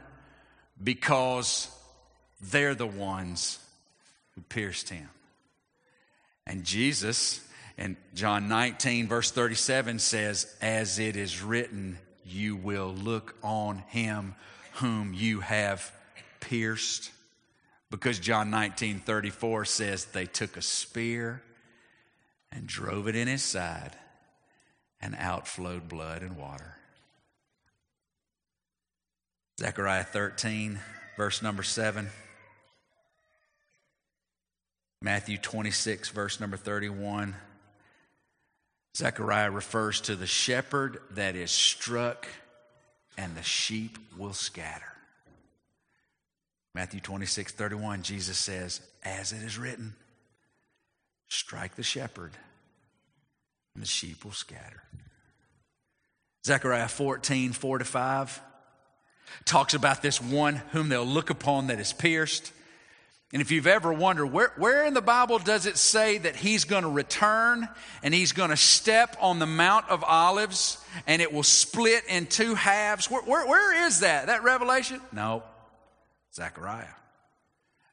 because 0.82 1.68
they're 2.40 2.74
the 2.74 2.86
ones 2.86 3.58
who 4.34 4.40
pierced 4.42 4.88
him. 4.88 5.08
And 6.46 6.64
Jesus 6.64 7.46
in 7.78 7.96
John 8.14 8.48
19, 8.48 9.06
verse 9.06 9.30
37 9.30 9.98
says, 9.98 10.52
As 10.60 10.98
it 10.98 11.16
is 11.16 11.42
written, 11.42 11.98
you 12.24 12.56
will 12.56 12.92
look 12.92 13.36
on 13.42 13.78
him 13.88 14.34
whom 14.74 15.12
you 15.12 15.40
have 15.40 15.92
pierced. 16.40 17.10
Because 17.90 18.18
John 18.18 18.50
19, 18.50 19.00
34 19.00 19.64
says, 19.64 20.04
They 20.06 20.26
took 20.26 20.56
a 20.56 20.62
spear 20.62 21.42
and 22.50 22.66
drove 22.66 23.08
it 23.08 23.16
in 23.16 23.28
his 23.28 23.42
side, 23.42 23.92
and 25.00 25.14
out 25.18 25.46
flowed 25.46 25.88
blood 25.88 26.22
and 26.22 26.36
water. 26.36 26.76
Zechariah 29.60 30.04
13, 30.04 30.78
verse 31.16 31.42
number 31.42 31.62
7. 31.62 32.08
Matthew 35.00 35.38
26, 35.38 36.08
verse 36.10 36.40
number 36.40 36.56
31. 36.56 37.36
Zechariah 38.96 39.50
refers 39.50 40.00
to 40.02 40.16
the 40.16 40.26
shepherd 40.26 41.00
that 41.12 41.36
is 41.36 41.50
struck 41.50 42.26
and 43.18 43.34
the 43.36 43.42
sheep 43.42 43.98
will 44.16 44.32
scatter. 44.32 44.95
Matthew 46.76 47.00
26, 47.00 47.52
31, 47.52 48.02
Jesus 48.02 48.36
says, 48.36 48.82
As 49.02 49.32
it 49.32 49.42
is 49.42 49.56
written, 49.56 49.94
strike 51.26 51.74
the 51.74 51.82
shepherd 51.82 52.32
and 53.72 53.82
the 53.82 53.88
sheep 53.88 54.26
will 54.26 54.32
scatter. 54.32 54.82
Zechariah 56.44 56.88
14, 56.88 57.52
4 57.52 57.78
to 57.78 57.84
5 57.86 58.40
talks 59.46 59.72
about 59.72 60.02
this 60.02 60.20
one 60.20 60.56
whom 60.72 60.90
they'll 60.90 61.06
look 61.06 61.30
upon 61.30 61.68
that 61.68 61.80
is 61.80 61.94
pierced. 61.94 62.52
And 63.32 63.40
if 63.40 63.50
you've 63.50 63.66
ever 63.66 63.90
wondered, 63.90 64.26
where, 64.26 64.52
where 64.58 64.84
in 64.84 64.92
the 64.92 65.00
Bible 65.00 65.38
does 65.38 65.64
it 65.64 65.78
say 65.78 66.18
that 66.18 66.36
he's 66.36 66.64
going 66.64 66.82
to 66.82 66.90
return 66.90 67.66
and 68.02 68.12
he's 68.12 68.32
going 68.32 68.50
to 68.50 68.56
step 68.56 69.16
on 69.18 69.38
the 69.38 69.46
Mount 69.46 69.88
of 69.88 70.04
Olives 70.04 70.76
and 71.06 71.22
it 71.22 71.32
will 71.32 71.42
split 71.42 72.04
in 72.06 72.26
two 72.26 72.54
halves? 72.54 73.10
Where, 73.10 73.22
where, 73.22 73.46
where 73.46 73.86
is 73.86 74.00
that? 74.00 74.26
That 74.26 74.42
revelation? 74.42 75.00
No. 75.10 75.42
Zechariah. 76.36 76.84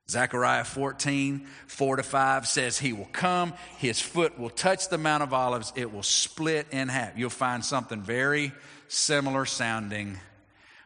Zechariah 0.10 0.66
14, 0.66 1.48
4 1.68 1.96
to 1.96 2.04
5 2.04 2.48
says, 2.48 2.78
He 2.78 2.92
will 2.92 3.08
come, 3.14 3.54
his 3.78 4.02
foot 4.02 4.38
will 4.38 4.50
touch 4.50 4.90
the 4.90 4.98
Mount 4.98 5.24
of 5.24 5.34
Olives, 5.34 5.72
it 5.78 5.94
will 5.94 6.04
split 6.04 6.68
in 6.72 6.90
half. 6.90 7.18
You'll 7.18 7.30
find 7.30 7.64
something 7.64 8.02
very 8.02 8.52
similar 8.90 9.46
sounding 9.46 10.20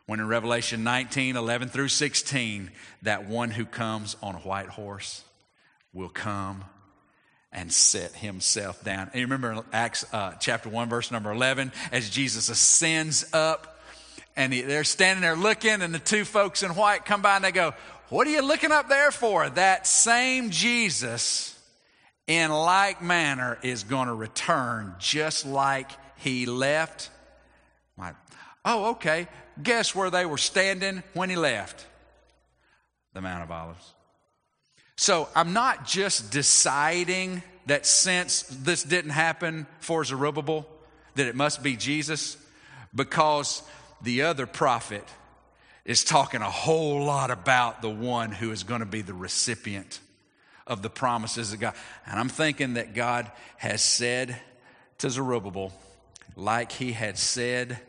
when 0.06 0.20
in 0.20 0.28
Revelation 0.28 0.84
19, 0.84 1.36
11 1.36 1.70
through 1.70 1.90
16, 1.90 2.70
that 3.02 3.28
one 3.28 3.50
who 3.50 3.66
comes 3.66 4.16
on 4.22 4.36
a 4.36 4.40
white 4.40 4.70
horse 4.70 5.24
will 5.94 6.10
come 6.10 6.64
and 7.52 7.74
set 7.74 8.14
himself 8.14 8.84
down. 8.84 9.10
And 9.12 9.16
you 9.16 9.26
remember 9.26 9.66
Acts 9.74 10.06
uh, 10.14 10.34
chapter 10.40 10.70
1, 10.70 10.90
verse 10.90 11.12
number 11.12 11.32
11, 11.32 11.72
as 11.92 12.10
Jesus 12.12 12.50
ascends 12.50 13.26
up 13.34 13.77
and 14.38 14.54
he, 14.54 14.62
they're 14.62 14.84
standing 14.86 15.22
there 15.22 15.36
looking, 15.36 15.82
and 15.82 15.94
the 15.94 16.00
two 16.00 16.24
folks 16.24 16.62
in 16.64 16.76
white 16.76 17.04
come 17.04 17.22
by 17.22 17.36
and 17.36 17.44
they 17.44 17.52
go, 17.52 17.74
What 18.10 18.28
are 18.28 18.30
you 18.30 18.44
looking 18.44 18.72
up 18.72 18.88
there 18.88 19.12
for? 19.12 19.50
That 19.50 19.88
same 19.88 20.52
Jesus, 20.52 21.60
in 22.28 22.52
like 22.52 23.02
manner, 23.02 23.58
is 23.64 23.84
going 23.84 24.08
to 24.08 24.14
return 24.14 24.94
just 25.00 25.46
like 25.46 25.90
he 26.18 26.46
left. 26.46 27.10
Like, 27.98 28.16
oh, 28.64 28.92
okay. 28.92 29.28
Guess 29.62 29.96
where 29.96 30.12
they 30.12 30.26
were 30.26 30.38
standing 30.38 31.02
when 31.14 31.32
he 31.32 31.36
left? 31.36 31.88
The 33.14 33.22
Mount 33.22 33.44
of 33.44 33.50
Olives. 33.50 33.94
So 34.96 35.30
I'm 35.36 35.54
not 35.54 35.88
just 35.88 36.32
deciding 36.32 37.42
that 37.66 37.88
since 37.88 38.44
this 38.44 38.84
didn't 38.84 39.12
happen 39.12 39.66
for 39.80 40.04
Zerubbabel, 40.04 40.68
that 41.16 41.26
it 41.26 41.36
must 41.36 41.64
be 41.64 41.76
Jesus, 41.76 42.38
because 42.94 43.64
the 44.02 44.24
other 44.24 44.46
prophet 44.46 45.04
is 45.86 46.04
talking 46.04 46.42
a 46.42 46.50
whole 46.50 47.04
lot 47.04 47.32
about 47.32 47.82
the 47.82 47.90
one 47.90 48.32
who 48.32 48.52
is 48.52 48.64
going 48.64 48.82
to 48.82 48.86
be 48.86 49.02
the 49.02 49.14
recipient 49.14 50.02
of 50.68 50.82
the 50.82 50.90
promises 50.90 51.54
of 51.54 51.60
God. 51.60 51.74
And 52.06 52.20
I'm 52.20 52.30
thinking 52.30 52.74
that 52.74 52.94
God 52.94 53.32
has 53.58 53.82
said 53.82 54.38
to 54.98 55.10
Zerubbabel, 55.10 55.72
like 56.36 56.74
he 56.74 56.92
had 56.92 57.18
said 57.18 57.80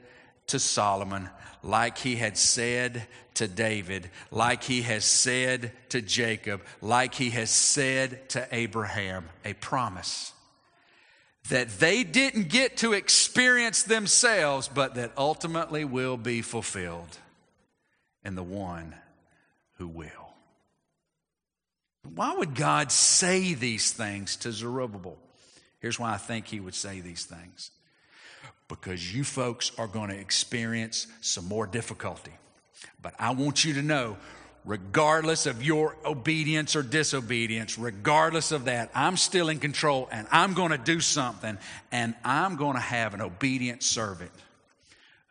to 0.47 0.59
Solomon, 0.59 1.29
like 1.63 1.99
he 1.99 2.17
had 2.17 2.39
said 2.39 3.07
to 3.35 3.49
David, 3.49 4.09
like 4.31 4.63
he 4.63 4.83
has 4.83 5.05
said 5.05 5.73
to 5.89 6.01
Jacob, 6.01 6.63
like 6.81 7.15
he 7.15 7.31
has 7.31 7.51
said 7.51 8.29
to 8.31 8.47
Abraham, 8.53 9.29
a 9.45 9.55
promise 9.55 10.33
that 11.49 11.79
they 11.79 12.05
didn't 12.05 12.49
get 12.49 12.79
to 12.79 12.93
experience 12.93 13.83
themselves, 13.83 14.69
but 14.69 14.95
that 14.97 15.13
ultimately 15.17 15.85
will 15.85 16.17
be 16.17 16.43
fulfilled 16.43 17.19
in 18.25 18.35
the 18.35 18.43
one 18.43 18.95
who 19.79 19.89
will. 19.89 20.09
Why 22.15 22.35
would 22.35 22.55
God 22.55 22.93
say 22.93 23.55
these 23.55 23.93
things 23.93 24.37
to 24.37 24.53
Zerubbabel? 24.53 25.19
Here's 25.81 25.99
why 25.99 26.13
I 26.13 26.17
think 26.17 26.47
he 26.47 26.61
would 26.61 26.75
say 26.75 27.01
these 27.01 27.25
things 27.25 27.71
because 28.69 29.15
you 29.15 29.25
folks 29.25 29.73
are 29.79 29.87
going 29.87 30.11
to 30.11 30.19
experience 30.19 31.07
some 31.23 31.47
more 31.47 31.67
difficulty. 31.67 32.33
But 33.01 33.15
I 33.19 33.31
want 33.31 33.65
you 33.65 33.75
to 33.75 33.83
know, 33.83 34.19
regardless 34.69 35.47
of 35.47 35.65
your 35.65 35.97
obedience 36.05 36.77
or 36.77 36.83
disobedience, 36.83 37.79
regardless 37.79 38.53
of 38.53 38.67
that, 38.67 38.91
I'm 38.95 39.17
still 39.17 39.49
in 39.49 39.61
control 39.61 40.11
and 40.13 40.27
I'm 40.31 40.53
going 40.53 40.73
to 40.73 40.79
do 40.79 41.01
something 41.01 41.57
and 41.91 42.15
I'm 42.23 42.57
going 42.57 42.75
to 42.75 42.81
have 42.81 43.15
an 43.15 43.23
obedient 43.23 43.83
servant 43.83 44.31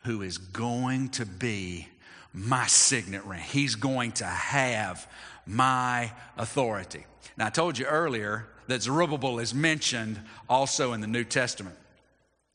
who 0.06 0.24
is 0.24 0.40
going 0.40 1.10
to 1.10 1.26
be 1.28 1.88
my 2.34 2.66
signet 2.66 3.24
ring. 3.26 3.40
He's 3.40 3.76
going 3.76 4.14
to 4.14 4.26
have 4.26 5.08
my 5.46 6.12
authority. 6.36 7.06
Now, 7.38 7.46
I 7.46 7.50
told 7.52 7.78
you 7.78 7.86
earlier 7.86 8.48
that 8.66 8.82
Zerubbabel 8.82 9.38
is 9.38 9.54
mentioned 9.54 10.20
also 10.50 10.94
in 10.94 11.02
the 11.02 11.08
New 11.08 11.24
Testament. 11.24 11.76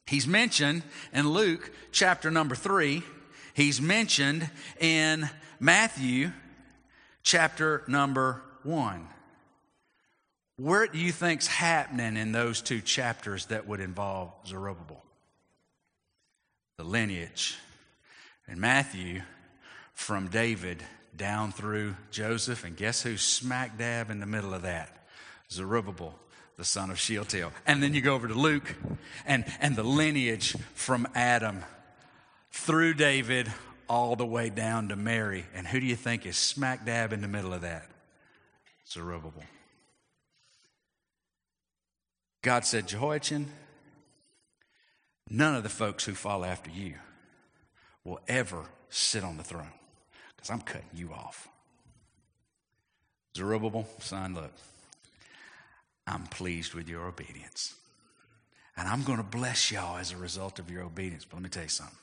He's 0.09 0.27
mentioned 0.27 0.83
in 1.15 1.29
Luke 1.29 1.71
chapter 1.93 2.29
number 2.29 2.57
three. 2.57 3.05
He's 3.55 3.81
mentioned 3.81 4.51
in 4.81 5.31
Matthew 5.61 6.33
chapter 7.23 7.85
number 7.87 8.43
one. 8.63 9.07
Where 10.57 10.87
do 10.87 10.99
you 10.99 11.13
think's 11.13 11.47
happening 11.47 12.17
in 12.17 12.33
those 12.33 12.61
two 12.61 12.81
chapters 12.81 13.47
that 13.47 13.67
would 13.67 13.81
involve 13.81 14.33
Zerubbabel? 14.47 15.03
The 16.77 16.85
lineage. 16.85 17.59
In 18.49 18.61
Matthew, 18.61 19.23
from 19.95 20.29
David 20.29 20.83
down 21.17 21.53
through 21.53 21.97
Joseph, 22.11 22.65
and 22.65 22.77
guess 22.77 23.03
who's 23.03 23.23
smack 23.23 23.79
dab 23.79 24.11
in 24.11 24.21
the 24.21 24.27
middle 24.27 24.55
of 24.55 24.63
that? 24.63 25.07
Zerubbabel, 25.51 26.15
the 26.57 26.65
son 26.65 26.91
of 26.91 26.99
Shealtiel. 26.99 27.53
And 27.67 27.83
then 27.83 27.95
you 27.95 28.01
go 28.01 28.15
over 28.15 28.29
to 28.29 28.35
Luke 28.35 28.75
and, 29.27 29.45
and 29.61 29.77
the 29.77 29.83
lineage 29.83 30.57
from 30.75 31.07
Adam 31.15 31.63
through 32.51 32.95
David 32.95 33.53
all 33.93 34.17
the 34.17 34.25
way 34.25 34.49
down 34.49 34.89
to 34.89 34.97
Mary. 34.97 35.45
And 35.55 35.67
who 35.67 35.79
do 35.79 35.85
you 35.85 35.97
think 35.97 36.25
is 36.25 36.39
smack 36.39 36.87
dab 36.87 37.13
in 37.13 37.21
the 37.21 37.29
middle 37.29 37.53
of 37.53 37.61
that? 37.61 37.91
Zerubbabel. 38.89 39.45
God 42.41 42.65
said, 42.65 42.89
Jehoiachin, 42.89 43.49
none 45.29 45.55
of 45.55 45.63
the 45.63 45.69
folks 45.69 46.07
who 46.07 46.15
follow 46.15 46.45
after 46.45 46.71
you 46.71 46.95
will 48.03 48.19
ever 48.29 48.65
sit 48.89 49.25
on 49.25 49.37
the 49.37 49.45
throne 49.45 49.75
because 50.35 50.49
I'm 50.49 50.63
cutting 50.63 50.89
you 50.95 51.13
off. 51.13 51.49
Zerubbabel, 53.37 53.87
son, 53.99 54.35
look, 54.35 54.53
I'm 56.07 56.25
pleased 56.25 56.73
with 56.73 56.89
your 56.89 57.07
obedience. 57.07 57.75
And 58.75 58.89
I'm 58.89 59.03
going 59.03 59.19
to 59.19 59.23
bless 59.23 59.71
y'all 59.71 59.99
as 59.99 60.13
a 60.13 60.17
result 60.17 60.59
of 60.59 60.71
your 60.71 60.83
obedience. 60.83 61.27
But 61.27 61.37
let 61.37 61.43
me 61.43 61.51
tell 61.51 61.65
you 61.65 61.69
something. 61.69 61.99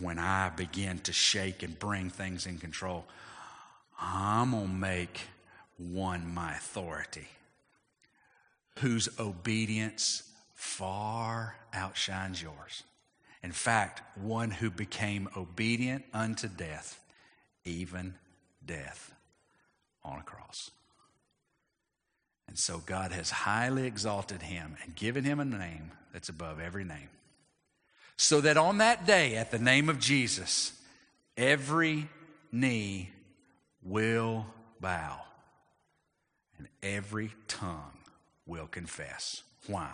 When 0.00 0.18
I 0.18 0.50
begin 0.50 0.98
to 1.00 1.12
shake 1.12 1.62
and 1.62 1.78
bring 1.78 2.08
things 2.10 2.46
in 2.46 2.58
control, 2.58 3.04
I'm 4.00 4.52
going 4.52 4.66
to 4.66 4.72
make 4.72 5.20
one 5.78 6.32
my 6.32 6.52
authority, 6.52 7.28
whose 8.78 9.08
obedience 9.18 10.22
far 10.54 11.56
outshines 11.74 12.40
yours. 12.40 12.82
In 13.42 13.52
fact, 13.52 14.02
one 14.16 14.50
who 14.50 14.70
became 14.70 15.28
obedient 15.36 16.04
unto 16.12 16.48
death, 16.48 16.98
even 17.64 18.14
death 18.64 19.12
on 20.02 20.18
a 20.18 20.22
cross. 20.22 20.70
And 22.48 22.58
so 22.58 22.78
God 22.78 23.12
has 23.12 23.30
highly 23.30 23.86
exalted 23.86 24.42
him 24.42 24.76
and 24.82 24.94
given 24.94 25.24
him 25.24 25.40
a 25.40 25.44
name 25.44 25.92
that's 26.12 26.28
above 26.28 26.60
every 26.60 26.84
name. 26.84 27.08
So 28.16 28.40
that 28.40 28.56
on 28.56 28.78
that 28.78 29.06
day, 29.06 29.36
at 29.36 29.50
the 29.50 29.58
name 29.58 29.88
of 29.88 29.98
Jesus, 29.98 30.72
every 31.36 32.08
knee 32.50 33.10
will 33.82 34.46
bow 34.80 35.20
and 36.58 36.68
every 36.82 37.30
tongue 37.48 37.98
will 38.46 38.66
confess. 38.66 39.42
Why? 39.66 39.90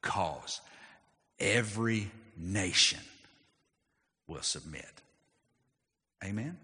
Because 0.00 0.60
every 1.40 2.10
nation 2.36 3.00
will 4.28 4.42
submit. 4.42 5.02
Amen? 6.22 6.56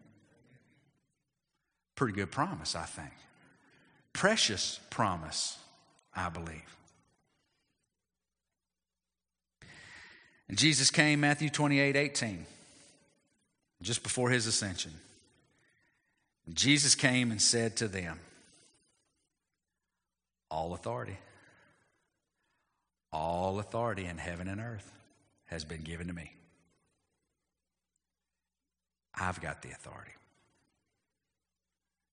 Pretty 1.96 2.14
good 2.14 2.30
promise, 2.30 2.76
I 2.76 2.84
think 2.84 3.12
precious 4.12 4.80
promise, 4.90 5.58
I 6.14 6.28
believe. 6.28 6.76
And 10.50 10.58
Jesus 10.58 10.90
came, 10.90 11.20
Matthew 11.20 11.48
28 11.48 11.94
18, 11.94 12.44
just 13.82 14.02
before 14.02 14.30
his 14.30 14.48
ascension. 14.48 14.90
Jesus 16.52 16.96
came 16.96 17.30
and 17.30 17.40
said 17.40 17.76
to 17.76 17.86
them, 17.86 18.18
All 20.50 20.74
authority, 20.74 21.16
all 23.12 23.60
authority 23.60 24.06
in 24.06 24.18
heaven 24.18 24.48
and 24.48 24.60
earth 24.60 24.90
has 25.46 25.64
been 25.64 25.82
given 25.82 26.08
to 26.08 26.12
me. 26.12 26.32
I've 29.14 29.40
got 29.40 29.62
the 29.62 29.70
authority. 29.70 30.10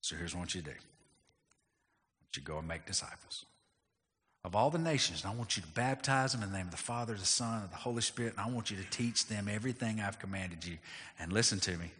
So 0.00 0.14
here's 0.14 0.32
what 0.32 0.42
want 0.42 0.54
you 0.54 0.62
do 0.62 0.70
you 2.36 2.42
go 2.42 2.58
and 2.58 2.68
make 2.68 2.86
disciples 2.86 3.44
of 4.44 4.54
all 4.54 4.70
the 4.70 4.78
nations. 4.78 5.22
And 5.22 5.32
I 5.32 5.36
want 5.36 5.56
you 5.56 5.62
to 5.62 5.68
baptize 5.68 6.32
them 6.32 6.42
in 6.42 6.50
the 6.50 6.56
name 6.56 6.66
of 6.66 6.72
the 6.72 6.76
Father, 6.76 7.14
the 7.14 7.24
Son, 7.24 7.62
and 7.62 7.70
the 7.70 7.76
Holy 7.76 8.02
Spirit. 8.02 8.34
And 8.36 8.40
I 8.40 8.50
want 8.50 8.70
you 8.70 8.76
to 8.76 8.90
teach 8.90 9.26
them 9.26 9.48
everything 9.48 10.00
I've 10.00 10.18
commanded 10.18 10.64
you. 10.64 10.78
And 11.18 11.32
listen 11.32 11.60
to 11.60 11.76
me, 11.76 11.90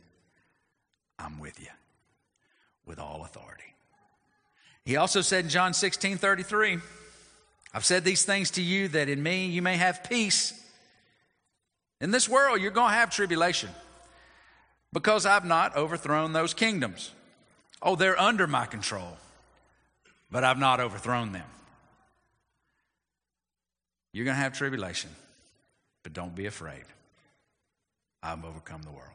I'm 1.18 1.38
with 1.38 1.60
you 1.60 1.68
with 2.86 2.98
all 2.98 3.24
authority. 3.24 3.64
He 4.84 4.96
also 4.96 5.20
said 5.20 5.44
in 5.44 5.50
John 5.50 5.74
16 5.74 6.16
33, 6.16 6.78
I've 7.74 7.84
said 7.84 8.04
these 8.04 8.24
things 8.24 8.52
to 8.52 8.62
you 8.62 8.88
that 8.88 9.08
in 9.08 9.22
me 9.22 9.46
you 9.46 9.60
may 9.60 9.76
have 9.76 10.04
peace. 10.04 10.54
In 12.00 12.10
this 12.10 12.28
world, 12.28 12.60
you're 12.60 12.70
going 12.70 12.90
to 12.90 12.96
have 12.96 13.10
tribulation 13.10 13.70
because 14.92 15.26
I've 15.26 15.44
not 15.44 15.76
overthrown 15.76 16.32
those 16.32 16.54
kingdoms. 16.54 17.12
Oh, 17.82 17.96
they're 17.96 18.18
under 18.18 18.46
my 18.46 18.66
control 18.66 19.18
but 20.30 20.44
I've 20.44 20.58
not 20.58 20.80
overthrown 20.80 21.32
them. 21.32 21.46
You're 24.12 24.24
going 24.24 24.36
to 24.36 24.42
have 24.42 24.56
tribulation, 24.56 25.10
but 26.02 26.12
don't 26.12 26.34
be 26.34 26.46
afraid. 26.46 26.84
I've 28.22 28.44
overcome 28.44 28.82
the 28.82 28.90
world. 28.90 29.12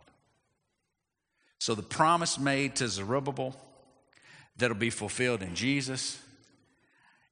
So, 1.59 1.75
the 1.75 1.83
promise 1.83 2.37
made 2.37 2.75
to 2.77 2.87
Zerubbabel 2.87 3.55
that'll 4.57 4.77
be 4.77 4.89
fulfilled 4.89 5.41
in 5.41 5.55
Jesus 5.55 6.19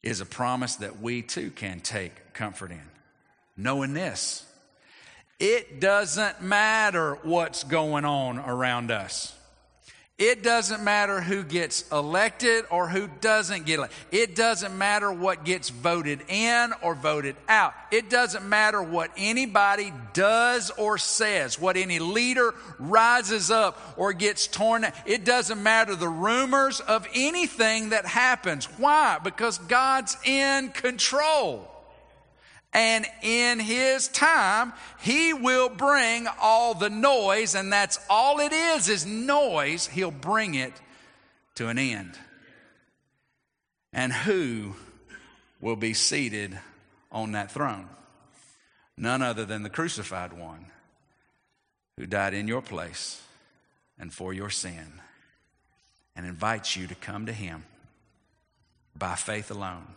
is 0.04 0.22
a 0.22 0.26
promise 0.26 0.76
that 0.78 1.02
we 1.02 1.22
too 1.22 1.52
can 1.52 1.80
take 1.80 2.34
comfort 2.34 2.72
in. 2.72 2.82
Knowing 3.56 3.94
this, 3.94 4.46
it 5.40 5.80
doesn't 5.80 6.42
matter 6.42 7.16
what's 7.24 7.64
going 7.64 8.06
on 8.06 8.40
around 8.40 8.92
us. 8.92 9.36
It 10.18 10.44
doesn't 10.44 10.84
matter 10.84 11.20
who 11.20 11.42
gets 11.42 11.90
elected 11.92 12.66
or 12.70 12.88
who 12.88 13.10
doesn't 13.22 13.66
get 13.66 13.80
elected. 13.80 13.98
It 14.12 14.36
doesn't 14.36 14.78
matter 14.78 15.12
what 15.12 15.46
gets 15.46 15.72
voted 15.72 16.22
in 16.28 16.74
or 16.84 16.94
voted 16.94 17.36
out. 17.48 17.74
It 17.90 18.12
doesn't 18.12 18.48
matter 18.48 18.84
what 18.84 19.10
anybody 19.18 19.92
does 20.14 20.70
or 20.78 21.00
says, 21.00 21.60
what 21.60 21.76
any 21.76 21.98
leader 21.98 22.54
rises 22.78 23.50
up 23.50 23.96
or 23.98 24.14
gets 24.14 24.46
torn. 24.46 24.86
It 25.08 25.26
doesn't 25.26 25.64
matter 25.64 25.96
the 25.96 26.08
rumors 26.08 26.82
of 26.82 27.08
anything 27.16 27.90
that 27.90 28.06
happens. 28.06 28.66
Why? 28.78 29.18
Because 29.24 29.58
God's 29.58 30.18
in 30.24 30.70
control. 30.70 31.71
And 32.74 33.06
in 33.22 33.60
his 33.60 34.08
time, 34.08 34.72
he 35.02 35.34
will 35.34 35.68
bring 35.68 36.28
all 36.40 36.74
the 36.74 36.90
noise, 36.90 37.54
and 37.54 37.72
that's 37.72 38.00
all 38.10 38.40
it 38.40 38.54
is, 38.54 38.88
is 38.88 39.06
noise. 39.06 39.88
He'll 39.88 40.10
bring 40.10 40.56
it 40.56 40.74
to 41.56 41.68
an 41.68 41.78
end. 41.78 42.18
And 43.92 44.14
who 44.14 44.76
will 45.60 45.76
be 45.76 45.94
seated 45.94 46.58
on 47.12 47.34
that 47.34 47.52
throne? 47.52 47.90
None 48.96 49.22
other 49.22 49.44
than 49.44 49.64
the 49.64 49.70
crucified 49.70 50.32
one 50.32 50.68
who 51.98 52.06
died 52.06 52.34
in 52.34 52.48
your 52.48 52.62
place 52.62 53.22
and 54.00 54.14
for 54.14 54.34
your 54.34 54.50
sin 54.50 55.02
and 56.16 56.26
invites 56.26 56.78
you 56.78 56.88
to 56.88 56.96
come 56.96 57.26
to 57.26 57.34
him 57.34 57.66
by 58.98 59.16
faith 59.16 59.52
alone, 59.52 59.88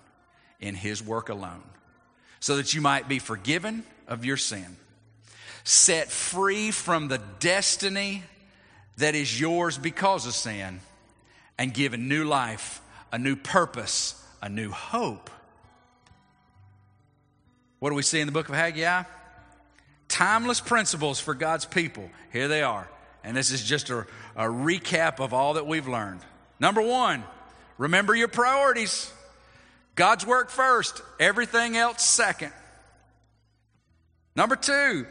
in 0.60 0.74
his 0.74 1.02
work 1.02 1.28
alone 1.28 1.62
so 2.44 2.58
that 2.58 2.74
you 2.74 2.82
might 2.82 3.08
be 3.08 3.18
forgiven 3.18 3.82
of 4.06 4.26
your 4.26 4.36
sin, 4.36 4.76
set 5.64 6.10
free 6.10 6.70
from 6.70 7.08
the 7.08 7.16
destiny 7.40 8.22
that 8.98 9.14
is 9.14 9.40
yours 9.40 9.78
because 9.78 10.26
of 10.26 10.34
sin, 10.34 10.78
and 11.56 11.72
given 11.72 12.06
new 12.06 12.22
life, 12.22 12.82
a 13.10 13.16
new 13.16 13.34
purpose, 13.34 14.22
a 14.42 14.50
new 14.50 14.70
hope. 14.70 15.30
What 17.78 17.88
do 17.88 17.96
we 17.96 18.02
see 18.02 18.20
in 18.20 18.26
the 18.26 18.32
book 18.32 18.50
of 18.50 18.54
Haggai? 18.54 19.04
Timeless 20.08 20.60
principles 20.60 21.18
for 21.18 21.32
God's 21.32 21.64
people. 21.64 22.10
Here 22.30 22.46
they 22.46 22.60
are. 22.60 22.86
And 23.24 23.34
this 23.34 23.52
is 23.52 23.64
just 23.64 23.88
a, 23.88 24.00
a 24.36 24.44
recap 24.44 25.18
of 25.18 25.32
all 25.32 25.54
that 25.54 25.66
we've 25.66 25.88
learned. 25.88 26.20
Number 26.60 26.82
one, 26.82 27.24
remember 27.78 28.14
your 28.14 28.28
priorities. 28.28 29.10
God's 29.94 30.26
work 30.26 30.50
first, 30.50 31.02
everything 31.20 31.76
else 31.76 32.04
second. 32.04 32.52
Number 34.36 34.56
two, 34.56 35.06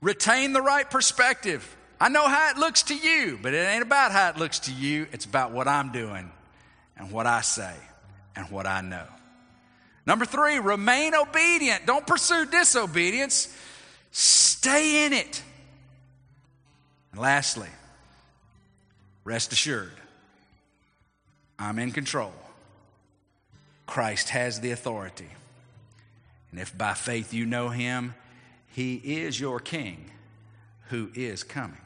retain 0.00 0.52
the 0.52 0.62
right 0.62 0.88
perspective. 0.88 1.76
I 2.00 2.08
know 2.08 2.28
how 2.28 2.50
it 2.50 2.58
looks 2.58 2.84
to 2.84 2.96
you, 2.96 3.38
but 3.42 3.54
it 3.54 3.58
ain't 3.58 3.82
about 3.82 4.12
how 4.12 4.28
it 4.28 4.36
looks 4.36 4.60
to 4.60 4.72
you. 4.72 5.08
It's 5.12 5.24
about 5.24 5.50
what 5.50 5.66
I'm 5.66 5.90
doing 5.90 6.30
and 6.96 7.10
what 7.10 7.26
I 7.26 7.40
say 7.40 7.74
and 8.36 8.48
what 8.50 8.66
I 8.66 8.80
know. 8.82 9.06
Number 10.06 10.24
three, 10.24 10.58
remain 10.58 11.14
obedient. 11.14 11.84
Don't 11.84 12.06
pursue 12.06 12.46
disobedience. 12.46 13.54
Stay 14.12 15.04
in 15.04 15.12
it. 15.12 15.42
And 17.12 17.20
lastly, 17.20 17.68
rest 19.24 19.52
assured, 19.52 19.92
I'm 21.58 21.78
in 21.80 21.90
control. 21.90 22.32
Christ 23.88 24.28
has 24.28 24.60
the 24.60 24.70
authority. 24.70 25.30
And 26.52 26.60
if 26.60 26.76
by 26.76 26.92
faith 26.92 27.32
you 27.32 27.46
know 27.46 27.70
him, 27.70 28.14
he 28.66 28.96
is 28.96 29.40
your 29.40 29.58
king 29.60 30.10
who 30.88 31.10
is 31.14 31.42
coming. 31.42 31.80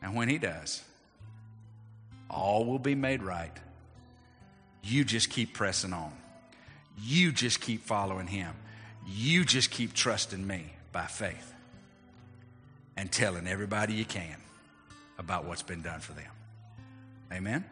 And 0.00 0.14
when 0.14 0.28
he 0.28 0.38
does, 0.38 0.82
all 2.30 2.64
will 2.64 2.78
be 2.78 2.94
made 2.94 3.24
right. 3.24 3.52
You 4.84 5.04
just 5.04 5.30
keep 5.30 5.52
pressing 5.52 5.92
on. 5.92 6.12
You 7.02 7.32
just 7.32 7.60
keep 7.60 7.82
following 7.82 8.28
him. 8.28 8.54
You 9.04 9.44
just 9.44 9.72
keep 9.72 9.94
trusting 9.94 10.46
me 10.46 10.72
by 10.92 11.06
faith 11.06 11.52
and 12.96 13.10
telling 13.10 13.48
everybody 13.48 13.94
you 13.94 14.04
can 14.04 14.36
about 15.18 15.44
what's 15.44 15.62
been 15.62 15.82
done 15.82 15.98
for 15.98 16.12
them. 16.12 16.30
Amen? 17.32 17.64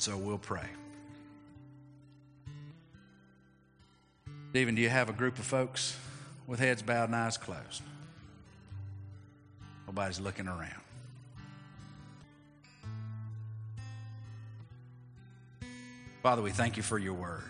And 0.00 0.04
so 0.04 0.16
we'll 0.16 0.38
pray. 0.38 0.66
Stephen, 4.48 4.74
do 4.74 4.80
you 4.80 4.88
have 4.88 5.10
a 5.10 5.12
group 5.12 5.38
of 5.38 5.44
folks 5.44 5.94
with 6.46 6.58
heads 6.58 6.80
bowed 6.80 7.10
and 7.10 7.16
eyes 7.16 7.36
closed? 7.36 7.82
Nobody's 9.86 10.18
looking 10.18 10.48
around. 10.48 10.80
Father, 16.22 16.40
we 16.40 16.50
thank 16.50 16.78
you 16.78 16.82
for 16.82 16.98
your 16.98 17.12
word. 17.12 17.42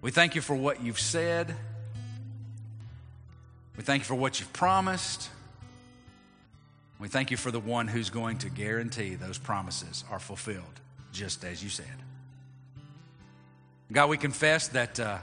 We 0.00 0.10
thank 0.10 0.34
you 0.34 0.40
for 0.40 0.56
what 0.56 0.82
you've 0.82 0.98
said. 0.98 1.54
We 3.76 3.84
thank 3.84 4.00
you 4.00 4.06
for 4.06 4.16
what 4.16 4.40
you've 4.40 4.52
promised. 4.52 5.30
We 7.02 7.08
thank 7.08 7.32
you 7.32 7.36
for 7.36 7.50
the 7.50 7.58
one 7.58 7.88
who's 7.88 8.10
going 8.10 8.38
to 8.38 8.48
guarantee 8.48 9.16
those 9.16 9.36
promises 9.36 10.04
are 10.08 10.20
fulfilled, 10.20 10.80
just 11.12 11.44
as 11.44 11.60
you 11.60 11.68
said. 11.68 11.84
God, 13.90 14.08
we 14.08 14.16
confess 14.16 14.68
that 14.68 15.00
uh, 15.00 15.18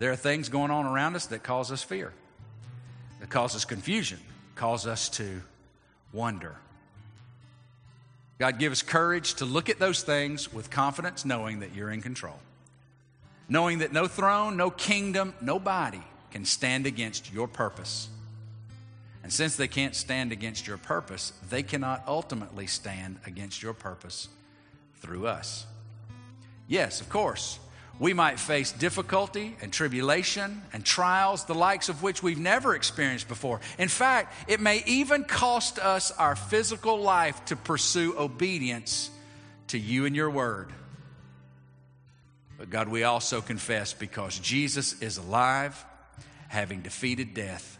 there 0.00 0.10
are 0.10 0.16
things 0.16 0.48
going 0.48 0.72
on 0.72 0.84
around 0.84 1.14
us 1.14 1.26
that 1.26 1.44
cause 1.44 1.70
us 1.70 1.80
fear, 1.80 2.12
that 3.20 3.30
cause 3.30 3.54
us 3.54 3.64
confusion, 3.64 4.18
cause 4.56 4.84
us 4.84 5.08
to 5.10 5.42
wonder. 6.12 6.56
God, 8.40 8.58
give 8.58 8.72
us 8.72 8.82
courage 8.82 9.34
to 9.34 9.44
look 9.44 9.68
at 9.68 9.78
those 9.78 10.02
things 10.02 10.52
with 10.52 10.70
confidence, 10.70 11.24
knowing 11.24 11.60
that 11.60 11.72
you're 11.72 11.92
in 11.92 12.02
control. 12.02 12.40
Knowing 13.48 13.78
that 13.78 13.92
no 13.92 14.08
throne, 14.08 14.56
no 14.56 14.70
kingdom, 14.70 15.34
nobody 15.40 16.02
can 16.32 16.44
stand 16.44 16.84
against 16.84 17.32
your 17.32 17.46
purpose. 17.46 18.08
And 19.22 19.32
since 19.32 19.56
they 19.56 19.68
can't 19.68 19.94
stand 19.94 20.32
against 20.32 20.66
your 20.66 20.78
purpose, 20.78 21.32
they 21.48 21.62
cannot 21.62 22.02
ultimately 22.06 22.66
stand 22.66 23.18
against 23.26 23.62
your 23.62 23.72
purpose 23.72 24.28
through 24.96 25.26
us. 25.26 25.66
Yes, 26.66 27.00
of 27.00 27.08
course, 27.08 27.58
we 27.98 28.14
might 28.14 28.40
face 28.40 28.72
difficulty 28.72 29.56
and 29.60 29.72
tribulation 29.72 30.62
and 30.72 30.84
trials, 30.84 31.44
the 31.44 31.54
likes 31.54 31.88
of 31.88 32.02
which 32.02 32.22
we've 32.22 32.38
never 32.38 32.74
experienced 32.74 33.28
before. 33.28 33.60
In 33.78 33.88
fact, 33.88 34.34
it 34.48 34.60
may 34.60 34.82
even 34.86 35.24
cost 35.24 35.78
us 35.78 36.10
our 36.10 36.34
physical 36.34 36.98
life 37.00 37.44
to 37.46 37.56
pursue 37.56 38.18
obedience 38.18 39.10
to 39.68 39.78
you 39.78 40.06
and 40.06 40.16
your 40.16 40.30
word. 40.30 40.72
But 42.58 42.70
God, 42.70 42.88
we 42.88 43.04
also 43.04 43.40
confess 43.40 43.92
because 43.92 44.38
Jesus 44.38 45.00
is 45.02 45.18
alive, 45.18 45.84
having 46.48 46.80
defeated 46.80 47.34
death, 47.34 47.78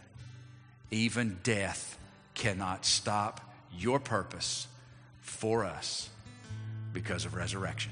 even 0.93 1.39
death 1.43 1.97
cannot 2.33 2.85
stop 2.85 3.41
your 3.77 3.99
purpose 3.99 4.67
for 5.21 5.63
us 5.63 6.09
because 6.93 7.25
of 7.25 7.35
resurrection. 7.35 7.91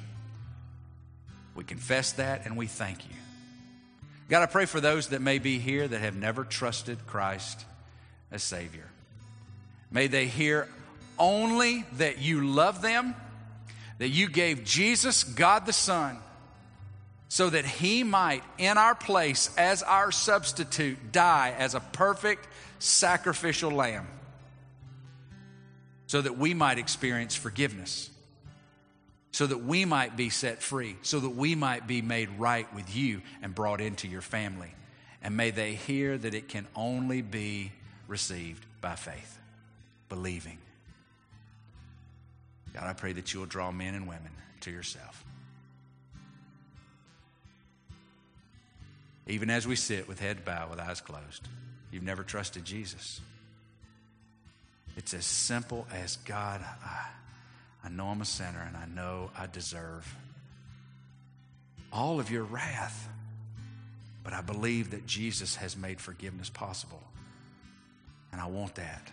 We 1.56 1.64
confess 1.64 2.14
that 2.14 2.46
and 2.46 2.56
we 2.56 2.68
thank 2.68 3.04
you. 3.10 3.16
God, 4.30 4.44
I 4.44 4.46
pray 4.46 4.66
for 4.66 4.80
those 4.80 5.10
that 5.10 5.22
may 5.22 5.40
be 5.40 5.60
here 5.60 5.88
that 5.88 6.00
have 6.00 6.16
never 6.16 6.46
trusted 6.46 7.06
Christ 7.06 7.66
as 8.32 8.44
Savior. 8.44 8.86
May 9.92 10.08
they 10.08 10.28
hear 10.28 10.70
only 11.20 11.84
that 11.98 12.20
you 12.20 12.48
love 12.48 12.82
them, 12.82 13.14
that 13.98 14.08
you 14.08 14.30
gave 14.30 14.64
Jesus, 14.64 15.24
God 15.24 15.66
the 15.66 15.74
Son, 15.74 16.18
so 17.28 17.50
that 17.50 17.66
He 17.66 18.04
might, 18.04 18.44
in 18.58 18.78
our 18.78 18.96
place, 18.96 19.54
as 19.58 19.84
our 19.84 20.12
substitute, 20.12 21.12
die 21.12 21.54
as 21.58 21.76
a 21.76 21.80
perfect 21.80 22.48
sacrificial 22.82 23.72
lamb, 23.72 24.08
so 26.08 26.22
that 26.22 26.38
we 26.38 26.54
might 26.54 26.78
experience 26.78 27.36
forgiveness 27.36 28.12
so 29.32 29.48
that 29.48 29.64
we 29.64 29.86
might 29.86 30.18
be 30.18 30.30
set 30.30 30.62
free, 30.62 30.98
so 31.02 31.20
that 31.20 31.30
we 31.30 31.56
might 31.56 31.88
be 31.88 32.02
made 32.02 32.30
right 32.38 32.72
with 32.76 32.96
you 32.96 33.22
and 33.42 33.56
brought 33.56 33.80
into 33.80 34.08
your 34.08 34.22
family. 34.22 34.74
And 35.22 35.38
may 35.38 35.52
they 35.52 35.74
hear 35.74 36.18
that 36.18 36.34
it 36.34 36.50
can 36.50 36.68
only 36.76 37.22
be 37.22 37.72
received 38.08 38.66
by 38.82 38.96
faith, 38.96 39.40
believing. 40.10 40.58
God, 42.74 42.84
I 42.84 42.94
pray 42.94 43.14
that 43.14 43.34
you 43.34 43.40
will 43.40 43.48
draw 43.48 43.72
men 43.72 43.96
and 43.96 44.08
women 44.08 44.32
to 44.62 44.72
yourself. 44.72 45.24
Even 49.28 49.50
as 49.50 49.66
we 49.66 49.76
sit 49.76 50.08
with 50.08 50.20
head 50.20 50.44
bowed, 50.44 50.72
with 50.72 50.80
eyes 50.80 51.00
closed, 51.00 51.48
you've 51.92 52.04
never 52.04 52.24
trusted 52.24 52.66
Jesus. 52.66 53.22
It's 54.98 55.14
as 55.14 55.26
simple 55.26 55.88
as 55.94 56.18
God, 56.18 56.62
I 56.62 57.08
I 57.84 57.90
know 57.90 58.08
I'm 58.08 58.22
a 58.22 58.26
sinner 58.26 58.64
and 58.66 58.78
I 58.78 58.86
know 58.86 59.32
I 59.38 59.48
deserve 59.48 60.16
all 61.92 62.20
of 62.20 62.30
your 62.30 62.44
wrath. 62.44 63.10
But 64.24 64.34
I 64.34 64.42
believe 64.42 64.92
that 64.92 65.08
Jesus 65.08 65.56
has 65.56 65.76
made 65.76 66.00
forgiveness 66.00 66.50
possible. 66.50 67.02
And 68.32 68.40
I 68.40 68.46
want 68.46 68.76
that. 68.76 69.12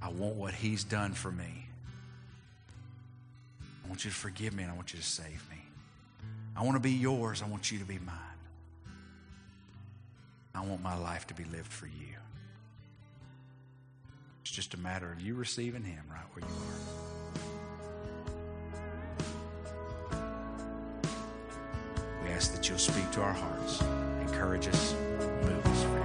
I 0.00 0.10
want 0.10 0.36
what 0.36 0.54
He's 0.54 0.84
done 0.84 1.12
for 1.12 1.30
me. 1.30 1.66
I 3.84 3.88
want 3.88 4.04
you 4.04 4.10
to 4.10 4.16
forgive 4.16 4.54
me 4.54 4.62
and 4.62 4.70
I 4.70 4.76
want 4.76 4.92
you 4.92 5.00
to 5.00 5.04
save 5.04 5.44
me. 5.50 5.60
I 6.56 6.62
want 6.62 6.76
to 6.76 6.80
be 6.80 6.92
yours. 6.92 7.42
I 7.42 7.48
want 7.48 7.72
you 7.72 7.80
to 7.80 7.84
be 7.84 7.98
mine. 7.98 8.27
I 10.58 10.60
want 10.62 10.82
my 10.82 10.98
life 10.98 11.24
to 11.28 11.34
be 11.34 11.44
lived 11.44 11.72
for 11.72 11.86
you. 11.86 12.16
It's 14.42 14.50
just 14.50 14.74
a 14.74 14.78
matter 14.78 15.12
of 15.12 15.20
you 15.20 15.34
receiving 15.34 15.84
Him 15.84 16.02
right 16.10 16.24
where 16.32 16.44
you 16.44 16.56
are. 20.10 20.24
We 22.24 22.30
ask 22.30 22.52
that 22.54 22.68
you'll 22.68 22.78
speak 22.78 23.08
to 23.12 23.20
our 23.20 23.32
hearts, 23.32 23.82
encourage 24.20 24.66
us, 24.66 24.94
move 25.44 25.64
us 25.64 25.82
for. 25.84 25.98